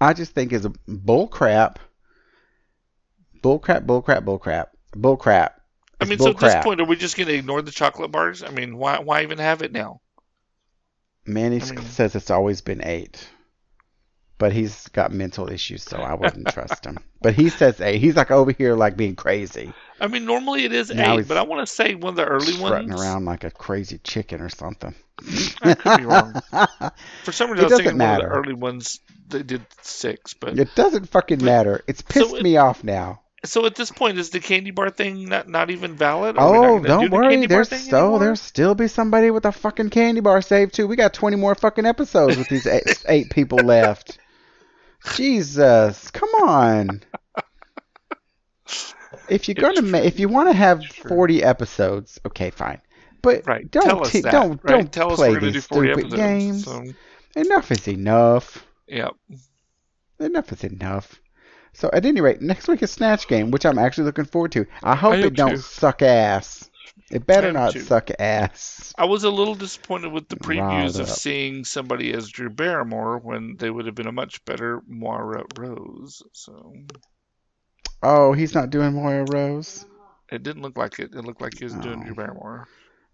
I 0.00 0.12
just 0.12 0.34
think 0.34 0.52
it's 0.52 0.66
a 0.66 0.72
bull 0.86 1.28
crap. 1.28 1.78
Bull 3.40 3.58
crap. 3.58 3.84
Bull 3.84 4.02
crap. 4.02 4.24
Bull 4.24 4.38
crap. 4.38 4.72
Bull 4.94 5.16
crap. 5.16 5.60
I 6.00 6.04
mean, 6.04 6.18
so 6.18 6.30
at 6.30 6.38
this 6.38 6.56
point, 6.64 6.80
are 6.80 6.84
we 6.84 6.96
just 6.96 7.16
going 7.16 7.28
to 7.28 7.34
ignore 7.34 7.62
the 7.62 7.70
chocolate 7.70 8.10
bars? 8.10 8.42
I 8.42 8.50
mean, 8.50 8.76
why 8.76 8.98
why 8.98 9.22
even 9.22 9.38
have 9.38 9.62
it 9.62 9.72
now? 9.72 10.00
Manny 11.26 11.60
I 11.60 11.70
mean- 11.72 11.82
says 11.86 12.14
it's 12.14 12.30
always 12.30 12.60
been 12.60 12.82
eight. 12.84 13.28
But 14.38 14.52
he's 14.52 14.88
got 14.88 15.12
mental 15.12 15.48
issues, 15.48 15.84
so 15.84 15.98
I 15.98 16.14
wouldn't 16.14 16.48
trust 16.52 16.84
him. 16.84 16.98
But 17.20 17.34
he 17.34 17.48
says 17.48 17.80
eight. 17.80 18.00
He's 18.00 18.16
like 18.16 18.32
over 18.32 18.50
here 18.50 18.74
like 18.74 18.96
being 18.96 19.14
crazy. 19.14 19.72
I 20.00 20.08
mean, 20.08 20.24
normally 20.24 20.64
it 20.64 20.72
is 20.72 20.90
Now 20.90 21.16
eight, 21.20 21.28
but 21.28 21.36
I 21.36 21.42
want 21.42 21.64
to 21.64 21.72
say 21.72 21.94
one 21.94 22.10
of 22.14 22.16
the 22.16 22.24
early 22.24 22.46
strutting 22.52 22.88
ones. 22.88 23.00
around 23.00 23.24
like 23.24 23.44
a 23.44 23.52
crazy 23.52 23.98
chicken 23.98 24.40
or 24.40 24.48
something. 24.48 24.96
I 25.62 25.74
could 25.74 25.96
be 25.98 26.04
wrong. 26.06 26.34
For 27.22 27.30
some 27.30 27.50
reason, 27.52 27.66
It 27.66 27.70
I 27.70 27.74
was 27.74 27.76
thinking 27.76 27.84
doesn't 27.84 27.84
one 27.86 27.92
of 27.92 27.96
matter. 27.98 28.28
the 28.30 28.34
early 28.34 28.54
ones 28.54 28.98
they 29.28 29.44
did 29.44 29.64
six. 29.82 30.34
But 30.34 30.58
It 30.58 30.74
doesn't 30.74 31.08
fucking 31.08 31.44
matter. 31.44 31.84
It's 31.86 32.02
pissed 32.02 32.30
So 32.30 32.36
it- 32.36 32.42
me 32.42 32.56
off 32.56 32.82
now. 32.82 33.21
So 33.44 33.66
at 33.66 33.74
this 33.74 33.90
point, 33.90 34.18
is 34.18 34.30
the 34.30 34.40
candy 34.40 34.70
bar 34.70 34.90
thing 34.90 35.28
not 35.28 35.48
not 35.48 35.70
even 35.70 35.96
valid? 35.96 36.36
Are 36.38 36.46
not 36.46 36.74
Oh, 36.74 36.78
do 36.78 36.86
don't 36.86 37.10
the 37.10 37.16
worry. 37.16 37.46
bar 37.46 37.64
There's 37.64 37.68
thing 37.68 37.80
so 37.80 37.98
anymore? 37.98 38.18
there'll 38.20 38.36
still 38.36 38.74
be 38.74 38.88
somebody 38.88 39.30
with 39.30 39.44
a 39.46 39.52
fucking 39.52 39.90
candy 39.90 40.20
bar 40.20 40.42
saved 40.42 40.74
too. 40.74 40.86
We 40.86 40.96
got 40.96 41.12
20 41.14 41.36
more 41.36 41.54
fucking 41.54 41.86
episodes 41.86 42.38
with 42.38 42.48
these 42.48 42.66
eight, 42.66 43.04
eight 43.08 43.30
people 43.30 43.64
left. 43.64 44.18
Jesus, 45.14 46.10
come 46.10 46.28
on. 46.42 47.02
If 49.28 49.48
you're 49.48 49.54
It's 49.56 49.60
gonna 49.62 49.82
ma- 49.82 49.98
if 49.98 50.18
you 50.20 50.28
want 50.28 50.48
to 50.48 50.54
have 50.54 50.84
40 50.92 51.40
eepisodes, 51.40 52.18
okay, 52.26 52.50
fine. 52.50 52.80
But 53.22 53.46
Right. 53.46 53.68
don't 53.70 53.84
Tell 53.84 54.02
us 54.02 54.12
te- 54.12 54.22
that. 54.22 54.32
don't 54.32 54.62
right? 54.64 54.82
don't 54.82 54.92
Tell 54.92 55.12
us 55.12 55.16
play 55.16 55.30
we're 55.30 55.40
going 55.40 55.52
to 55.52 55.52
do 55.52 55.58
these 55.58 55.66
40 55.66 55.88
stupid 55.92 56.12
episodes. 56.12 56.22
games. 56.22 56.64
So, 56.64 56.84
Enough 57.36 57.70
is 57.72 57.88
enough. 57.88 58.66
Yep. 58.88 59.12
Enough 60.20 60.52
is 60.52 60.64
enough. 60.64 61.21
So 61.74 61.90
at 61.92 62.04
any 62.04 62.20
rate, 62.20 62.40
next 62.42 62.68
week 62.68 62.82
is 62.82 62.90
Snatch 62.90 63.26
Game, 63.28 63.50
which 63.50 63.64
I'm 63.64 63.78
actually 63.78 64.04
looking 64.04 64.26
forward 64.26 64.52
to. 64.52 64.66
I 64.82 64.94
hope 64.94 65.14
I 65.14 65.18
it 65.18 65.34
don't 65.34 65.52
too. 65.56 65.56
suck 65.56 66.02
ass. 66.02 66.68
It 67.10 67.26
better 67.26 67.52
not 67.52 67.72
too. 67.72 67.80
suck 67.80 68.10
ass. 68.18 68.94
I 68.98 69.04
was 69.06 69.24
a 69.24 69.30
little 69.30 69.54
disappointed 69.54 70.12
with 70.12 70.28
the 70.28 70.36
previews 70.36 70.60
Riled 70.60 70.96
of 71.00 71.08
up. 71.08 71.08
seeing 71.08 71.64
somebody 71.64 72.12
as 72.12 72.28
Drew 72.28 72.50
Barrymore 72.50 73.18
when 73.18 73.56
they 73.58 73.70
would 73.70 73.86
have 73.86 73.94
been 73.94 74.06
a 74.06 74.12
much 74.12 74.44
better 74.44 74.82
Moira 74.86 75.44
Rose. 75.58 76.22
So 76.32 76.72
Oh, 78.02 78.32
he's 78.32 78.54
not 78.54 78.70
doing 78.70 78.94
Moira 78.94 79.24
Rose. 79.30 79.86
it 80.30 80.42
didn't 80.42 80.62
look 80.62 80.76
like 80.76 80.98
it. 80.98 81.14
It 81.14 81.24
looked 81.24 81.40
like 81.40 81.58
he 81.58 81.64
was 81.64 81.74
doing 81.74 82.00
Oh. 82.00 82.04
Drew 82.04 82.14
Barrymore, 82.14 82.66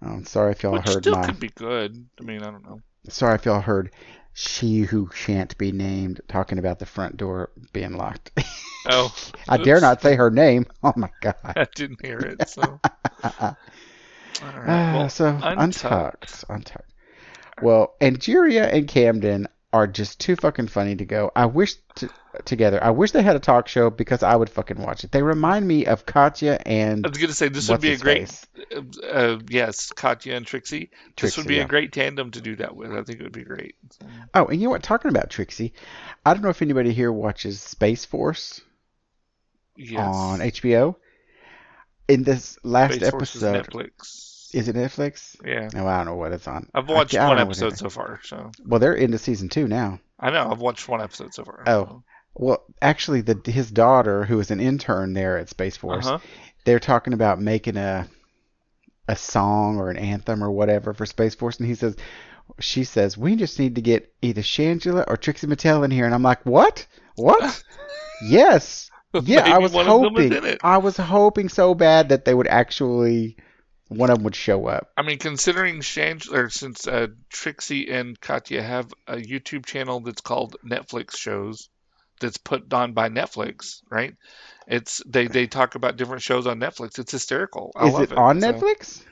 Oh, 0.03 0.11
I'm 0.11 0.25
sorry 0.25 0.53
if 0.53 0.63
y'all 0.63 0.73
which 0.73 0.87
heard 0.87 1.03
still 1.03 1.17
my. 1.17 1.27
could 1.27 1.41
be 1.41 1.49
good. 1.51 2.09
I 2.21 2.23
mean, 2.25 2.43
I 2.43 2.51
don't 2.51 2.65
know. 2.65 2.81
Sorry 3.09 3.35
if 3.35 3.45
y'all 3.47 3.61
heard 3.61 3.91
she 4.39 4.81
who 4.83 5.11
shan't 5.13 5.59
be 5.59 5.73
named 5.73 6.21
talking 6.29 6.59
about 6.59 6.79
the 6.79 6.87
front 6.87 7.17
door 7.17 7.51
being 7.73 7.97
locked. 7.97 8.31
Oh, 8.87 9.13
I 9.49 9.59
dare 9.59 9.81
not 9.81 10.01
say 10.01 10.15
her 10.15 10.31
name. 10.31 10.67
Oh 10.83 10.93
my 10.97 11.11
god. 11.21 11.57
I 11.57 11.67
didn't 11.75 12.05
hear 12.05 12.23
it. 12.25 12.49
So 12.49 12.81
right. 13.23 13.57
Ah, 14.67 14.93
Well, 14.93 15.09
so 15.09 15.43
Untucked. 15.43 15.57
untucked, 15.57 16.45
untucked. 16.49 16.93
Well, 17.61 17.95
and 18.01 18.17
Angeria 18.17 18.73
and 18.73 18.87
Camden 18.89 19.49
are 19.73 19.87
just 19.87 20.19
too 20.19 20.35
fucking 20.37 20.69
funny 20.69 20.97
to 20.97 21.05
go. 21.05 21.31
I 21.37 21.47
wish 21.47 21.77
to, 21.97 22.09
together. 22.45 22.83
I 22.83 22.91
wish 22.91 23.11
they 23.13 23.23
had 23.23 23.37
a 23.37 23.41
talk 23.41 23.69
show 23.69 23.91
because 23.91 24.23
I 24.23 24.35
would 24.35 24.49
fucking 24.49 24.81
watch 24.81 25.05
it. 25.05 25.13
They 25.13 25.23
remind 25.23 25.69
me 25.69 25.85
of 25.85 26.07
Katya 26.07 26.59
and 26.65 27.05
I 27.05 27.09
was 27.09 27.19
gonna 27.19 27.33
say 27.35 27.49
this 27.49 27.69
would 27.69 27.81
be 27.81 27.93
a 27.93 27.99
great. 27.99 28.29
face? 28.29 28.47
Uh, 29.05 29.39
yes, 29.49 29.93
Katya 29.93 30.37
and 30.37 30.47
Trixie. 30.47 30.91
This 31.21 31.37
would 31.37 31.47
be 31.47 31.57
yeah. 31.57 31.65
a 31.65 31.69
great 31.69 31.93
tandem 31.93 32.31
to 32.31 32.41
do 32.41 32.57
that 32.57 32.77
with. 32.77 32.93
I 32.93 33.03
think 33.03 33.21
it 33.21 33.25
would 33.25 33.33
be 33.33 33.45
great. 33.45 33.77
Oh, 34.35 34.47
and 34.47 34.61
you 34.61 34.69
know 34.69 34.71
what? 34.71 34.83
Talking 34.83 35.11
about 35.11 35.29
Trixie, 35.31 35.75
I 36.25 36.33
don't 36.33 36.43
know 36.43 36.51
if 36.51 36.63
anybody 36.63 36.93
here 36.93 37.13
watches 37.13 37.61
Space 37.61 38.05
Force 38.07 38.63
yes. 39.77 40.01
on 40.01 40.41
HBO. 40.41 40.97
In 42.09 42.23
this 42.23 42.59
last 42.63 42.95
Space 42.95 43.09
episode, 43.09 43.67
Netflix. 43.67 44.38
Is 44.55 44.69
it 44.69 44.77
Netflix? 44.77 45.37
Yeah. 45.45 45.69
No, 45.73 45.87
I 45.87 45.99
don't 45.99 46.07
know 46.07 46.15
what 46.17 46.33
it's 46.33 46.49
on. 46.49 46.69
I've 46.75 46.89
watched 46.89 47.13
ca- 47.13 47.19
I 47.25 47.29
one 47.29 47.37
don't 47.37 47.45
know 47.45 47.49
what 47.49 47.59
it 47.59 47.65
episode 47.65 47.79
so 47.79 47.91
far, 47.91 48.21
so 48.23 48.51
Well, 48.65 48.81
they're 48.81 48.95
into 48.95 49.19
season 49.19 49.49
two 49.49 49.69
now. 49.69 50.01
I 50.19 50.31
know 50.31 50.51
I've 50.51 50.61
watched 50.61 50.89
one 50.89 51.01
episode 51.01 51.35
so 51.35 51.45
far. 51.45 51.63
Oh, 51.67 52.03
Well, 52.35 52.65
actually, 52.83 53.21
the 53.21 53.41
his 53.51 53.71
daughter, 53.71 54.25
who 54.25 54.41
is 54.41 54.51
an 54.51 54.61
intern 54.61 55.13
there 55.13 55.39
at 55.39 55.49
Space 55.49 55.77
Force, 55.77 56.07
huh. 56.07 56.19
they're 56.65 56.81
talking 56.81 57.13
about 57.13 57.41
making 57.41 57.77
a 57.77 58.09
a 59.09 59.17
song 59.17 59.79
or 59.79 59.91
an 59.91 59.97
anthem 59.97 60.45
or 60.45 60.51
whatever 60.51 60.93
for 60.93 61.07
Space 61.07 61.35
Force, 61.35 61.59
and 61.59 61.67
he 61.67 61.75
says, 61.75 61.97
she 62.61 62.85
says, 62.85 63.17
we 63.17 63.37
just 63.37 63.59
need 63.59 63.75
to 63.77 63.81
get 63.81 64.13
either 64.23 64.43
Shangela 64.43 65.05
or 65.09 65.17
Trixie 65.17 65.47
Mattel 65.47 65.85
in 65.85 65.91
here, 65.91 66.05
and 66.05 66.15
I'm 66.15 66.23
like, 66.23 66.45
what? 66.45 66.87
What? 67.17 67.63
yes. 68.29 68.91
Yeah, 69.23 69.55
I 69.55 69.59
was 69.59 69.73
one 69.73 69.89
of 69.89 70.03
them 70.03 70.17
is 70.19 70.35
hoping. 70.35 70.59
I 70.63 70.77
was 70.79 70.97
hoping 70.97 71.49
so 71.49 71.75
bad 71.75 72.11
that 72.11 72.27
they 72.27 72.35
would 72.35 72.47
actually, 72.47 73.37
one 73.89 74.11
of 74.11 74.17
them 74.19 74.25
would 74.25 74.37
show 74.37 74.67
up. 74.67 74.91
I 74.97 75.03
mean, 75.03 75.19
considering 75.19 75.81
Shang, 75.81 76.21
or 76.33 76.51
since 76.51 76.87
uh, 76.87 77.09
Trixie 77.31 77.91
and 77.91 78.19
Katya 78.21 78.63
have 78.63 78.93
a 79.07 79.17
YouTube 79.17 79.67
channel 79.67 80.01
that's 80.01 80.21
called 80.21 80.57
Netflix 80.65 81.17
shows, 81.17 81.69
that's 82.21 82.37
put 82.39 82.73
on 82.73 82.93
by 82.93 83.09
Netflix, 83.09 83.83
right? 83.91 84.15
It's 84.67 85.03
they 85.07 85.27
they 85.29 85.47
talk 85.47 85.75
about 85.75 85.97
different 85.97 86.23
shows 86.23 86.47
on 86.47 86.61
Netflix. 86.61 86.99
It's 86.99 87.13
hysterical. 87.13 87.73
I 87.77 87.87
Is 87.87 87.93
love 87.95 88.03
it 88.13 88.19
on 88.19 88.41
So, 88.41 88.53
Netflix? 88.53 89.03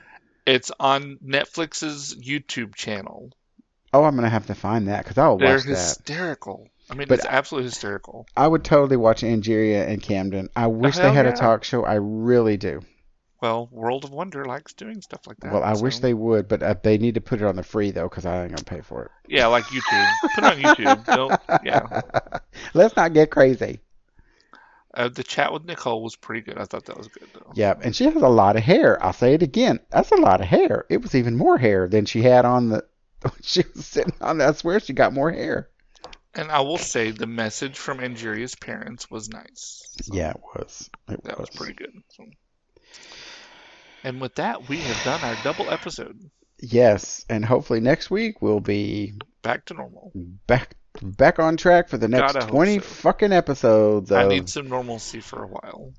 it's 0.45 0.71
on 0.79 1.17
Netflix's 1.25 2.15
YouTube 2.15 2.75
channel. 2.75 3.31
Oh, 3.93 4.03
I'm 4.03 4.15
gonna 4.15 4.29
have 4.29 4.47
to 4.47 4.55
find 4.55 4.89
that 4.89 5.03
because 5.03 5.17
I'll 5.17 5.37
They're 5.37 5.55
watch 5.55 5.63
that. 5.63 5.69
hysterical. 5.69 6.67
I 6.89 6.95
mean, 6.95 7.07
But- 7.07 7.19
it's 7.19 7.27
absolutely 7.27 7.69
hysterical. 7.69 8.27
I 8.35 8.47
would 8.47 8.63
totally 8.63 8.97
watch 8.97 9.21
Angeria 9.23 9.87
and 9.87 10.01
Camden. 10.01 10.49
I 10.55 10.67
wish 10.67 10.95
they 10.97 11.11
had 11.11 11.25
yeah. 11.25 11.33
a 11.33 11.35
talk 11.35 11.63
show. 11.63 11.83
I 11.83 11.95
really 11.95 12.57
do. 12.57 12.81
Well, 13.41 13.69
World 13.71 14.03
of 14.03 14.11
Wonder 14.11 14.45
likes 14.45 14.73
doing 14.73 15.01
stuff 15.01 15.27
like 15.27 15.37
that. 15.41 15.53
Well, 15.53 15.63
I 15.63 15.73
wish 15.73 15.99
they 15.99 16.13
would, 16.13 16.47
but 16.47 16.63
uh, 16.63 16.75
they 16.81 16.97
need 16.97 17.15
to 17.15 17.21
put 17.21 17.39
it 17.41 17.45
on 17.45 17.55
the 17.55 17.63
free 17.63 17.91
though, 17.91 18.09
because 18.09 18.25
I 18.25 18.41
ain't 18.43 18.51
gonna 18.51 18.63
pay 18.63 18.81
for 18.81 19.03
it. 19.05 19.11
Yeah, 19.27 19.47
like 19.47 19.67
YouTube. 19.67 20.19
Put 20.33 20.43
it 20.43 20.53
on 20.53 20.57
YouTube. 20.57 21.05
Don't. 21.15 21.63
Yeah. 21.63 22.01
Let's 22.73 22.95
not 22.95 23.13
get 23.13 23.29
crazy. 23.29 23.79
Uh, 24.91 25.09
the 25.09 25.23
chat 25.23 25.53
with 25.53 25.65
Nicole 25.65 26.01
was 26.01 26.15
pretty 26.15 26.41
good. 26.41 26.57
I 26.57 26.65
thought 26.65 26.85
that 26.85 26.97
was 26.97 27.07
good 27.09 27.27
though. 27.33 27.51
Yeah, 27.53 27.75
and 27.83 27.95
she 27.95 28.05
has 28.05 28.15
a 28.15 28.27
lot 28.27 28.55
of 28.55 28.63
hair. 28.63 29.01
I'll 29.03 29.13
say 29.13 29.35
it 29.35 29.43
again. 29.43 29.79
That's 29.91 30.11
a 30.11 30.15
lot 30.15 30.41
of 30.41 30.47
hair. 30.47 30.85
It 30.89 31.03
was 31.03 31.13
even 31.13 31.37
more 31.37 31.59
hair 31.59 31.87
than 31.87 32.05
she 32.05 32.23
had 32.23 32.45
on 32.45 32.69
the. 32.69 32.85
when 33.21 33.33
She 33.43 33.63
was 33.75 33.85
sitting 33.85 34.15
on. 34.19 34.41
I 34.41 34.51
swear 34.53 34.79
she 34.79 34.93
got 34.93 35.13
more 35.13 35.31
hair. 35.31 35.69
And 36.33 36.51
I 36.51 36.61
will 36.61 36.79
say 36.79 37.11
the 37.11 37.27
message 37.27 37.77
from 37.77 37.99
Angeria's 37.99 38.55
parents 38.55 39.11
was 39.11 39.29
nice. 39.29 39.83
So 40.01 40.15
Yeah, 40.15 40.31
it 40.31 40.41
was. 40.55 40.89
It 41.09 41.23
That 41.23 41.39
was 41.39 41.49
was 41.49 41.57
pretty 41.57 41.73
good. 41.73 41.93
So. 42.09 42.25
And 44.03 44.21
with 44.21 44.35
that, 44.35 44.69
we 44.69 44.77
have 44.77 45.03
done 45.03 45.21
our 45.21 45.35
double 45.43 45.69
episode. 45.69 46.19
Yes, 46.59 47.25
and 47.29 47.43
hopefully 47.45 47.79
next 47.81 48.09
week 48.09 48.41
we'll 48.41 48.59
be 48.59 49.13
Back 49.43 49.65
to 49.65 49.73
normal. 49.75 50.11
back 50.47 50.75
back 51.01 51.37
on 51.39 51.55
track 51.57 51.87
for 51.89 51.97
the 51.97 52.07
next 52.07 52.33
hope 52.35 52.47
twenty 52.49 52.79
so. 52.79 52.85
fucking 52.85 53.31
episodes 53.31 54.11
I 54.11 54.27
need 54.27 54.49
some 54.49 54.67
normalcy 54.67 55.19
for 55.19 55.43
a 55.43 55.47
while. 55.47 55.93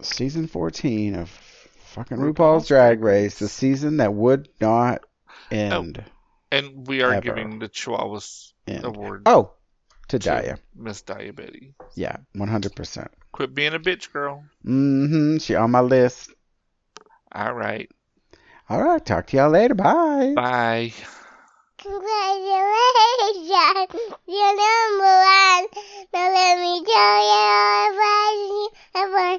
season 0.00 0.46
fourteen 0.46 1.14
of 1.14 1.28
fucking 1.28 2.16
RuPaul's 2.16 2.34
RuPaul's 2.36 2.68
Drag 2.68 3.02
Race, 3.02 3.38
the 3.38 3.48
season 3.48 3.98
that 3.98 4.14
would 4.14 4.48
not 4.60 5.02
end. 5.50 6.02
And 6.50 6.86
we 6.86 7.02
are 7.02 7.12
Ever. 7.12 7.20
giving 7.20 7.58
the 7.58 7.68
Chihuahuas 7.68 8.52
end. 8.66 8.84
award 8.84 9.22
Oh, 9.26 9.52
to 10.08 10.18
to 10.18 10.28
Daya. 10.30 10.58
Miss 10.74 11.02
Diabetes. 11.02 11.72
Yeah, 11.94 12.16
one 12.32 12.48
hundred 12.48 12.74
percent. 12.74 13.10
Quit 13.32 13.54
being 13.54 13.74
a 13.74 13.78
bitch, 13.78 14.10
girl. 14.12 14.44
Mm-hmm. 14.64 15.36
She 15.38 15.54
on 15.54 15.70
my 15.70 15.80
list. 15.80 16.30
All 17.32 17.54
right. 17.54 17.90
All 18.68 18.82
right. 18.82 19.04
Talk 19.04 19.26
to 19.28 19.36
y'all 19.36 19.50
later. 19.50 19.74
Bye. 19.74 20.32
Bye. 20.34 20.92
Congratulations, 21.86 23.46
you're 24.26 24.56
number 24.56 25.04
one. 25.04 25.66
Now 26.12 26.28
let 26.32 26.58
me 26.58 26.82
tell 26.84 27.22
you, 27.22 27.86
everybody, 27.86 28.68
everyone, 28.96 29.38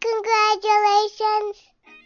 congratulations. 0.00 1.56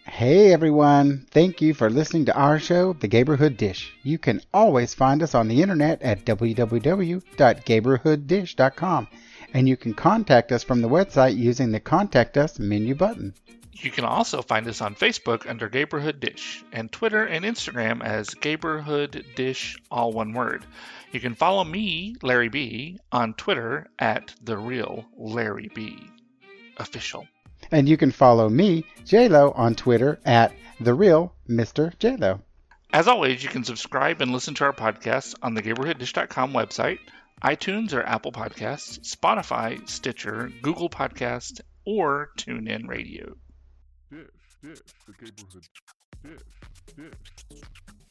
Hey 0.06 0.50
everyone. 0.52 1.26
Thank 1.30 1.60
you 1.60 1.74
for 1.74 1.90
listening 1.90 2.24
to 2.26 2.34
our 2.34 2.58
show, 2.58 2.94
The 2.94 3.08
Gayborhood 3.08 3.58
Dish. 3.58 3.92
You 4.02 4.16
can 4.18 4.40
always 4.54 4.94
find 4.94 5.22
us 5.22 5.34
on 5.34 5.48
the 5.48 5.60
internet 5.60 6.00
at 6.00 6.24
www.gayborhooddish.com, 6.24 9.08
and 9.52 9.68
you 9.68 9.76
can 9.76 9.92
contact 9.94 10.52
us 10.52 10.62
from 10.62 10.80
the 10.80 10.88
website 10.88 11.36
using 11.36 11.72
the 11.72 11.80
Contact 11.80 12.38
Us 12.38 12.58
menu 12.58 12.94
button. 12.94 13.34
You 13.78 13.90
can 13.90 14.06
also 14.06 14.40
find 14.40 14.66
us 14.68 14.80
on 14.80 14.94
Facebook 14.94 15.48
under 15.48 15.68
Gayborhood 15.68 16.18
Dish 16.18 16.64
and 16.72 16.90
Twitter 16.90 17.26
and 17.26 17.44
Instagram 17.44 18.02
as 18.02 18.30
Gayborhood 18.30 19.34
Dish, 19.34 19.76
all 19.90 20.12
one 20.12 20.32
word. 20.32 20.64
You 21.12 21.20
can 21.20 21.34
follow 21.34 21.62
me, 21.62 22.16
Larry 22.22 22.48
B, 22.48 22.98
on 23.12 23.34
Twitter 23.34 23.88
at 23.98 24.34
the 24.42 24.56
real 24.56 25.04
Larry 25.16 25.70
B. 25.74 25.98
Official. 26.78 27.28
And 27.70 27.86
you 27.86 27.98
can 27.98 28.12
follow 28.12 28.48
me, 28.48 28.86
JLo, 29.04 29.52
on 29.58 29.74
Twitter 29.74 30.18
at 30.24 30.54
the 30.80 30.94
real 30.94 31.34
Mr. 31.46 31.94
JLo. 31.98 32.40
As 32.94 33.08
always, 33.08 33.42
you 33.42 33.50
can 33.50 33.64
subscribe 33.64 34.22
and 34.22 34.32
listen 34.32 34.54
to 34.54 34.64
our 34.64 34.72
podcasts 34.72 35.34
on 35.42 35.52
the 35.52 35.62
GayborhoodDish.com 35.62 36.52
website, 36.52 36.98
iTunes 37.42 37.92
or 37.92 38.02
Apple 38.02 38.32
Podcasts, 38.32 39.00
Spotify, 39.00 39.86
Stitcher, 39.86 40.50
Google 40.62 40.88
Podcasts, 40.88 41.60
or 41.84 42.30
TuneIn 42.38 42.88
Radio. 42.88 43.36
Dish, 44.62 44.78
dish, 44.78 44.84
the 45.06 45.12
neighborhood. 45.22 45.66
Dish, 46.96 47.12
dish. 47.50 48.05